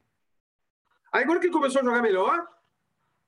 Aí 1.11 1.23
agora 1.23 1.39
que 1.39 1.47
ele 1.47 1.53
começou 1.53 1.81
a 1.81 1.83
jogar 1.83 2.01
melhor, 2.01 2.47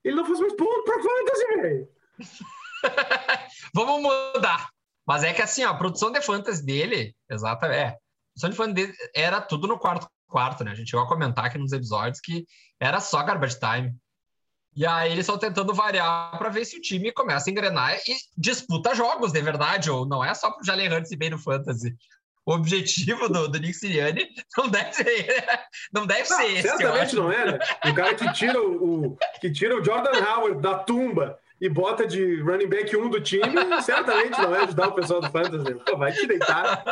ele 0.02 0.16
não 0.16 0.24
faz 0.24 0.40
mais 0.40 0.54
ponto 0.54 0.84
pra 0.84 0.94
fantasy, 0.94 1.46
velho. 1.60 1.88
Vamos 3.74 4.02
mudar. 4.02 4.68
Mas 5.06 5.24
é 5.24 5.32
que 5.32 5.42
assim, 5.42 5.64
ó, 5.64 5.70
a 5.70 5.74
produção 5.74 6.12
de 6.12 6.20
fantasy 6.20 6.64
dele, 6.64 7.14
exata, 7.30 7.66
é. 7.66 7.86
A 7.88 7.96
produção 8.34 8.50
de 8.50 8.56
fantasy 8.56 8.94
era 9.14 9.40
tudo 9.40 9.66
no 9.66 9.78
quarto 9.78 10.08
quarto, 10.28 10.62
né? 10.62 10.72
A 10.72 10.74
gente 10.74 10.90
chegou 10.90 11.04
a 11.06 11.08
comentar 11.08 11.46
aqui 11.46 11.56
nos 11.56 11.72
episódios 11.72 12.20
que 12.20 12.44
era 12.78 13.00
só 13.00 13.22
garbage 13.22 13.58
time. 13.58 13.94
E 14.76 14.86
aí 14.86 15.10
eles 15.10 15.24
estão 15.24 15.38
tentando 15.38 15.72
variar 15.74 16.36
para 16.38 16.50
ver 16.50 16.64
se 16.66 16.76
o 16.76 16.80
time 16.82 17.10
começa 17.10 17.48
a 17.48 17.50
engrenar 17.50 17.96
e 18.06 18.14
disputa 18.36 18.94
jogos, 18.94 19.32
de 19.32 19.40
verdade, 19.40 19.90
ou 19.90 20.04
não 20.06 20.22
é 20.22 20.32
só 20.34 20.50
pro 20.50 20.64
Jalen 20.64 20.92
Hurts 20.92 21.10
ir 21.10 21.16
bem 21.16 21.30
no 21.30 21.38
fantasy. 21.38 21.96
O 22.44 22.52
objetivo 22.52 23.28
do, 23.28 23.48
do 23.48 23.58
Nick 23.58 23.74
Sirianni 23.74 24.28
não 24.56 24.68
deve 24.68 24.92
ser, 24.92 25.44
não 25.92 26.06
deve 26.06 26.28
Não, 26.30 26.36
ser 26.36 26.46
esse, 26.52 26.68
eu 26.68 26.76
certamente 26.76 27.16
não 27.16 27.32
é, 27.32 27.52
né? 27.52 27.58
O 27.86 27.94
cara 27.94 28.14
que 28.14 28.32
tira 28.32 28.60
o, 28.62 29.06
o- 29.12 29.18
que 29.40 29.50
tira 29.50 29.74
o 29.80 29.84
Jordan 29.84 30.12
Howard 30.22 30.60
da 30.60 30.78
tumba 30.78 31.38
e 31.60 31.68
bota 31.68 32.06
de 32.06 32.40
running 32.40 32.68
back 32.68 32.96
1 32.96 33.08
do 33.10 33.20
time, 33.20 33.54
certamente 33.82 34.40
não 34.40 34.54
é 34.54 34.60
ajudar 34.64 34.88
o 34.88 34.92
pessoal 34.92 35.20
do 35.20 35.30
Fantasy. 35.30 35.74
Pô, 35.74 35.96
vai 35.96 36.12
te 36.12 36.26
deitar. 36.26 36.84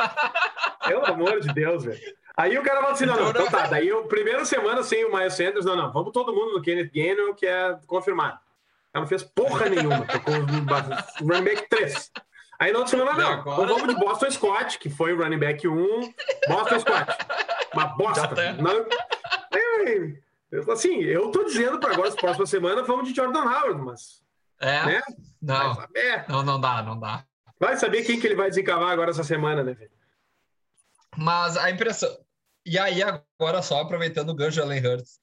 Pelo 0.86 1.04
amor 1.06 1.40
de 1.40 1.52
Deus, 1.52 1.84
velho. 1.84 2.00
Aí 2.36 2.58
o 2.58 2.62
cara 2.62 2.80
fala 2.80 2.92
assim: 2.92 3.06
não, 3.06 3.16
não, 3.16 3.30
então 3.30 3.46
tá. 3.46 3.66
Daí, 3.66 3.88
eu, 3.88 4.04
primeira 4.04 4.44
semana 4.44 4.82
sem 4.82 5.04
o 5.04 5.14
Miles 5.14 5.34
Sanders, 5.34 5.64
não, 5.64 5.76
não, 5.76 5.92
vamos 5.92 6.12
todo 6.12 6.34
mundo 6.34 6.52
no 6.52 6.62
Kenneth 6.62 6.90
Gainwell, 6.92 7.34
que 7.34 7.46
é 7.46 7.78
confirmado. 7.86 8.38
Ela 8.92 9.02
não 9.02 9.08
fez 9.08 9.22
porra 9.22 9.68
nenhuma, 9.68 10.06
tocou 10.06 10.34
o 10.34 11.26
running 11.26 11.44
back 11.44 11.68
3. 11.68 12.12
Aí 12.58 12.72
na 12.72 12.78
outra 12.78 12.98
semana, 12.98 13.18
não, 13.18 13.32
agora? 13.32 13.62
então 13.62 13.76
vamos 13.76 13.94
de 13.94 14.00
Boston 14.00 14.30
Scott, 14.30 14.78
que 14.78 14.88
foi 14.88 15.12
o 15.12 15.18
running 15.22 15.38
back 15.38 15.66
1, 15.68 16.14
Boston 16.48 16.80
Scott. 16.80 17.12
Uma 17.74 17.86
bosta. 17.88 18.28
Tá. 18.28 18.52
Não- 18.54 18.86
Assim, 20.72 21.02
eu 21.02 21.30
tô 21.30 21.44
dizendo 21.44 21.78
para 21.78 21.92
agora, 21.92 22.08
as 22.08 22.14
próximas 22.14 22.48
semanas, 22.48 22.86
vamos 22.86 23.08
de 23.08 23.14
Jordan 23.14 23.42
Howard, 23.42 23.82
mas. 23.82 24.22
É, 24.60 24.86
Né? 24.86 25.02
Não, 25.40 25.74
não, 26.28 26.42
não 26.42 26.60
dá, 26.60 26.82
não 26.82 26.98
dá. 26.98 27.24
vai 27.58 27.76
saber 27.76 28.04
quem 28.04 28.18
que 28.18 28.26
ele 28.26 28.34
vai 28.34 28.48
desencavar 28.48 28.90
agora 28.90 29.10
essa 29.10 29.24
semana, 29.24 29.62
né? 29.62 29.76
Mas 31.16 31.56
a 31.56 31.70
impressão. 31.70 32.16
E 32.64 32.78
aí, 32.78 33.00
agora 33.02 33.62
só 33.62 33.80
aproveitando 33.80 34.30
o 34.30 34.34
gancho 34.34 34.56
de 34.56 34.60
Allen 34.60 34.84
Hurts, 34.84 35.20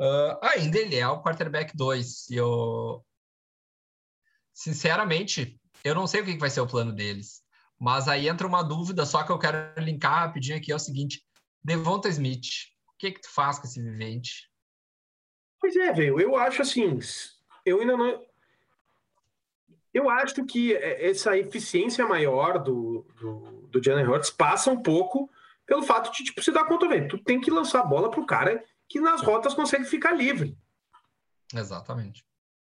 ah, 0.00 0.38
ainda 0.54 0.78
ele 0.78 0.96
é 0.96 1.08
o 1.08 1.22
quarterback 1.22 1.76
2. 1.76 2.30
E 2.30 2.36
eu. 2.36 3.04
Sinceramente, 4.52 5.60
eu 5.84 5.94
não 5.94 6.06
sei 6.06 6.22
o 6.22 6.24
que 6.24 6.34
que 6.34 6.40
vai 6.40 6.50
ser 6.50 6.60
o 6.60 6.66
plano 6.66 6.92
deles. 6.92 7.42
Mas 7.78 8.08
aí 8.08 8.28
entra 8.28 8.46
uma 8.46 8.62
dúvida, 8.62 9.04
só 9.04 9.22
que 9.22 9.30
eu 9.30 9.38
quero 9.38 9.58
linkar 9.78 10.20
rapidinho 10.20 10.56
aqui: 10.56 10.72
é 10.72 10.74
o 10.74 10.78
seguinte. 10.78 11.22
Devonta 11.62 12.08
Smith, 12.08 12.46
o 12.88 12.96
que 12.98 13.12
que 13.12 13.20
tu 13.20 13.30
faz 13.30 13.58
com 13.58 13.66
esse 13.66 13.82
vivente? 13.82 14.50
Pois 15.60 15.74
é, 15.76 15.92
velho. 15.92 16.20
Eu 16.20 16.36
acho 16.36 16.62
assim. 16.62 16.98
Eu 17.64 17.80
ainda 17.80 17.96
não. 17.96 18.24
Eu 19.96 20.10
acho 20.10 20.44
que 20.44 20.74
essa 20.76 21.38
eficiência 21.38 22.06
maior 22.06 22.58
do, 22.58 23.06
do, 23.18 23.38
do 23.70 23.82
Jalen 23.82 24.06
Hurts 24.06 24.28
passa 24.28 24.70
um 24.70 24.82
pouco 24.82 25.30
pelo 25.64 25.82
fato 25.82 26.12
de, 26.12 26.22
tipo, 26.22 26.42
você 26.42 26.52
dar 26.52 26.66
conta, 26.66 26.86
velho. 26.86 27.08
Tu 27.08 27.16
tem 27.16 27.40
que 27.40 27.50
lançar 27.50 27.80
a 27.80 27.86
bola 27.86 28.10
pro 28.10 28.26
cara 28.26 28.62
que 28.86 29.00
nas 29.00 29.22
rotas 29.22 29.54
consegue 29.54 29.86
ficar 29.86 30.12
livre. 30.12 30.54
Exatamente. 31.54 32.26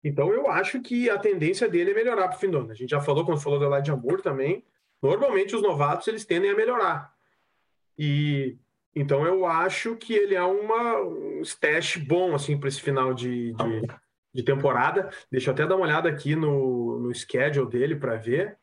Então 0.04 0.34
eu 0.34 0.50
acho 0.50 0.82
que 0.82 1.12
a 1.12 1.20
tendência 1.20 1.70
dele 1.70 1.92
é 1.92 1.94
melhorar 1.94 2.28
pro 2.28 2.40
fim 2.40 2.50
do 2.50 2.58
ano. 2.58 2.72
A 2.72 2.74
gente 2.74 2.90
já 2.90 3.00
falou 3.00 3.24
quando 3.24 3.40
falou 3.40 3.60
do 3.60 3.66
Elijah 3.66 3.96
Moore 3.96 4.24
também. 4.24 4.66
Normalmente 5.00 5.56
os 5.56 5.62
novatos 5.62 6.08
eles 6.08 6.26
tendem 6.26 6.50
a 6.50 6.56
melhorar. 6.56 7.14
E 7.96 8.58
então 8.96 9.24
eu 9.28 9.46
acho 9.46 9.96
que 9.96 10.16
ele 10.16 10.34
é 10.34 10.42
uma, 10.42 11.00
um 11.02 11.42
stash 11.44 11.98
bom 11.98 12.34
assim 12.34 12.58
para 12.58 12.68
esse 12.68 12.82
final 12.82 13.14
de, 13.14 13.54
de, 13.54 13.82
de 14.34 14.44
temporada. 14.44 15.10
Deixa 15.32 15.50
eu 15.50 15.54
até 15.54 15.66
dar 15.66 15.76
uma 15.76 15.86
olhada 15.86 16.08
aqui 16.10 16.36
no, 16.36 17.00
no 17.00 17.14
schedule 17.16 17.70
dele 17.70 17.96
para 17.96 18.16
ver. 18.16 18.58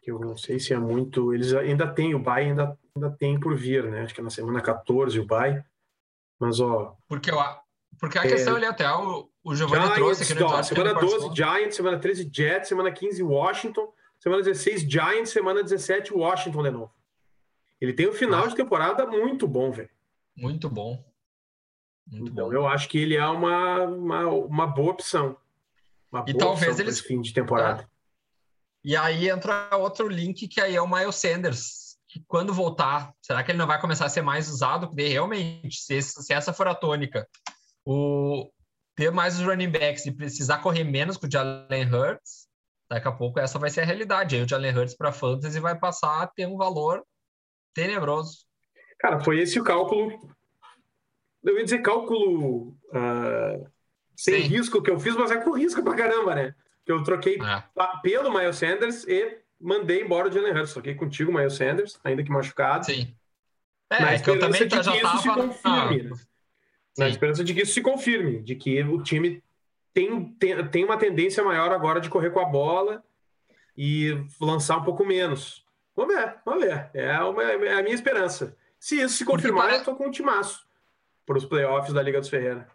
Que 0.00 0.10
eu 0.10 0.18
não 0.18 0.36
sei 0.36 0.58
se 0.58 0.72
é 0.72 0.78
muito. 0.78 1.32
Eles 1.32 1.52
ainda 1.54 1.86
têm 1.86 2.14
o 2.14 2.18
bye, 2.18 2.44
ainda, 2.44 2.76
ainda 2.94 3.10
tem 3.10 3.38
por 3.38 3.54
vir, 3.56 3.84
né? 3.84 4.02
Acho 4.02 4.14
que 4.14 4.20
é 4.20 4.24
na 4.24 4.30
semana 4.30 4.60
14 4.60 5.18
o 5.20 5.26
bye. 5.26 5.62
Mas 6.40 6.58
ó, 6.60 6.96
Porque, 7.08 7.30
a- 7.30 7.60
porque 8.00 8.18
a 8.18 8.22
questão 8.22 8.56
ali 8.56 8.66
até 8.66 8.90
o, 8.92 9.28
o 9.44 9.54
Giovanni 9.54 9.82
Giants, 9.82 9.96
trouxe 9.96 10.22
aqui 10.24 10.34
no 10.34 10.46
ó, 10.46 10.58
episódio 10.58 10.68
que 10.68 10.74
semana 10.74 10.90
ele 10.90 11.00
12, 11.00 11.12
participou. 11.18 11.36
Giants, 11.36 11.76
semana 11.76 11.98
13, 11.98 12.30
Jets, 12.32 12.68
semana 12.68 12.90
15, 12.92 13.22
Washington, 13.22 13.92
semana 14.18 14.42
16, 14.42 14.82
Giants, 14.82 15.30
semana 15.30 15.62
17, 15.62 16.12
Washington 16.14 16.62
de 16.64 16.70
novo. 16.70 16.92
Ele 17.80 17.92
tem 17.92 18.08
um 18.08 18.12
final 18.12 18.44
Ah. 18.44 18.46
de 18.48 18.56
temporada 18.56 19.06
muito 19.06 19.46
bom, 19.46 19.70
velho. 19.70 19.90
Muito 20.36 20.68
bom. 20.68 21.04
Muito 22.06 22.32
Então 22.32 22.46
bom. 22.48 22.52
eu 22.52 22.66
acho 22.66 22.88
que 22.88 22.98
ele 22.98 23.16
é 23.16 23.26
uma, 23.26 23.82
uma, 23.84 24.26
uma 24.28 24.66
boa 24.66 24.92
opção. 24.92 25.36
Uma 26.10 26.24
E 26.26 26.32
boa 26.32 26.38
talvez 26.38 26.78
eles- 26.78 27.00
fim 27.00 27.20
de 27.20 27.32
temporada. 27.32 27.88
E 28.84 28.96
aí 28.96 29.28
entra 29.28 29.68
outro 29.76 30.08
link 30.08 30.48
que 30.48 30.60
aí 30.60 30.74
é 30.74 30.82
o 30.82 30.88
Miles 30.90 31.16
Sanders. 31.16 31.96
Que 32.08 32.22
quando 32.26 32.52
voltar, 32.52 33.14
será 33.22 33.42
que 33.42 33.50
ele 33.52 33.58
não 33.58 33.66
vai 33.66 33.80
começar 33.80 34.04
a 34.04 34.08
ser 34.08 34.20
mais 34.22 34.48
usado? 34.50 34.88
Porque 34.88 35.06
realmente, 35.08 35.76
se, 35.80 36.02
se 36.02 36.32
essa 36.34 36.52
for 36.52 36.68
a 36.68 36.74
tônica, 36.74 37.26
o 37.86 38.50
ter 38.94 39.10
mais 39.10 39.38
os 39.40 39.46
running 39.46 39.70
backs 39.70 40.04
e 40.04 40.12
precisar 40.12 40.58
correr 40.58 40.84
menos 40.84 41.16
com 41.16 41.26
o 41.26 41.30
Jalen 41.30 41.86
Hurts, 41.90 42.46
daqui 42.90 43.08
a 43.08 43.12
pouco 43.12 43.40
essa 43.40 43.58
vai 43.58 43.70
ser 43.70 43.80
a 43.80 43.84
realidade. 43.86 44.36
Aí 44.36 44.42
o 44.42 44.48
Jalen 44.48 44.76
Hurts 44.76 44.94
para 44.94 45.10
fantasy 45.12 45.58
vai 45.58 45.78
passar 45.78 46.20
a 46.22 46.26
ter 46.26 46.46
um 46.46 46.58
valor 46.58 47.02
tenebroso. 47.72 48.44
Cara, 48.98 49.18
foi 49.20 49.40
esse 49.40 49.58
o 49.58 49.64
cálculo. 49.64 50.10
Eu 51.44 51.56
ia 51.58 51.64
dizer 51.64 51.78
cálculo 51.82 52.76
ah, 52.92 53.58
sem 54.16 54.42
Sim. 54.42 54.48
risco 54.48 54.80
que 54.82 54.90
eu 54.90 54.98
fiz, 55.00 55.16
mas 55.16 55.30
é 55.30 55.36
com 55.38 55.52
risco 55.52 55.82
pra 55.82 55.94
caramba, 55.94 56.34
né? 56.34 56.54
Que 56.84 56.92
eu 56.92 57.02
troquei 57.02 57.36
É. 57.40 57.64
pelo 58.02 58.32
Miles 58.32 58.56
Sanders 58.56 59.04
e 59.04 59.38
mandei 59.60 60.02
embora 60.02 60.28
o 60.28 60.32
Jalen 60.32 60.52
Hurts. 60.52 60.72
Troquei 60.72 60.94
contigo, 60.94 61.32
Miles 61.32 61.54
Sanders, 61.54 61.98
ainda 62.04 62.22
que 62.22 62.30
machucado. 62.30 62.86
Sim. 62.86 63.14
Na 63.90 64.12
É, 64.12 64.18
que 64.18 64.30
eu 64.30 64.34
esperança 64.36 64.40
também 64.40 64.68
de 64.68 64.82
já 64.82 64.92
que 64.92 65.06
isso 65.06 65.18
se 65.18 65.28
tava. 65.28 65.42
confirme, 65.48 66.02
né? 66.04 66.10
Na 66.98 67.06
Sim. 67.06 67.10
esperança 67.12 67.44
de 67.44 67.54
que 67.54 67.62
isso 67.62 67.72
se 67.72 67.80
confirme, 67.80 68.42
de 68.42 68.54
que 68.54 68.82
o 68.84 69.02
time 69.02 69.42
tem, 69.94 70.24
tem, 70.34 70.66
tem 70.68 70.84
uma 70.84 70.96
tendência 70.96 71.42
maior 71.44 71.70
agora 71.72 72.00
de 72.00 72.08
correr 72.08 72.30
com 72.30 72.40
a 72.40 72.44
bola 72.44 73.02
e 73.76 74.16
lançar 74.40 74.78
um 74.78 74.84
pouco 74.84 75.04
menos. 75.04 75.64
Vamos 75.94 76.14
ver, 76.14 76.36
vamos 76.44 76.64
ver. 76.64 76.90
É, 76.94 77.18
uma, 77.20 77.42
é 77.42 77.74
a 77.78 77.82
minha 77.82 77.94
esperança. 77.94 78.56
Se 78.78 79.00
isso 79.00 79.16
se 79.16 79.24
confirmar, 79.24 79.66
pare- 79.66 79.78
eu 79.78 79.84
tô 79.84 79.94
com 79.94 80.06
um 80.06 80.10
timaço 80.10 80.66
para 81.26 81.38
os 81.38 81.44
playoffs 81.44 81.92
da 81.92 82.02
Liga 82.02 82.20
dos 82.20 82.28
Ferreira. 82.28 82.68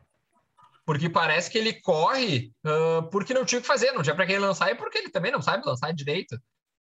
Porque 0.85 1.09
parece 1.09 1.51
que 1.51 1.57
ele 1.57 1.73
corre 1.81 2.51
ah, 2.65 3.07
porque 3.11 3.33
não 3.33 3.45
tinha 3.45 3.59
o 3.59 3.61
que 3.61 3.67
fazer, 3.67 3.91
não 3.91 4.01
tinha 4.01 4.15
para 4.15 4.25
quem 4.25 4.39
lançar, 4.39 4.71
e 4.71 4.75
porque 4.75 4.97
ele 4.97 5.09
também 5.09 5.31
não 5.31 5.41
sabe 5.41 5.65
lançar 5.65 5.91
direito. 5.93 6.39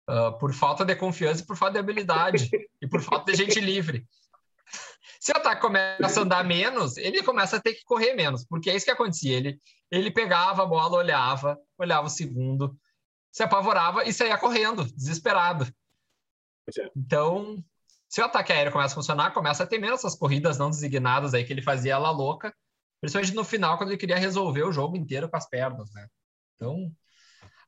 Ah, 0.08 0.32
por 0.32 0.54
falta 0.54 0.84
de 0.84 0.96
confiança 0.96 1.42
e 1.42 1.46
por 1.46 1.56
falta 1.56 1.74
de 1.74 1.78
habilidade. 1.80 2.48
e 2.80 2.88
por 2.88 3.02
falta 3.02 3.30
de 3.30 3.36
gente 3.36 3.60
livre. 3.60 4.06
Se 5.20 5.32
o 5.32 5.36
ataque 5.36 5.60
começa 5.60 6.20
a 6.20 6.22
andar 6.22 6.44
menos, 6.44 6.96
ele 6.96 7.22
começa 7.22 7.56
a 7.56 7.60
ter 7.60 7.74
que 7.74 7.84
correr 7.84 8.14
menos, 8.14 8.46
porque 8.46 8.70
é 8.70 8.76
isso 8.76 8.86
que 8.86 8.90
acontecia. 8.90 9.36
Ele, 9.36 9.58
ele 9.90 10.10
pegava 10.10 10.62
a 10.62 10.66
bola, 10.66 10.96
olhava, 10.96 11.58
olhava 11.76 12.06
o 12.06 12.10
segundo. 12.10 12.78
se 13.32 13.42
apavorava 13.42 14.04
e 14.04 14.12
saía 14.12 14.38
correndo, 14.38 14.84
desesperado. 14.84 15.66
É. 16.78 16.90
Então, 16.96 17.62
se 18.08 18.20
o 18.20 18.24
ataque 18.24 18.52
aéreo 18.52 18.72
começa 18.72 18.94
a 18.94 18.94
funcionar, 18.94 19.32
começa 19.32 19.62
a 19.62 19.66
ter 19.66 19.78
menos 19.78 20.00
essas 20.00 20.14
corridas 20.14 20.58
não 20.58 20.70
designadas 20.70 21.34
aí 21.34 21.44
que 21.44 21.52
ele 21.52 21.62
fazia 21.62 21.92
ela 21.92 22.10
louca, 22.10 22.54
principalmente 23.00 23.34
no 23.34 23.44
final, 23.44 23.76
quando 23.76 23.90
ele 23.90 23.98
queria 23.98 24.16
resolver 24.16 24.62
o 24.62 24.72
jogo 24.72 24.96
inteiro 24.96 25.28
com 25.28 25.36
as 25.36 25.48
pernas, 25.48 25.92
né? 25.92 26.08
Então, 26.56 26.90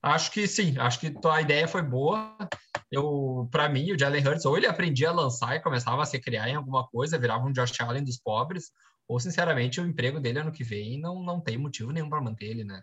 acho 0.02 0.30
que 0.32 0.46
sim, 0.48 0.78
acho 0.78 0.98
que 0.98 1.14
a 1.28 1.40
ideia 1.40 1.68
foi 1.68 1.82
boa. 1.82 2.36
Eu, 2.90 3.48
para 3.52 3.68
mim, 3.68 3.92
o 3.92 3.98
Jalen 3.98 4.26
Hurts, 4.26 4.44
ou 4.44 4.56
ele 4.56 4.66
aprendia 4.66 5.10
a 5.10 5.12
lançar 5.12 5.54
e 5.54 5.60
começava 5.60 6.02
a 6.02 6.06
se 6.06 6.18
criar 6.18 6.48
em 6.48 6.56
alguma 6.56 6.88
coisa, 6.88 7.18
virava 7.18 7.44
um 7.44 7.52
Josh 7.52 7.80
Allen 7.80 8.02
dos 8.02 8.18
pobres, 8.18 8.72
ou, 9.06 9.20
sinceramente, 9.20 9.80
o 9.80 9.86
emprego 9.86 10.18
dele 10.18 10.40
ano 10.40 10.52
que 10.52 10.64
vem 10.64 10.98
não, 10.98 11.22
não 11.22 11.40
tem 11.40 11.58
motivo 11.58 11.92
nenhum 11.92 12.08
para 12.08 12.20
manter 12.20 12.46
ele, 12.46 12.64
né? 12.64 12.82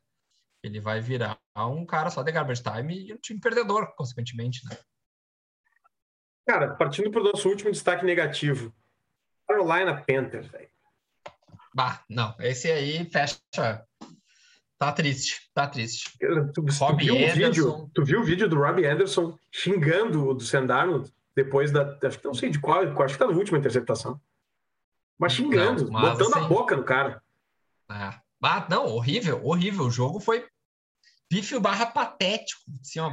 Ele 0.64 0.80
vai 0.80 1.02
virar 1.02 1.40
um 1.58 1.86
cara 1.86 2.10
só 2.10 2.22
de 2.22 2.32
garbage 2.32 2.64
time 2.64 3.08
e 3.08 3.14
um 3.14 3.18
time 3.18 3.40
perdedor, 3.40 3.94
consequentemente, 3.96 4.64
né? 4.66 4.78
Cara, 6.48 6.76
partindo 6.76 7.12
para 7.12 7.20
o 7.20 7.26
nosso 7.26 7.50
último 7.50 7.70
destaque 7.72 8.06
negativo. 8.06 8.74
Carolina 9.46 10.02
Panthers, 10.02 10.48
velho. 10.48 10.70
Bah, 11.76 12.02
não, 12.10 12.34
esse 12.40 12.72
aí 12.72 13.06
fecha. 13.12 13.38
Tá 14.80 14.92
triste, 14.94 15.50
tá 15.54 15.68
triste. 15.68 16.18
Tu, 16.20 16.52
tu, 16.54 16.96
viu 16.96 17.16
o 17.16 17.34
vídeo, 17.34 17.92
tu 17.94 18.06
viu 18.06 18.22
o 18.22 18.24
vídeo 18.24 18.48
do 18.48 18.58
Robbie 18.58 18.86
Anderson 18.86 19.38
xingando 19.52 20.30
o 20.30 20.34
do 20.34 20.44
Sandarno 20.44 21.04
depois 21.36 21.72
da. 21.72 21.98
Acho 22.04 22.20
que 22.20 22.26
não 22.26 22.34
sei 22.34 22.50
de 22.50 22.60
qual, 22.60 22.82
acho 22.82 23.14
que 23.14 23.20
tá 23.20 23.28
na 23.28 23.38
última 23.38 23.58
interceptação. 23.58 24.20
Mas 25.20 25.34
xingando, 25.34 25.86
não, 25.86 25.92
mas 25.92 26.18
botando 26.18 26.36
assim, 26.36 26.46
a 26.46 26.48
boca 26.48 26.76
no 26.76 26.84
cara. 26.84 27.22
É. 27.92 28.14
Ah, 28.42 28.68
não, 28.70 28.86
horrível, 28.86 29.44
horrível. 29.44 29.86
O 29.86 29.92
jogo 29.92 30.20
foi 30.20 30.48
pífio 31.28 31.60
barra 31.60 31.88
patético. 31.88 32.62
Assim, 32.82 33.00
ó, 33.00 33.12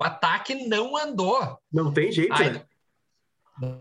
o 0.00 0.04
ataque 0.04 0.66
não 0.66 0.96
andou. 0.96 1.58
Não 1.72 1.92
tem 1.92 2.10
jeito, 2.10 2.34
Aí, 2.34 2.52
né? 2.52 2.64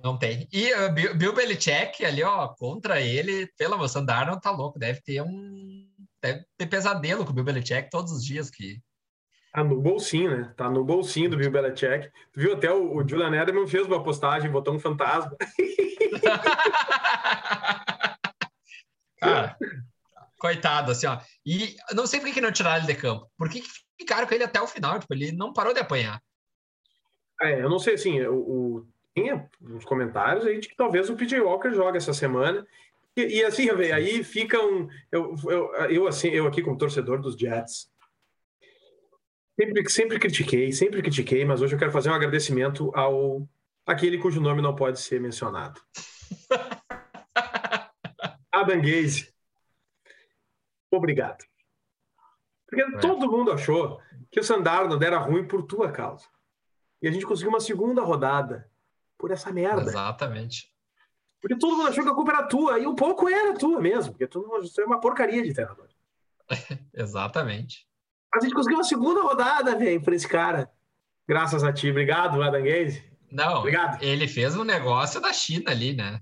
Não 0.03 0.17
tem. 0.17 0.47
E 0.51 0.71
uh, 0.73 1.15
Bill 1.15 1.33
Belichick 1.33 2.05
ali, 2.05 2.23
ó, 2.23 2.49
contra 2.49 3.01
ele, 3.01 3.47
pela 3.57 3.77
moção 3.77 4.03
da 4.03 4.17
Arnold, 4.17 4.41
tá 4.41 4.51
louco. 4.51 4.77
Deve 4.77 5.01
ter 5.01 5.21
um. 5.21 5.87
Deve 6.21 6.45
ter 6.57 6.67
pesadelo 6.67 7.25
com 7.25 7.31
o 7.31 7.33
Bill 7.33 7.45
Belichick 7.45 7.89
todos 7.89 8.11
os 8.11 8.23
dias 8.23 8.49
que. 8.49 8.79
Tá 9.53 9.63
no 9.63 9.81
bolsinho, 9.81 10.37
né? 10.37 10.53
Tá 10.55 10.69
no 10.69 10.83
bolsinho 10.83 11.29
do 11.29 11.37
Bill 11.37 11.51
Belichick. 11.51 12.09
Tu 12.31 12.39
viu 12.39 12.53
até 12.53 12.71
o, 12.71 12.95
o 12.95 13.07
Julian 13.07 13.35
Edelman 13.35 13.67
fez 13.67 13.87
uma 13.87 14.03
postagem, 14.03 14.51
botou 14.51 14.73
um 14.73 14.79
fantasma. 14.79 15.35
Cara, 19.19 19.57
coitado, 20.41 20.91
assim, 20.91 21.05
ó. 21.05 21.19
E 21.45 21.75
não 21.93 22.07
sei 22.07 22.19
por 22.19 22.25
que, 22.25 22.33
que 22.33 22.41
não 22.41 22.51
tiraram 22.51 22.83
ele 22.83 22.91
de 22.91 22.99
campo. 22.99 23.31
Por 23.37 23.47
que, 23.47 23.61
que 23.61 23.69
ficaram 23.99 24.27
com 24.27 24.33
ele 24.33 24.43
até 24.43 24.59
o 24.59 24.67
final? 24.67 24.99
Tipo, 24.99 25.13
ele 25.13 25.31
não 25.31 25.53
parou 25.53 25.71
de 25.71 25.79
apanhar. 25.79 26.19
É, 27.39 27.61
eu 27.61 27.69
não 27.69 27.77
sei, 27.77 27.93
assim, 27.93 28.19
o, 28.21 28.35
o 28.35 28.87
tinha 29.15 29.47
uns 29.61 29.85
comentários 29.85 30.45
aí 30.45 30.59
de 30.59 30.67
que 30.69 30.75
talvez 30.75 31.09
o 31.09 31.15
PJ 31.15 31.39
Walker 31.39 31.71
jogue 31.73 31.97
essa 31.97 32.13
semana. 32.13 32.65
E, 33.15 33.39
e 33.39 33.45
assim, 33.45 33.71
véio, 33.75 33.93
aí 33.93 34.23
fica 34.23 34.59
um. 34.59 34.89
Eu, 35.11 35.35
eu, 35.45 35.75
eu, 35.89 36.07
assim, 36.07 36.29
eu 36.29 36.47
aqui 36.47 36.63
como 36.63 36.77
torcedor 36.77 37.21
dos 37.21 37.35
Jets, 37.35 37.91
sempre, 39.59 39.89
sempre 39.89 40.19
critiquei, 40.19 40.71
sempre 40.71 41.01
critiquei, 41.01 41.45
mas 41.45 41.61
hoje 41.61 41.75
eu 41.75 41.79
quero 41.79 41.91
fazer 41.91 42.09
um 42.09 42.15
agradecimento 42.15 42.91
ao 42.95 43.47
aquele 43.85 44.17
cujo 44.17 44.41
nome 44.41 44.61
não 44.61 44.75
pode 44.75 44.99
ser 44.99 45.19
mencionado. 45.19 45.79
Adam 48.51 48.81
Gaze. 48.81 49.31
Obrigado. 50.91 51.43
Porque 52.67 52.83
é. 52.83 52.99
todo 52.99 53.31
mundo 53.31 53.51
achou 53.51 53.99
que 54.29 54.39
o 54.39 54.43
Sandarno 54.43 55.01
era 55.03 55.17
ruim 55.17 55.47
por 55.47 55.63
tua 55.63 55.91
causa. 55.91 56.25
E 57.01 57.07
a 57.07 57.11
gente 57.11 57.25
conseguiu 57.25 57.49
uma 57.49 57.59
segunda 57.59 58.01
rodada 58.01 58.69
por 59.17 59.31
essa 59.31 59.51
merda. 59.51 59.89
Exatamente. 59.89 60.71
Porque 61.41 61.57
todo 61.57 61.75
mundo 61.75 61.89
achou 61.89 62.03
que 62.03 62.09
a 62.09 62.13
culpa 62.13 62.31
era 62.31 62.47
tua, 62.47 62.79
e 62.79 62.85
um 62.85 62.95
pouco 62.95 63.27
era 63.27 63.57
tua 63.57 63.81
mesmo, 63.81 64.11
porque 64.11 64.27
tu 64.27 64.45
é 64.79 64.85
uma 64.85 64.99
porcaria 64.99 65.41
de 65.41 65.53
treinador. 65.53 65.87
Exatamente. 66.93 67.87
A 68.33 68.39
gente 68.39 68.53
conseguiu 68.53 68.77
uma 68.77 68.83
segunda 68.83 69.21
rodada, 69.21 69.75
velho, 69.75 70.01
por 70.01 70.13
esse 70.13 70.27
cara. 70.27 70.71
Graças 71.27 71.63
a 71.63 71.73
ti. 71.73 71.89
Obrigado, 71.89 72.41
Adam 72.41 72.63
Gaze. 72.63 73.03
Não, 73.31 73.59
Obrigado. 73.59 74.01
ele 74.03 74.27
fez 74.27 74.55
um 74.55 74.63
negócio 74.63 75.19
da 75.19 75.33
China 75.33 75.71
ali, 75.71 75.93
né? 75.93 76.21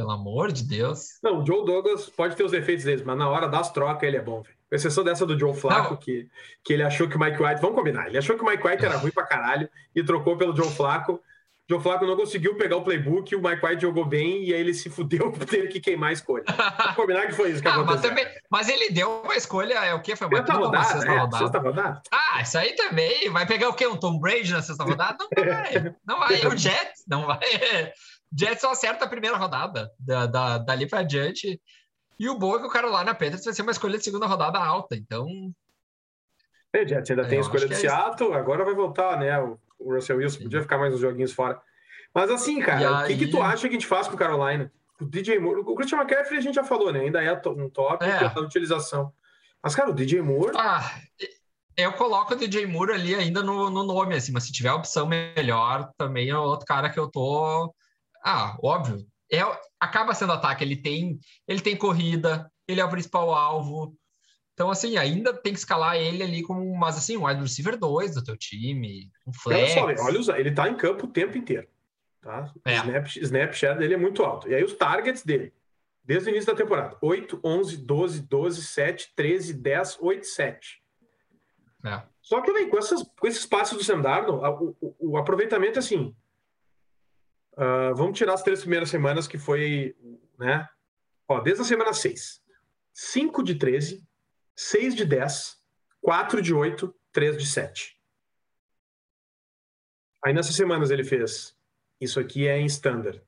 Pelo 0.00 0.12
amor 0.12 0.50
de 0.50 0.64
Deus. 0.64 1.18
Não, 1.22 1.42
o 1.42 1.46
Joe 1.46 1.62
Douglas 1.62 2.08
pode 2.08 2.34
ter 2.34 2.42
os 2.42 2.52
defeitos 2.52 2.86
dele, 2.86 3.02
mas 3.04 3.18
na 3.18 3.28
hora 3.28 3.46
das 3.46 3.70
trocas 3.70 4.02
ele 4.02 4.16
é 4.16 4.22
bom, 4.22 4.40
velho. 4.40 4.56
Com 4.66 4.74
exceção 4.74 5.04
dessa 5.04 5.26
do 5.26 5.38
Joe 5.38 5.52
Flacco, 5.52 5.94
que, 5.98 6.26
que 6.64 6.72
ele 6.72 6.82
achou 6.82 7.06
que 7.06 7.16
o 7.16 7.20
Mike 7.20 7.42
White. 7.42 7.60
Vamos 7.60 7.76
combinar, 7.76 8.06
ele 8.06 8.16
achou 8.16 8.34
que 8.34 8.42
o 8.42 8.46
Mike 8.46 8.66
White 8.66 8.82
era 8.82 8.96
ruim 8.96 9.10
pra 9.10 9.26
caralho 9.26 9.68
e 9.94 10.02
trocou 10.02 10.38
pelo 10.38 10.56
Joe 10.56 10.70
Flacco. 10.70 11.20
Joe 11.68 11.78
Flacco 11.78 12.06
não 12.06 12.16
conseguiu 12.16 12.56
pegar 12.56 12.78
o 12.78 12.82
playbook, 12.82 13.36
o 13.36 13.42
Mike 13.42 13.64
White 13.64 13.82
jogou 13.82 14.06
bem 14.06 14.42
e 14.42 14.54
aí 14.54 14.60
ele 14.60 14.72
se 14.72 14.88
fudeu 14.88 15.30
por 15.32 15.44
ter 15.44 15.68
que 15.68 15.78
queimar 15.78 16.08
a 16.08 16.12
escolha. 16.14 16.44
Vamos 16.78 16.96
combinar 16.96 17.26
que 17.26 17.32
foi 17.32 17.50
isso 17.50 17.60
que 17.60 17.68
ah, 17.68 17.74
aconteceu. 17.74 18.00
Mas, 18.00 18.08
também, 18.08 18.26
mas, 18.50 18.68
ele 18.70 18.90
deu 18.90 19.20
uma 19.22 19.36
escolha, 19.36 19.74
é 19.74 19.92
o 19.92 20.00
que? 20.00 20.16
Foi 20.16 20.28
uma 20.28 20.38
sexta 20.38 20.54
rodada, 20.54 20.84
sexta, 20.84 21.06
é, 21.06 21.18
rodada. 21.18 21.38
sexta 21.38 21.58
rodada. 21.58 22.02
Ah, 22.10 22.40
isso 22.40 22.56
aí 22.58 22.74
também. 22.74 23.28
Vai 23.28 23.46
pegar 23.46 23.68
o 23.68 23.74
quê? 23.74 23.86
Um 23.86 23.98
Tom 23.98 24.18
Brady 24.18 24.50
na 24.50 24.62
sexta 24.62 24.82
rodada? 24.82 25.18
Não 25.36 25.44
vai. 25.44 25.94
Não 26.06 26.18
vai. 26.18 26.46
O 26.46 26.56
Jets 26.56 27.04
não 27.06 27.26
vai. 27.26 27.38
Jets 28.36 28.60
só 28.60 28.72
acerta 28.72 29.04
a 29.04 29.08
primeira 29.08 29.36
rodada. 29.36 29.90
Da, 29.98 30.26
da, 30.26 30.58
dali 30.58 30.86
pra 30.86 31.02
diante. 31.02 31.60
E 32.18 32.28
o 32.28 32.38
bom 32.38 32.56
é 32.56 32.58
que 32.58 32.66
o 32.66 32.70
cara 32.70 32.88
lá 32.88 33.02
na 33.02 33.14
Panthers 33.14 33.44
vai 33.44 33.54
ser 33.54 33.62
uma 33.62 33.70
escolha 33.70 33.98
de 33.98 34.04
segunda 34.04 34.26
rodada 34.26 34.58
alta. 34.58 34.94
Então... 34.94 35.26
É, 36.72 36.86
Jets 36.86 37.10
ainda 37.10 37.22
é, 37.22 37.26
tem 37.26 37.38
a 37.38 37.40
escolha 37.40 37.66
de 37.66 37.74
é 37.74 37.76
Seattle. 37.76 38.34
Agora 38.34 38.64
vai 38.64 38.74
voltar, 38.74 39.18
né? 39.18 39.38
O 39.40 39.58
Russell 39.94 40.18
Wilson 40.18 40.38
Sim. 40.38 40.44
podia 40.44 40.62
ficar 40.62 40.78
mais 40.78 40.94
uns 40.94 41.00
joguinhos 41.00 41.32
fora. 41.32 41.60
Mas 42.14 42.30
assim, 42.30 42.60
cara, 42.60 43.04
o 43.04 43.06
que, 43.06 43.16
que 43.16 43.28
tu 43.28 43.40
acha 43.40 43.62
que 43.62 43.68
a 43.68 43.78
gente 43.78 43.86
faz 43.86 44.06
com 44.06 44.14
o 44.14 44.18
Carolina? 44.18 44.70
O 45.00 45.04
DJ 45.04 45.38
Moore, 45.38 45.60
o 45.60 45.74
Christian 45.74 45.98
McCaffrey 45.98 46.38
a 46.38 46.42
gente 46.42 46.54
já 46.54 46.64
falou, 46.64 46.92
né? 46.92 47.00
Ainda 47.00 47.22
é 47.22 47.32
um 47.48 47.70
top 47.70 48.04
é. 48.04 48.28
da 48.28 48.40
utilização. 48.40 49.12
Mas, 49.62 49.74
cara, 49.74 49.90
o 49.90 49.94
DJ 49.94 50.20
Moore. 50.20 50.52
Ah, 50.56 51.00
eu 51.76 51.92
coloco 51.92 52.34
o 52.34 52.36
DJ 52.36 52.66
Moore 52.66 52.92
ali 52.92 53.14
ainda 53.14 53.42
no, 53.42 53.70
no 53.70 53.84
nome, 53.84 54.14
assim, 54.14 54.32
mas 54.32 54.44
se 54.44 54.52
tiver 54.52 54.72
opção 54.72 55.06
melhor, 55.06 55.90
também 55.96 56.28
é 56.28 56.36
outro 56.36 56.66
cara 56.66 56.90
que 56.90 56.98
eu 56.98 57.08
tô. 57.08 57.74
Ah, 58.22 58.56
óbvio. 58.62 59.06
É, 59.32 59.40
acaba 59.78 60.14
sendo 60.14 60.32
ataque, 60.32 60.64
ele 60.64 60.76
tem, 60.76 61.18
ele 61.46 61.60
tem 61.60 61.76
corrida, 61.76 62.50
ele 62.66 62.80
é 62.80 62.84
o 62.84 62.90
principal 62.90 63.32
alvo. 63.32 63.96
Então, 64.54 64.70
assim, 64.70 64.96
ainda 64.96 65.32
tem 65.32 65.52
que 65.52 65.58
escalar 65.58 65.96
ele 65.96 66.22
ali 66.22 66.42
como, 66.42 66.76
mas 66.76 66.96
assim, 66.96 67.16
um 67.16 67.26
wide 67.26 67.40
receiver 67.40 67.78
2 67.78 68.14
do 68.14 68.24
teu 68.24 68.36
time, 68.36 69.10
um 69.26 69.32
flex. 69.32 69.76
Olha 69.76 69.96
só, 69.96 70.32
olha, 70.32 70.40
ele 70.40 70.52
tá 70.52 70.68
em 70.68 70.76
campo 70.76 71.06
o 71.06 71.10
tempo 71.10 71.38
inteiro. 71.38 71.66
Tá? 72.20 72.52
É. 72.66 72.76
Snap, 72.76 73.06
Snapchat 73.16 73.78
dele 73.78 73.94
é 73.94 73.96
muito 73.96 74.22
alto. 74.22 74.48
E 74.48 74.54
aí 74.54 74.62
os 74.62 74.74
targets 74.74 75.24
dele, 75.24 75.54
desde 76.04 76.28
o 76.28 76.30
início 76.30 76.52
da 76.52 76.58
temporada: 76.62 76.96
8, 77.00 77.40
11, 77.42 77.76
12, 77.78 78.20
12, 78.22 78.62
7, 78.62 79.12
13, 79.16 79.54
10, 79.54 79.98
8, 80.00 80.26
7. 80.26 80.82
É. 81.86 82.02
Só 82.20 82.42
que, 82.42 82.52
vem 82.52 82.68
com, 82.68 82.78
essas, 82.78 83.02
com 83.18 83.26
esses 83.26 83.46
passos 83.46 83.78
do 83.78 83.84
Sam 83.84 84.02
Darnold, 84.02 84.44
o, 84.44 84.76
o, 84.80 85.12
o, 85.12 85.16
aproveitamento 85.16 85.78
é 85.78 85.80
assim. 85.80 86.14
Uh, 87.60 87.94
vamos 87.94 88.16
tirar 88.16 88.32
as 88.32 88.42
três 88.42 88.60
primeiras 88.60 88.88
semanas 88.88 89.28
que 89.28 89.36
foi, 89.36 89.94
né? 90.38 90.66
Ó, 91.28 91.40
desde 91.40 91.60
a 91.60 91.66
semana 91.66 91.92
6. 91.92 92.40
5 92.94 93.42
de 93.42 93.54
13, 93.54 94.02
6 94.56 94.94
de 94.94 95.04
10, 95.04 95.58
4 96.00 96.40
de 96.40 96.54
8, 96.54 96.94
3 97.12 97.36
de 97.36 97.46
7. 97.46 98.00
Aí 100.24 100.32
nessas 100.32 100.54
semanas 100.54 100.90
ele 100.90 101.04
fez. 101.04 101.54
Isso 102.00 102.18
aqui 102.18 102.48
é 102.48 102.58
em 102.58 102.64
standard. 102.64 103.22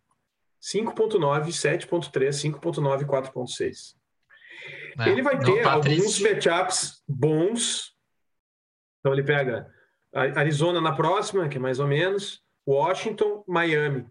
5.9, 0.62 1.48
7.3, 1.48 2.58
5.9 2.58 3.04
4.6. 3.04 3.96
É, 4.98 5.10
ele 5.10 5.20
vai 5.20 5.38
ter 5.38 5.62
tá 5.62 5.72
alguns 5.72 6.20
matchups 6.20 7.02
bons. 7.06 7.94
Então 9.00 9.12
ele 9.12 9.24
pega 9.24 9.70
Arizona 10.14 10.80
na 10.80 10.94
próxima, 10.94 11.48
que 11.50 11.58
é 11.58 11.60
mais 11.60 11.78
ou 11.80 11.86
menos, 11.86 12.42
Washington, 12.66 13.44
Miami. 13.46 14.06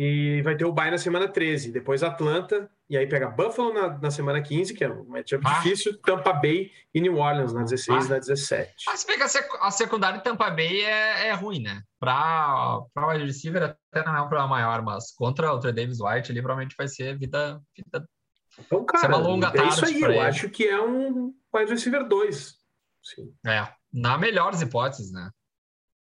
E 0.00 0.40
vai 0.42 0.56
ter 0.56 0.64
o 0.64 0.72
bye 0.72 0.92
na 0.92 0.96
semana 0.96 1.26
13, 1.26 1.72
depois 1.72 2.04
Atlanta, 2.04 2.70
e 2.88 2.96
aí 2.96 3.04
pega 3.08 3.28
Buffalo 3.28 3.74
na, 3.74 3.98
na 3.98 4.12
semana 4.12 4.40
15, 4.40 4.72
que 4.72 4.84
é 4.84 4.88
um 4.88 5.04
matchup 5.08 5.42
ah. 5.44 5.54
difícil, 5.54 6.00
Tampa 6.00 6.32
Bay 6.32 6.70
e 6.94 7.00
New 7.00 7.16
Orleans 7.16 7.52
na 7.52 7.64
16 7.64 8.04
e 8.04 8.06
ah. 8.06 8.10
na 8.10 8.18
17. 8.20 8.74
Mas 8.86 9.02
pega 9.02 9.26
a 9.60 9.70
secundária 9.72 10.18
de 10.18 10.22
Tampa 10.22 10.50
Bay 10.50 10.82
é, 10.82 11.26
é 11.26 11.32
ruim, 11.32 11.60
né? 11.60 11.82
Para 11.98 12.84
o 12.96 13.08
wide 13.08 13.24
receiver 13.24 13.76
até 13.92 14.04
não 14.06 14.16
é 14.16 14.22
um 14.22 14.28
problema 14.28 14.46
maior, 14.46 14.82
mas 14.82 15.12
contra 15.16 15.52
o 15.52 15.58
Trey 15.58 15.72
Davis 15.72 15.98
White 16.00 16.30
ali 16.30 16.40
provavelmente 16.40 16.76
vai 16.78 16.86
ser 16.86 17.18
vida, 17.18 17.60
vida 17.76 18.08
então, 18.56 18.84
cara, 18.84 19.08
uma 19.08 19.18
longa 19.18 19.52
é 19.52 19.66
isso 19.66 19.84
aí. 19.84 20.00
Eu 20.00 20.10
ele. 20.10 20.20
acho 20.20 20.48
que 20.48 20.64
é 20.64 20.80
um 20.80 21.34
wide 21.52 21.72
receiver 21.72 22.06
2. 22.06 22.54
Sim. 23.02 23.34
É, 23.44 23.68
na 23.92 24.16
melhores 24.16 24.60
hipóteses, 24.60 25.10
né? 25.10 25.28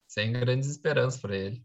Sem 0.08 0.32
grandes 0.34 0.70
esperanças 0.70 1.20
para 1.20 1.36
ele. 1.36 1.64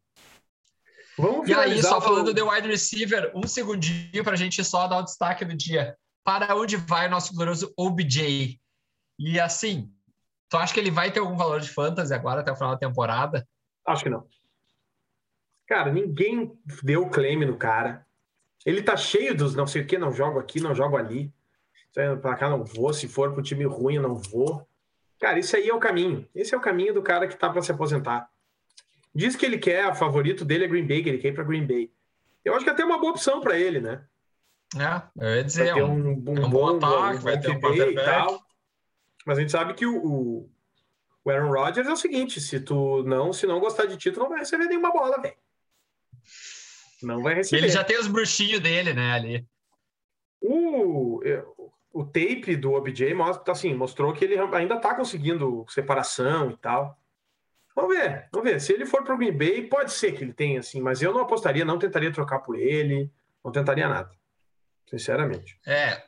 Vamos 1.18 1.48
e 1.48 1.54
aí, 1.54 1.82
só 1.82 2.00
falando 2.00 2.34
de 2.34 2.42
wide 2.42 2.68
receiver, 2.68 3.32
um 3.34 3.46
segundinho 3.46 4.22
para 4.22 4.34
a 4.34 4.36
gente 4.36 4.62
só 4.62 4.86
dar 4.86 4.98
o 4.98 5.02
destaque 5.02 5.44
do 5.44 5.56
dia. 5.56 5.96
Para 6.22 6.54
onde 6.54 6.76
vai 6.76 7.06
o 7.06 7.10
nosso 7.10 7.34
glorioso 7.34 7.72
OBJ? 7.76 8.60
E 9.18 9.40
assim, 9.40 9.90
Tu 10.48 10.56
acha 10.56 10.72
que 10.72 10.80
ele 10.80 10.90
vai 10.90 11.10
ter 11.10 11.20
algum 11.20 11.36
valor 11.36 11.60
de 11.60 11.68
fantasy 11.68 12.14
agora 12.14 12.40
até 12.40 12.52
o 12.52 12.56
final 12.56 12.70
da 12.70 12.78
temporada? 12.78 13.46
Acho 13.86 14.04
que 14.04 14.10
não. 14.10 14.26
Cara, 15.66 15.92
ninguém 15.92 16.56
deu 16.82 17.08
claim 17.08 17.44
no 17.44 17.56
cara. 17.56 18.06
Ele 18.64 18.82
tá 18.82 18.96
cheio 18.96 19.36
dos 19.36 19.54
não 19.54 19.66
sei 19.66 19.82
o 19.82 19.86
que, 19.86 19.98
não 19.98 20.12
jogo 20.12 20.38
aqui, 20.38 20.60
não 20.60 20.74
jogo 20.74 20.96
ali. 20.96 21.32
Pra 22.20 22.36
cá 22.36 22.48
não 22.48 22.62
vou, 22.62 22.92
se 22.92 23.08
for 23.08 23.32
pro 23.32 23.42
time 23.42 23.64
ruim 23.64 23.96
eu 23.96 24.02
não 24.02 24.14
vou. 24.14 24.66
Cara, 25.18 25.38
isso 25.38 25.56
aí 25.56 25.68
é 25.68 25.74
o 25.74 25.80
caminho. 25.80 26.28
Esse 26.34 26.54
é 26.54 26.58
o 26.58 26.60
caminho 26.60 26.94
do 26.94 27.02
cara 27.02 27.26
que 27.26 27.36
tá 27.36 27.50
para 27.50 27.62
se 27.62 27.72
aposentar. 27.72 28.28
Diz 29.16 29.34
que 29.34 29.46
ele 29.46 29.56
quer, 29.56 29.88
o 29.88 29.94
favorito 29.94 30.44
dele 30.44 30.66
é 30.66 30.68
Green 30.68 30.86
Bay, 30.86 31.02
que 31.02 31.08
ele 31.08 31.16
quer 31.18 31.28
ir 31.28 31.34
pra 31.34 31.42
Green 31.42 31.66
Bay. 31.66 31.90
Eu 32.44 32.54
acho 32.54 32.64
que 32.64 32.70
até 32.70 32.82
é 32.82 32.84
uma 32.84 32.98
boa 32.98 33.12
opção 33.12 33.40
para 33.40 33.58
ele, 33.58 33.80
né? 33.80 34.04
É, 34.76 35.02
eu 35.18 35.36
ia 35.36 35.44
dizer, 35.44 35.64
Vai 35.64 35.74
ter 35.74 35.82
um, 35.82 35.94
um, 35.94 36.10
um, 36.10 36.44
um 36.44 36.50
bom, 36.50 36.76
ataque, 36.76 37.24
vai 37.24 37.40
ter 37.40 37.50
um 37.50 37.74
e 37.74 37.94
tal. 37.94 38.46
Mas 39.24 39.38
a 39.38 39.40
gente 39.40 39.50
sabe 39.52 39.72
que 39.72 39.86
o, 39.86 39.96
o- 41.24 41.30
Aaron 41.30 41.50
Rodgers 41.50 41.88
é 41.88 41.92
o 41.92 41.96
seguinte: 41.96 42.42
se 42.42 42.60
tu 42.60 43.02
não, 43.04 43.32
se 43.32 43.46
não 43.46 43.58
gostar 43.58 43.86
de 43.86 43.96
ti, 43.96 44.12
tu 44.12 44.20
não 44.20 44.28
vai 44.28 44.40
receber 44.40 44.66
nenhuma 44.66 44.92
bola, 44.92 45.18
velho. 45.20 45.34
Não 47.02 47.22
vai 47.22 47.34
receber. 47.34 47.62
ele 47.62 47.72
já 47.72 47.82
tem 47.82 47.98
os 47.98 48.06
bruxinhos 48.06 48.60
dele, 48.60 48.92
né, 48.92 49.12
ali. 49.12 49.46
O, 50.40 51.20
o 51.90 52.04
tape 52.04 52.54
do 52.54 52.72
OBJ 52.72 53.14
mostra, 53.14 53.52
assim, 53.52 53.74
mostrou 53.74 54.12
que 54.12 54.26
ele 54.26 54.38
ainda 54.38 54.78
tá 54.78 54.94
conseguindo 54.94 55.64
separação 55.68 56.50
e 56.50 56.56
tal. 56.58 57.00
Vamos 57.76 57.94
ver, 57.94 58.26
vamos 58.32 58.50
ver. 58.50 58.58
Se 58.58 58.72
ele 58.72 58.86
for 58.86 59.04
pro 59.04 59.18
Green 59.18 59.36
Bay, 59.36 59.68
pode 59.68 59.92
ser 59.92 60.12
que 60.12 60.24
ele 60.24 60.32
tenha, 60.32 60.60
assim, 60.60 60.80
mas 60.80 61.02
eu 61.02 61.12
não 61.12 61.20
apostaria, 61.20 61.62
não 61.62 61.78
tentaria 61.78 62.10
trocar 62.10 62.38
por 62.38 62.58
ele, 62.58 63.12
não 63.44 63.52
tentaria 63.52 63.86
nada. 63.86 64.10
Sinceramente. 64.88 65.60
É. 65.66 66.02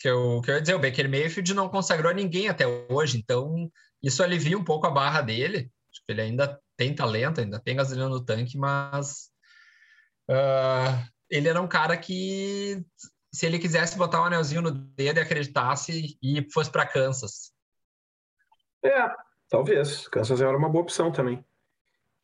Que 0.00 0.08
eu, 0.08 0.40
que 0.42 0.50
eu 0.50 0.56
ia 0.56 0.60
dizer, 0.60 0.74
o 0.74 0.80
Baker 0.80 1.08
Mayfield 1.08 1.54
não 1.54 1.68
consagrou 1.68 2.12
ninguém 2.12 2.48
até 2.48 2.66
hoje, 2.66 3.18
então 3.18 3.70
isso 4.02 4.20
alivia 4.20 4.58
um 4.58 4.64
pouco 4.64 4.86
a 4.86 4.90
barra 4.90 5.20
dele. 5.20 5.70
Acho 5.92 6.04
que 6.04 6.12
ele 6.12 6.22
ainda 6.22 6.60
tem 6.76 6.92
talento, 6.92 7.40
ainda 7.40 7.60
tem 7.60 7.76
gasolina 7.76 8.08
no 8.08 8.24
tanque, 8.24 8.58
mas 8.58 9.30
ah, 10.28 11.06
ele 11.30 11.48
era 11.48 11.60
um 11.60 11.68
cara 11.68 11.96
que, 11.96 12.84
se 13.32 13.46
ele 13.46 13.60
quisesse 13.60 13.96
botar 13.96 14.20
um 14.20 14.24
anelzinho 14.24 14.62
no 14.62 14.72
dedo 14.72 15.18
e 15.18 15.22
acreditasse, 15.22 16.18
e 16.20 16.50
fosse 16.52 16.70
para 16.70 16.86
Kansas, 16.86 17.52
É, 18.84 19.27
talvez. 19.48 20.06
Kansas 20.08 20.40
era 20.40 20.56
uma 20.56 20.68
boa 20.68 20.82
opção 20.82 21.10
também. 21.12 21.44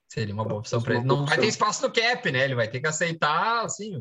seria 0.06 0.34
uma 0.34 0.44
boa 0.44 0.60
opção 0.60 0.80
para 0.82 0.94
ele. 0.96 1.04
Não 1.04 1.26
vai 1.26 1.38
ter 1.38 1.46
espaço 1.46 1.86
no 1.86 1.92
cap, 1.92 2.30
né? 2.30 2.44
Ele 2.44 2.54
vai 2.54 2.68
ter 2.68 2.80
que 2.80 2.86
aceitar, 2.86 3.64
assim, 3.64 3.96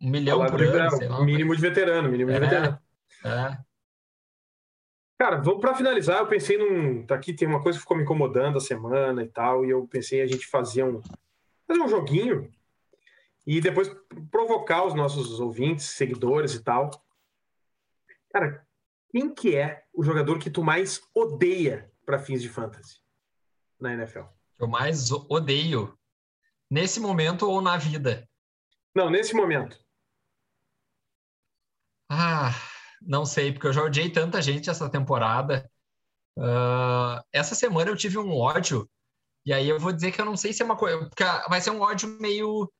um 0.00 0.08
milhão 0.10 0.44
por 0.46 0.58
de- 0.58 0.64
ano, 0.64 0.78
é, 0.78 0.90
sei 0.90 1.08
lá. 1.08 1.24
mínimo 1.24 1.54
de 1.56 1.60
veterano, 1.62 2.08
mínimo 2.08 2.30
de 2.30 2.36
É. 2.36 2.40
veterano. 2.40 2.78
É. 3.24 3.58
Cara, 5.18 5.36
vamos 5.40 5.60
para 5.60 5.74
finalizar. 5.74 6.18
Eu 6.18 6.26
pensei 6.26 6.58
num. 6.58 7.06
tá 7.06 7.14
Aqui 7.14 7.32
tem 7.32 7.46
uma 7.46 7.62
coisa 7.62 7.78
que 7.78 7.82
ficou 7.82 7.96
me 7.96 8.02
incomodando 8.02 8.56
a 8.58 8.60
semana 8.60 9.22
e 9.22 9.28
tal, 9.28 9.64
e 9.64 9.70
eu 9.70 9.86
pensei 9.86 10.20
a 10.20 10.26
gente 10.26 10.46
fazer 10.46 10.84
um 10.84 11.00
fazer 11.66 11.80
um 11.80 11.88
joguinho 11.88 12.52
e 13.46 13.60
depois 13.60 13.88
provocar 14.30 14.84
os 14.84 14.94
nossos 14.94 15.40
ouvintes, 15.40 15.86
seguidores 15.86 16.54
e 16.54 16.62
tal. 16.62 16.90
Cara, 18.32 18.66
quem 19.10 19.32
que 19.32 19.54
é 19.56 19.84
o 19.94 20.02
jogador 20.04 20.38
que 20.38 20.50
tu 20.50 20.62
mais 20.62 21.00
odeia 21.14 21.90
para 22.04 22.18
fins 22.18 22.42
de 22.42 22.48
fantasy 22.48 23.00
na 23.80 23.94
NFL? 23.94 24.24
eu 24.62 24.68
mais 24.68 25.10
odeio 25.10 25.98
nesse 26.70 27.00
momento 27.00 27.48
ou 27.50 27.60
na 27.60 27.76
vida? 27.76 28.28
Não, 28.94 29.10
nesse 29.10 29.34
momento. 29.34 29.76
Ah, 32.08 32.50
não 33.00 33.24
sei, 33.24 33.52
porque 33.52 33.66
eu 33.66 33.72
já 33.72 33.82
odiei 33.82 34.10
tanta 34.10 34.40
gente 34.40 34.70
essa 34.70 34.88
temporada. 34.88 35.68
Ah, 36.38 37.24
essa 37.32 37.56
semana 37.56 37.90
eu 37.90 37.96
tive 37.96 38.18
um 38.18 38.36
ódio, 38.36 38.88
e 39.44 39.52
aí 39.52 39.68
eu 39.68 39.80
vou 39.80 39.92
dizer 39.92 40.12
que 40.12 40.20
eu 40.20 40.24
não 40.24 40.36
sei 40.36 40.52
se 40.52 40.62
é 40.62 40.64
uma 40.64 40.76
coisa. 40.76 41.10
Vai 41.48 41.60
ser 41.60 41.70
um 41.70 41.80
ódio 41.80 42.08
meio. 42.20 42.72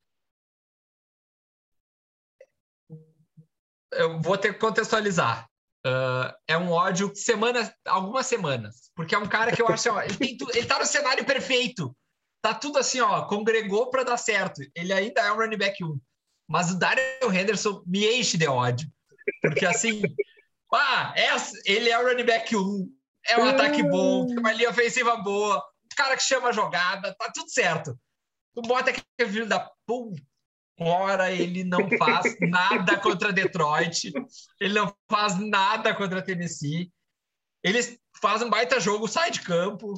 Eu 3.91 4.21
vou 4.21 4.39
ter 4.39 4.53
que 4.53 4.61
contextualizar. 4.61 5.51
Ah, 5.85 6.37
é 6.47 6.57
um 6.57 6.71
ódio 6.71 7.13
semana, 7.15 7.75
algumas 7.85 8.27
semanas, 8.27 8.91
porque 8.95 9.15
é 9.15 9.19
um 9.19 9.29
cara 9.29 9.55
que 9.55 9.61
eu 9.61 9.67
acho, 9.69 9.91
assim, 9.91 9.99
ó, 9.99 10.03
ele, 10.03 10.37
tu- 10.37 10.51
ele 10.55 10.67
tá 10.67 10.79
no 10.79 10.87
cenário 10.87 11.25
perfeito. 11.25 11.97
Tá 12.41 12.55
tudo 12.55 12.79
assim, 12.79 13.01
ó, 13.01 13.25
congregou 13.27 13.89
para 13.91 14.03
dar 14.05 14.17
certo. 14.17 14.61
Ele 14.75 14.93
ainda 14.93 15.21
é 15.21 15.33
um 15.33 15.37
running 15.37 15.59
back 15.59 15.83
1. 15.85 16.01
Mas 16.49 16.71
o 16.71 16.79
Daryl 16.79 17.33
Henderson 17.33 17.83
me 17.87 18.05
enche 18.19 18.37
de 18.37 18.47
ódio. 18.49 18.89
Porque 19.41 19.65
assim, 19.65 20.03
ah, 20.75 21.13
é, 21.17 21.29
ele 21.65 21.89
é 21.89 21.99
o 21.99 22.07
running 22.07 22.25
back 22.25 22.55
1, 22.55 22.89
é 23.29 23.39
um 23.39 23.45
ataque 23.47 23.83
bom, 23.83 24.27
tem 24.27 24.39
uma 24.39 24.53
linha 24.53 24.71
ofensiva 24.71 25.17
boa, 25.17 25.59
o 25.59 25.97
cara 25.97 26.17
que 26.17 26.23
chama 26.23 26.49
a 26.49 26.53
jogada, 26.53 27.15
tá 27.15 27.31
tudo 27.33 27.49
certo. 27.49 27.97
Tu 28.55 28.63
bota 28.63 28.91
aquele 28.91 29.31
filho 29.33 29.47
da 29.47 29.71
puta, 29.87 30.21
ora 30.87 31.31
ele 31.33 31.65
não 31.65 31.89
faz 31.99 32.37
nada 32.41 32.97
contra 32.99 33.33
Detroit, 33.33 34.13
ele 34.61 34.75
não 34.75 34.95
faz 35.11 35.39
nada 35.39 35.95
contra 35.95 36.23
Tennessee, 36.23 36.91
ele 37.63 37.79
faz 38.21 38.43
um 38.43 38.51
baita 38.51 38.81
jogo, 38.81 39.07
sai 39.09 39.31
de 39.31 39.41
campo. 39.41 39.95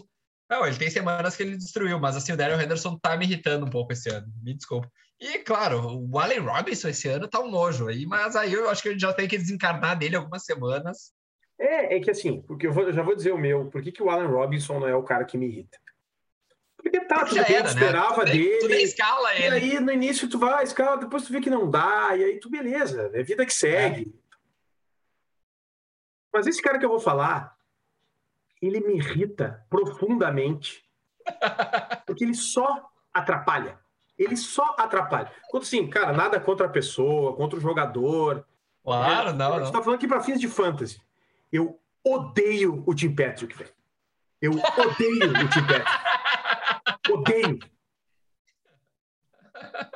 Não, 0.50 0.66
ele 0.66 0.76
tem 0.76 0.90
semanas 0.90 1.36
que 1.36 1.42
ele 1.42 1.56
destruiu, 1.56 1.98
mas 1.98 2.16
assim, 2.16 2.32
o 2.32 2.36
Daryl 2.36 2.60
Henderson 2.60 2.98
tá 2.98 3.16
me 3.16 3.24
irritando 3.24 3.64
um 3.66 3.70
pouco 3.70 3.92
esse 3.92 4.10
ano, 4.10 4.26
me 4.42 4.54
desculpa. 4.54 4.90
E, 5.18 5.38
claro, 5.38 5.98
o 6.10 6.18
Allen 6.18 6.40
Robinson 6.40 6.88
esse 6.88 7.08
ano 7.08 7.26
tá 7.28 7.40
um 7.40 7.50
nojo 7.50 7.88
aí, 7.88 8.04
mas 8.04 8.36
aí 8.36 8.52
eu 8.52 8.68
acho 8.68 8.82
que 8.82 8.88
a 8.88 8.92
gente 8.92 9.00
já 9.00 9.12
tem 9.12 9.26
que 9.26 9.38
desencarnar 9.38 9.98
dele 9.98 10.16
algumas 10.16 10.44
semanas. 10.44 11.12
É, 11.58 11.96
é 11.96 12.00
que 12.00 12.10
assim, 12.10 12.42
porque 12.42 12.66
eu, 12.66 12.72
vou- 12.72 12.84
eu 12.84 12.92
já 12.92 13.02
vou 13.02 13.14
dizer 13.14 13.32
o 13.32 13.38
meu, 13.38 13.70
por 13.70 13.80
que, 13.80 13.92
que 13.92 14.02
o 14.02 14.10
Allen 14.10 14.28
Robinson 14.28 14.80
não 14.80 14.88
é 14.88 14.94
o 14.94 15.02
cara 15.04 15.24
que 15.24 15.38
me 15.38 15.46
irrita? 15.46 15.78
Porque 16.84 17.00
tá, 17.06 17.24
já 17.24 17.42
era, 17.42 17.62
né? 17.64 17.68
esperava 17.70 18.24
Tu 18.26 18.32
nem- 18.32 18.58
Tu 18.58 18.68
nem 18.68 18.68
dele. 18.68 18.82
escala 18.82 19.34
E 19.34 19.42
ele. 19.42 19.54
aí, 19.56 19.80
no 19.80 19.90
início, 19.90 20.28
tu 20.28 20.38
vai, 20.38 20.62
escala, 20.62 20.98
depois 20.98 21.24
tu 21.24 21.32
vê 21.32 21.40
que 21.40 21.48
não 21.50 21.68
dá, 21.68 22.14
e 22.16 22.22
aí 22.22 22.38
tu, 22.38 22.48
beleza, 22.50 23.10
é 23.14 23.22
vida 23.22 23.44
que 23.46 23.52
segue. 23.54 24.14
Mas 26.32 26.46
esse 26.46 26.60
cara 26.60 26.78
que 26.78 26.84
eu 26.84 26.88
vou 26.90 27.00
falar, 27.00 27.56
ele 28.60 28.80
me 28.80 28.96
irrita 28.96 29.64
profundamente, 29.70 30.84
porque 32.06 32.24
ele 32.24 32.34
só 32.34 32.90
atrapalha. 33.12 33.78
Ele 34.18 34.36
só 34.36 34.76
atrapalha. 34.78 35.32
Quando 35.48 35.62
assim, 35.64 35.88
cara, 35.88 36.12
nada 36.12 36.38
contra 36.38 36.66
a 36.66 36.70
pessoa, 36.70 37.34
contra 37.34 37.58
o 37.58 37.62
jogador. 37.62 38.46
Claro, 38.84 39.30
É, 39.30 39.32
não, 39.32 39.52
A 39.54 39.56
gente 39.56 39.64
não. 39.66 39.72
tá 39.72 39.82
falando 39.82 39.96
aqui 39.96 40.06
pra 40.06 40.20
fins 40.20 40.38
de 40.40 40.46
fantasy. 40.48 41.00
Eu 41.52 41.80
odeio 42.04 42.84
o 42.86 42.94
Tim 42.94 43.14
Patrick, 43.14 43.56
velho. 43.56 43.72
Eu 44.40 44.52
odeio 44.78 45.30
o 45.30 45.48
Tim 45.48 45.66
Patrick. 45.66 46.13
Odeio. 47.10 47.58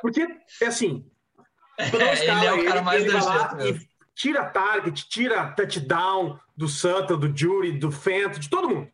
Porque, 0.01 0.27
é 0.61 0.65
assim. 0.65 1.09
É, 1.77 1.87
ele 1.87 2.45
é 2.45 2.53
o 2.53 2.65
cara 2.65 2.81
mais 2.81 3.03
ele 3.03 3.13
lá 3.13 3.55
mesmo. 3.55 3.81
e 3.81 3.89
tira 4.13 4.45
target, 4.45 5.07
tira 5.07 5.51
touchdown 5.51 6.37
do 6.55 6.67
Sutton, 6.67 7.17
do 7.17 7.35
Jury, 7.35 7.71
do 7.71 7.91
Fenton, 7.91 8.39
de 8.39 8.49
todo 8.49 8.69
mundo. 8.69 8.91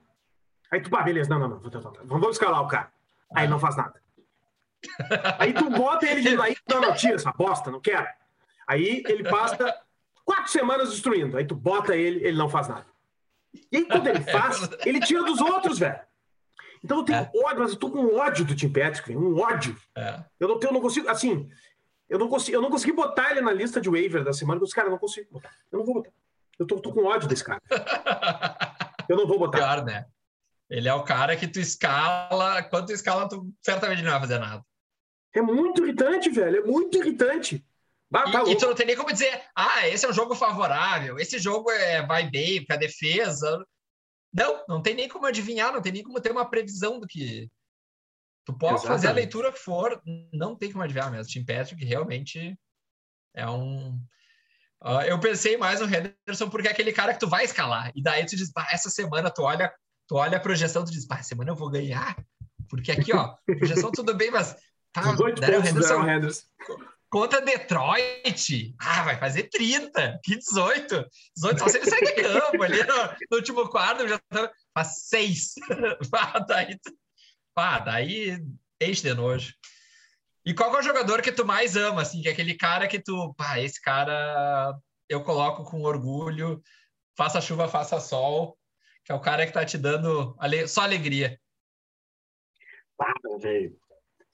Aí 0.71 0.81
tu, 0.81 0.89
pá, 0.89 1.01
beleza, 1.01 1.29
não, 1.29 1.39
não, 1.39 1.49
não, 1.49 1.61
vamos 2.05 2.29
escalar 2.31 2.61
o 2.61 2.67
cara. 2.67 2.91
Aí 3.33 3.45
ele 3.45 3.51
não 3.51 3.59
faz 3.59 3.75
nada. 3.75 3.99
Aí 5.39 5.51
tu 5.53 5.69
bota 5.69 6.05
ele 6.05 6.21
de 6.21 6.39
aí, 6.39 6.55
não, 6.69 6.81
não, 6.81 6.93
tira 6.93 7.15
essa 7.15 7.31
bosta, 7.31 7.71
não 7.71 7.81
quero. 7.81 8.07
Aí 8.67 9.03
ele 9.07 9.23
passa 9.23 9.75
quatro 10.23 10.51
semanas 10.51 10.91
destruindo. 10.91 11.37
Aí 11.37 11.45
tu 11.45 11.55
bota 11.55 11.95
ele, 11.95 12.23
ele 12.23 12.37
não 12.37 12.49
faz 12.49 12.67
nada. 12.67 12.85
E 13.71 13.77
aí 13.77 13.85
quando 13.85 14.07
ele 14.07 14.21
faz, 14.31 14.69
ele 14.85 14.99
tira 14.99 15.23
dos 15.23 15.41
outros, 15.41 15.79
velho. 15.79 15.99
Então 16.85 16.99
eu 16.99 17.03
tenho 17.03 17.17
É. 17.17 17.31
ódio, 17.43 17.59
mas 17.59 17.71
eu 17.71 17.77
tô 17.77 17.89
com 17.89 18.15
ódio 18.15 18.45
do 18.45 18.55
Tim 18.55 18.69
Patrick, 18.69 19.15
um 19.17 19.39
ódio. 19.39 19.75
É. 19.97 20.23
Eu 20.39 20.47
não, 20.47 20.59
tenho, 20.59 20.69
eu 20.69 20.73
não 20.75 20.81
consigo, 20.81 21.09
assim, 21.09 21.49
eu 22.07 22.19
não 22.19 22.29
consigo, 22.29 22.55
eu 22.55 22.61
não 22.61 22.69
consegui 22.69 22.93
botar 22.93 23.31
ele 23.31 23.41
na 23.41 23.51
lista 23.51 23.81
de 23.81 23.89
waiver 23.89 24.23
da 24.23 24.31
semana, 24.31 24.59
porque 24.59 24.69
os 24.69 24.73
caras 24.73 24.91
não 24.91 24.99
consigo 24.99 25.27
botar. 25.31 25.49
Eu 25.71 25.79
não 25.79 25.85
vou 25.85 25.95
botar. 25.95 26.11
Eu 26.59 26.67
tô, 26.67 26.79
tô 26.79 26.93
com 26.93 27.03
ódio 27.05 27.27
desse 27.27 27.43
cara. 27.43 27.59
Eu 29.09 29.17
não 29.17 29.27
vou 29.27 29.37
botar. 29.37 29.57
Pior, 29.57 29.85
né? 29.85 30.05
Ele 30.69 30.87
é 30.87 30.93
o 30.93 31.03
cara 31.03 31.35
que 31.35 31.47
tu 31.47 31.59
escala, 31.59 32.63
quando 32.63 32.87
tu 32.87 32.93
escala, 32.93 33.29
tu 33.29 33.51
certamente 33.61 34.01
não 34.01 34.11
vai 34.11 34.19
fazer 34.19 34.39
nada. 34.39 34.63
É 35.33 35.41
muito 35.41 35.83
irritante, 35.83 36.29
velho. 36.29 36.57
É 36.57 36.65
muito 36.65 36.97
irritante. 36.97 37.63
Bah, 38.09 38.31
tá 38.31 38.43
E, 38.47 38.51
e 38.53 38.57
tu 38.57 38.65
não 38.65 38.73
tem 38.73 38.87
nem 38.87 38.95
como 38.95 39.11
dizer, 39.11 39.43
ah, 39.55 39.87
esse 39.87 40.05
é 40.05 40.09
um 40.09 40.13
jogo 40.13 40.33
favorável, 40.33 41.19
esse 41.19 41.37
jogo 41.37 41.69
é, 41.69 42.03
vai 42.05 42.29
bem, 42.29 42.59
porque 42.61 42.73
a 42.73 42.77
defesa. 42.77 43.63
Não, 44.35 44.65
não 44.67 44.81
tem 44.81 44.93
nem 44.93 45.07
como 45.07 45.25
adivinhar, 45.25 45.71
não 45.71 45.81
tem 45.81 45.93
nem 45.93 46.03
como 46.03 46.19
ter 46.19 46.31
uma 46.31 46.49
previsão 46.49 46.99
do 46.99 47.07
que. 47.07 47.49
Tu 48.45 48.53
pode 48.53 48.81
fazer 48.81 48.89
a 48.89 49.11
Exatamente. 49.11 49.15
leitura 49.15 49.51
que 49.51 49.59
for, 49.59 50.01
não 50.33 50.55
tem 50.55 50.71
como 50.71 50.83
adivinhar 50.83 51.09
mesmo. 51.09 51.31
Tim 51.31 51.45
Patrick 51.45 51.83
realmente 51.85 52.59
é 53.33 53.49
um. 53.49 53.97
Ah, 54.81 55.07
eu 55.07 55.19
pensei 55.19 55.57
mais 55.57 55.79
no 55.79 55.87
Henderson 55.87 56.49
porque 56.49 56.67
é 56.67 56.71
aquele 56.71 56.91
cara 56.91 57.13
que 57.13 57.19
tu 57.19 57.29
vai 57.29 57.45
escalar. 57.45 57.91
E 57.95 58.03
daí 58.03 58.25
tu 58.25 58.35
diz, 58.35 58.51
"Bah, 58.51 58.67
essa 58.69 58.89
semana 58.89 59.31
tu 59.31 59.41
olha, 59.41 59.73
tu 60.07 60.15
olha 60.15 60.37
a 60.37 60.41
projeção, 60.41 60.83
tu 60.83 60.91
diz, 60.91 61.07
"Bah, 61.07 61.19
essa 61.19 61.29
semana 61.29 61.51
eu 61.51 61.55
vou 61.55 61.69
ganhar. 61.69 62.15
Porque 62.69 62.91
aqui, 62.91 63.15
ó, 63.15 63.35
projeção 63.87 63.91
tudo 63.91 64.13
bem, 64.13 64.29
mas 64.29 64.55
tá, 64.91 65.01
18 65.01 65.39
Daryl 65.39 65.61
pontos 65.61 65.73
do 65.73 65.79
Henderson 65.79 66.09
Henderson. 66.09 66.45
Contra 67.15 67.39
Detroit, 67.39 68.75
ah, 68.77 69.03
vai 69.03 69.17
fazer 69.17 69.43
30, 69.43 70.19
que 70.21 70.35
18. 70.35 71.07
18 71.37 71.59
só 71.59 71.69
se 71.69 71.77
ele 71.77 71.89
sair 71.89 72.03
de 72.07 72.11
campo 72.11 72.61
ali 72.61 72.83
no, 72.83 72.95
no 73.31 73.37
último 73.37 73.69
quadro, 73.69 74.05
já 74.05 74.19
tá, 74.27 74.51
faz 74.73 75.05
6. 75.05 75.53
ah, 76.13 76.39
daí, 76.45 76.77
ah, 77.55 77.79
daí 77.79 78.37
enche 78.81 79.01
de 79.01 79.13
nojo. 79.13 79.53
E 80.45 80.53
qual 80.53 80.75
é 80.75 80.79
o 80.79 80.83
jogador 80.83 81.21
que 81.21 81.31
tu 81.31 81.45
mais 81.45 81.77
ama, 81.77 82.01
assim, 82.01 82.21
que 82.21 82.27
é 82.27 82.33
aquele 82.33 82.53
cara 82.53 82.85
que 82.85 82.99
tu, 82.99 83.33
pá, 83.35 83.61
esse 83.61 83.81
cara 83.81 84.77
eu 85.07 85.23
coloco 85.23 85.63
com 85.63 85.83
orgulho, 85.83 86.61
faça 87.15 87.39
chuva, 87.39 87.69
faça 87.69 87.97
sol, 88.01 88.57
que 89.05 89.13
é 89.13 89.15
o 89.15 89.21
cara 89.21 89.45
que 89.45 89.53
tá 89.53 89.63
te 89.63 89.77
dando 89.77 90.35
ale... 90.37 90.67
só 90.67 90.81
alegria. 90.81 91.39
Ah, 92.99 93.13
velho. 93.39 93.79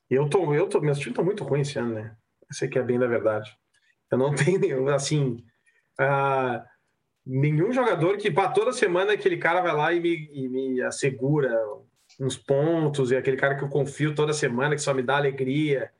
Eu 0.09 0.27
tô, 0.27 0.51
eu 0.55 0.67
tô, 0.67 0.81
meus 0.81 0.97
times 0.97 1.11
estão 1.11 1.23
muito 1.23 1.43
ruins 1.43 1.69
esse 1.69 1.77
ano, 1.77 1.93
né? 1.93 2.17
Esse 2.51 2.65
aqui 2.65 2.77
é 2.77 2.83
bem 2.83 2.99
da 2.99 3.07
verdade. 3.07 3.55
Eu 4.11 4.17
não 4.17 4.33
tenho, 4.35 4.87
assim, 4.89 5.43
uh, 5.99 6.61
nenhum 7.25 7.71
jogador 7.71 8.17
que, 8.17 8.29
pá, 8.29 8.49
toda 8.49 8.73
semana 8.73 9.13
aquele 9.13 9.37
cara 9.37 9.61
vai 9.61 9.73
lá 9.73 9.93
e 9.93 9.99
me, 9.99 10.29
e 10.33 10.49
me 10.49 10.81
assegura 10.81 11.57
uns 12.19 12.37
pontos, 12.37 13.11
e 13.11 13.15
aquele 13.15 13.37
cara 13.37 13.55
que 13.55 13.63
eu 13.63 13.69
confio 13.69 14.13
toda 14.13 14.33
semana, 14.33 14.75
que 14.75 14.81
só 14.81 14.93
me 14.93 15.01
dá 15.01 15.15
alegria. 15.15 15.91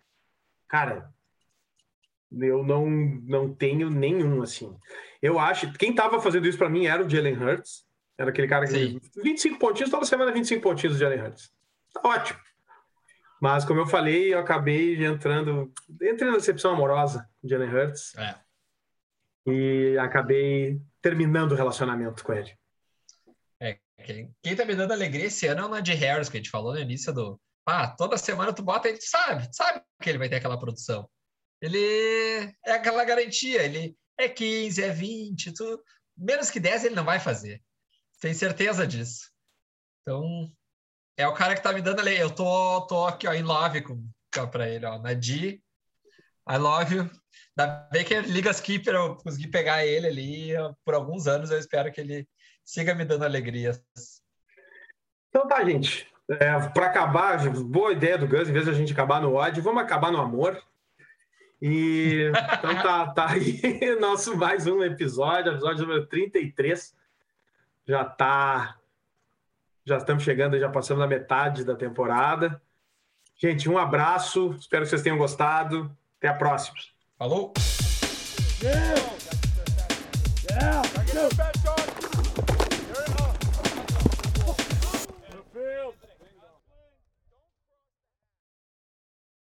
Cara, 0.68 1.10
eu 2.32 2.64
não, 2.64 2.90
não 2.90 3.54
tenho 3.54 3.90
nenhum, 3.90 4.42
assim. 4.42 4.76
Eu 5.22 5.40
acho, 5.40 5.72
quem 5.74 5.96
tava 5.96 6.22
fazendo 6.22 6.48
isso 6.48 6.58
para 6.58 6.70
mim 6.70 6.86
era 6.86 7.04
o 7.04 7.10
Jalen 7.10 7.38
Hurts, 7.38 7.86
era 8.18 8.30
aquele 8.30 8.48
cara 8.48 8.66
que... 8.66 8.74
Sim. 8.74 9.02
25 9.24 9.58
pontinhos, 9.58 9.90
toda 9.90 10.06
semana 10.06 10.32
25 10.32 10.62
pontinhos 10.62 10.96
do 10.96 11.00
Jalen 11.00 11.22
Hurts. 11.22 11.52
Tá 11.94 12.02
ótimo. 12.04 12.40
Mas, 13.42 13.66
como 13.66 13.80
eu 13.80 13.88
falei, 13.88 14.32
eu 14.32 14.38
acabei 14.38 15.04
entrando. 15.04 15.74
Entrei 15.90 16.30
na 16.30 16.38
decepção 16.38 16.74
amorosa 16.74 17.28
de 17.44 17.50
Jalen 17.50 17.74
Hurts. 17.74 18.16
É. 18.16 18.36
E 19.48 19.98
acabei 19.98 20.80
terminando 21.02 21.54
o 21.54 21.56
relacionamento 21.56 22.24
com 22.24 22.34
ele. 22.34 22.56
É, 23.60 23.80
quem, 24.06 24.32
quem 24.44 24.56
tá 24.56 24.64
me 24.64 24.76
dando 24.76 24.92
alegria 24.92 25.26
esse 25.26 25.48
ano 25.48 25.62
é 25.62 25.66
o 25.66 25.70
Nadir 25.70 25.98
Harris, 25.98 26.30
que 26.30 26.38
a 26.38 26.40
gente 26.40 26.52
falou 26.52 26.74
no 26.74 26.80
início 26.80 27.12
do. 27.12 27.42
Ah, 27.66 27.88
toda 27.88 28.16
semana 28.16 28.54
tu 28.54 28.62
bota 28.62 28.88
ele, 28.88 29.00
tu 29.00 29.10
sabe, 29.10 29.50
tu 29.50 29.56
sabe 29.56 29.82
que 30.00 30.10
ele 30.10 30.20
vai 30.20 30.30
ter 30.30 30.36
aquela 30.36 30.60
produção. 30.60 31.10
Ele 31.60 32.54
é 32.64 32.74
aquela 32.74 33.04
garantia, 33.04 33.64
ele 33.64 33.98
é 34.20 34.30
15, 34.30 34.84
é 34.84 34.90
20, 34.90 35.52
tu... 35.54 35.84
menos 36.16 36.52
que 36.52 36.60
10 36.60 36.86
ele 36.86 36.96
não 36.96 37.04
vai 37.04 37.20
fazer. 37.20 37.60
Tem 38.20 38.36
certeza 38.36 38.86
disso. 38.86 39.32
Então, 40.02 40.52
é 41.18 41.28
o 41.28 41.34
cara 41.34 41.56
que 41.56 41.64
tá 41.64 41.74
me 41.74 41.82
dando 41.82 42.00
ali. 42.00 42.18
Eu 42.18 42.30
tô, 42.30 42.82
tô 42.88 43.06
aqui, 43.06 43.28
ó, 43.28 43.34
em 43.34 43.44
love 43.44 43.82
com, 43.82 44.10
pra 44.52 44.70
ele, 44.70 44.86
ó. 44.86 45.00
Nadi, 45.00 45.64
I 46.50 46.58
love 46.58 46.96
you. 46.96 47.10
Da 47.56 47.88
vez 47.92 48.08
que 48.08 48.20
Ligas 48.22 48.60
Keeper 48.60 48.96
eu 48.96 49.16
consegui 49.18 49.48
pegar 49.48 49.86
ele 49.86 50.08
ali 50.08 50.54
por 50.86 50.94
alguns 50.94 51.28
anos, 51.28 51.52
eu 51.52 51.60
espero 51.60 51.92
que 51.92 52.00
ele 52.00 52.28
siga 52.64 52.96
me 52.96 53.06
dando 53.06 53.26
alegrias. 53.26 53.84
Então 55.30 55.48
tá, 55.48 55.64
gente. 55.64 56.08
É, 56.30 56.70
para 56.70 56.86
acabar, 56.86 57.50
boa 57.50 57.92
ideia 57.92 58.18
do 58.18 58.28
Gus, 58.28 58.48
em 58.48 58.54
vez 58.54 58.66
de 58.66 58.72
a 58.72 58.74
gente 58.74 58.94
acabar 58.94 59.22
no 59.22 59.34
ódio, 59.34 59.62
vamos 59.62 59.84
acabar 59.84 60.12
no 60.12 60.22
amor. 60.22 60.62
E 61.62 62.32
então 62.58 62.82
tá, 62.82 63.14
tá 63.14 63.32
aí 63.32 63.60
nosso 64.00 64.36
mais 64.36 64.66
um 64.66 64.82
episódio, 64.82 65.52
episódio 65.52 65.86
número 65.86 66.08
33. 66.08 66.96
Já 67.86 68.06
tá 68.06 68.81
já 69.86 69.98
estamos 69.98 70.24
chegando, 70.24 70.60
já 70.60 70.70
passamos 70.70 71.02
na 71.02 71.08
metade 71.08 71.64
da 71.64 71.76
temporada. 71.76 72.62
Gente, 73.36 73.70
um 73.70 73.78
abraço. 73.78 74.56
Espero 74.60 74.84
que 74.84 74.90
vocês 74.90 75.02
tenham 75.02 75.18
gostado. 75.18 75.96
Até 76.18 76.28
a 76.28 76.34
próxima. 76.34 76.78
Falou! 77.18 77.54
Yeah. 78.62 79.02
Yeah. 80.52 81.91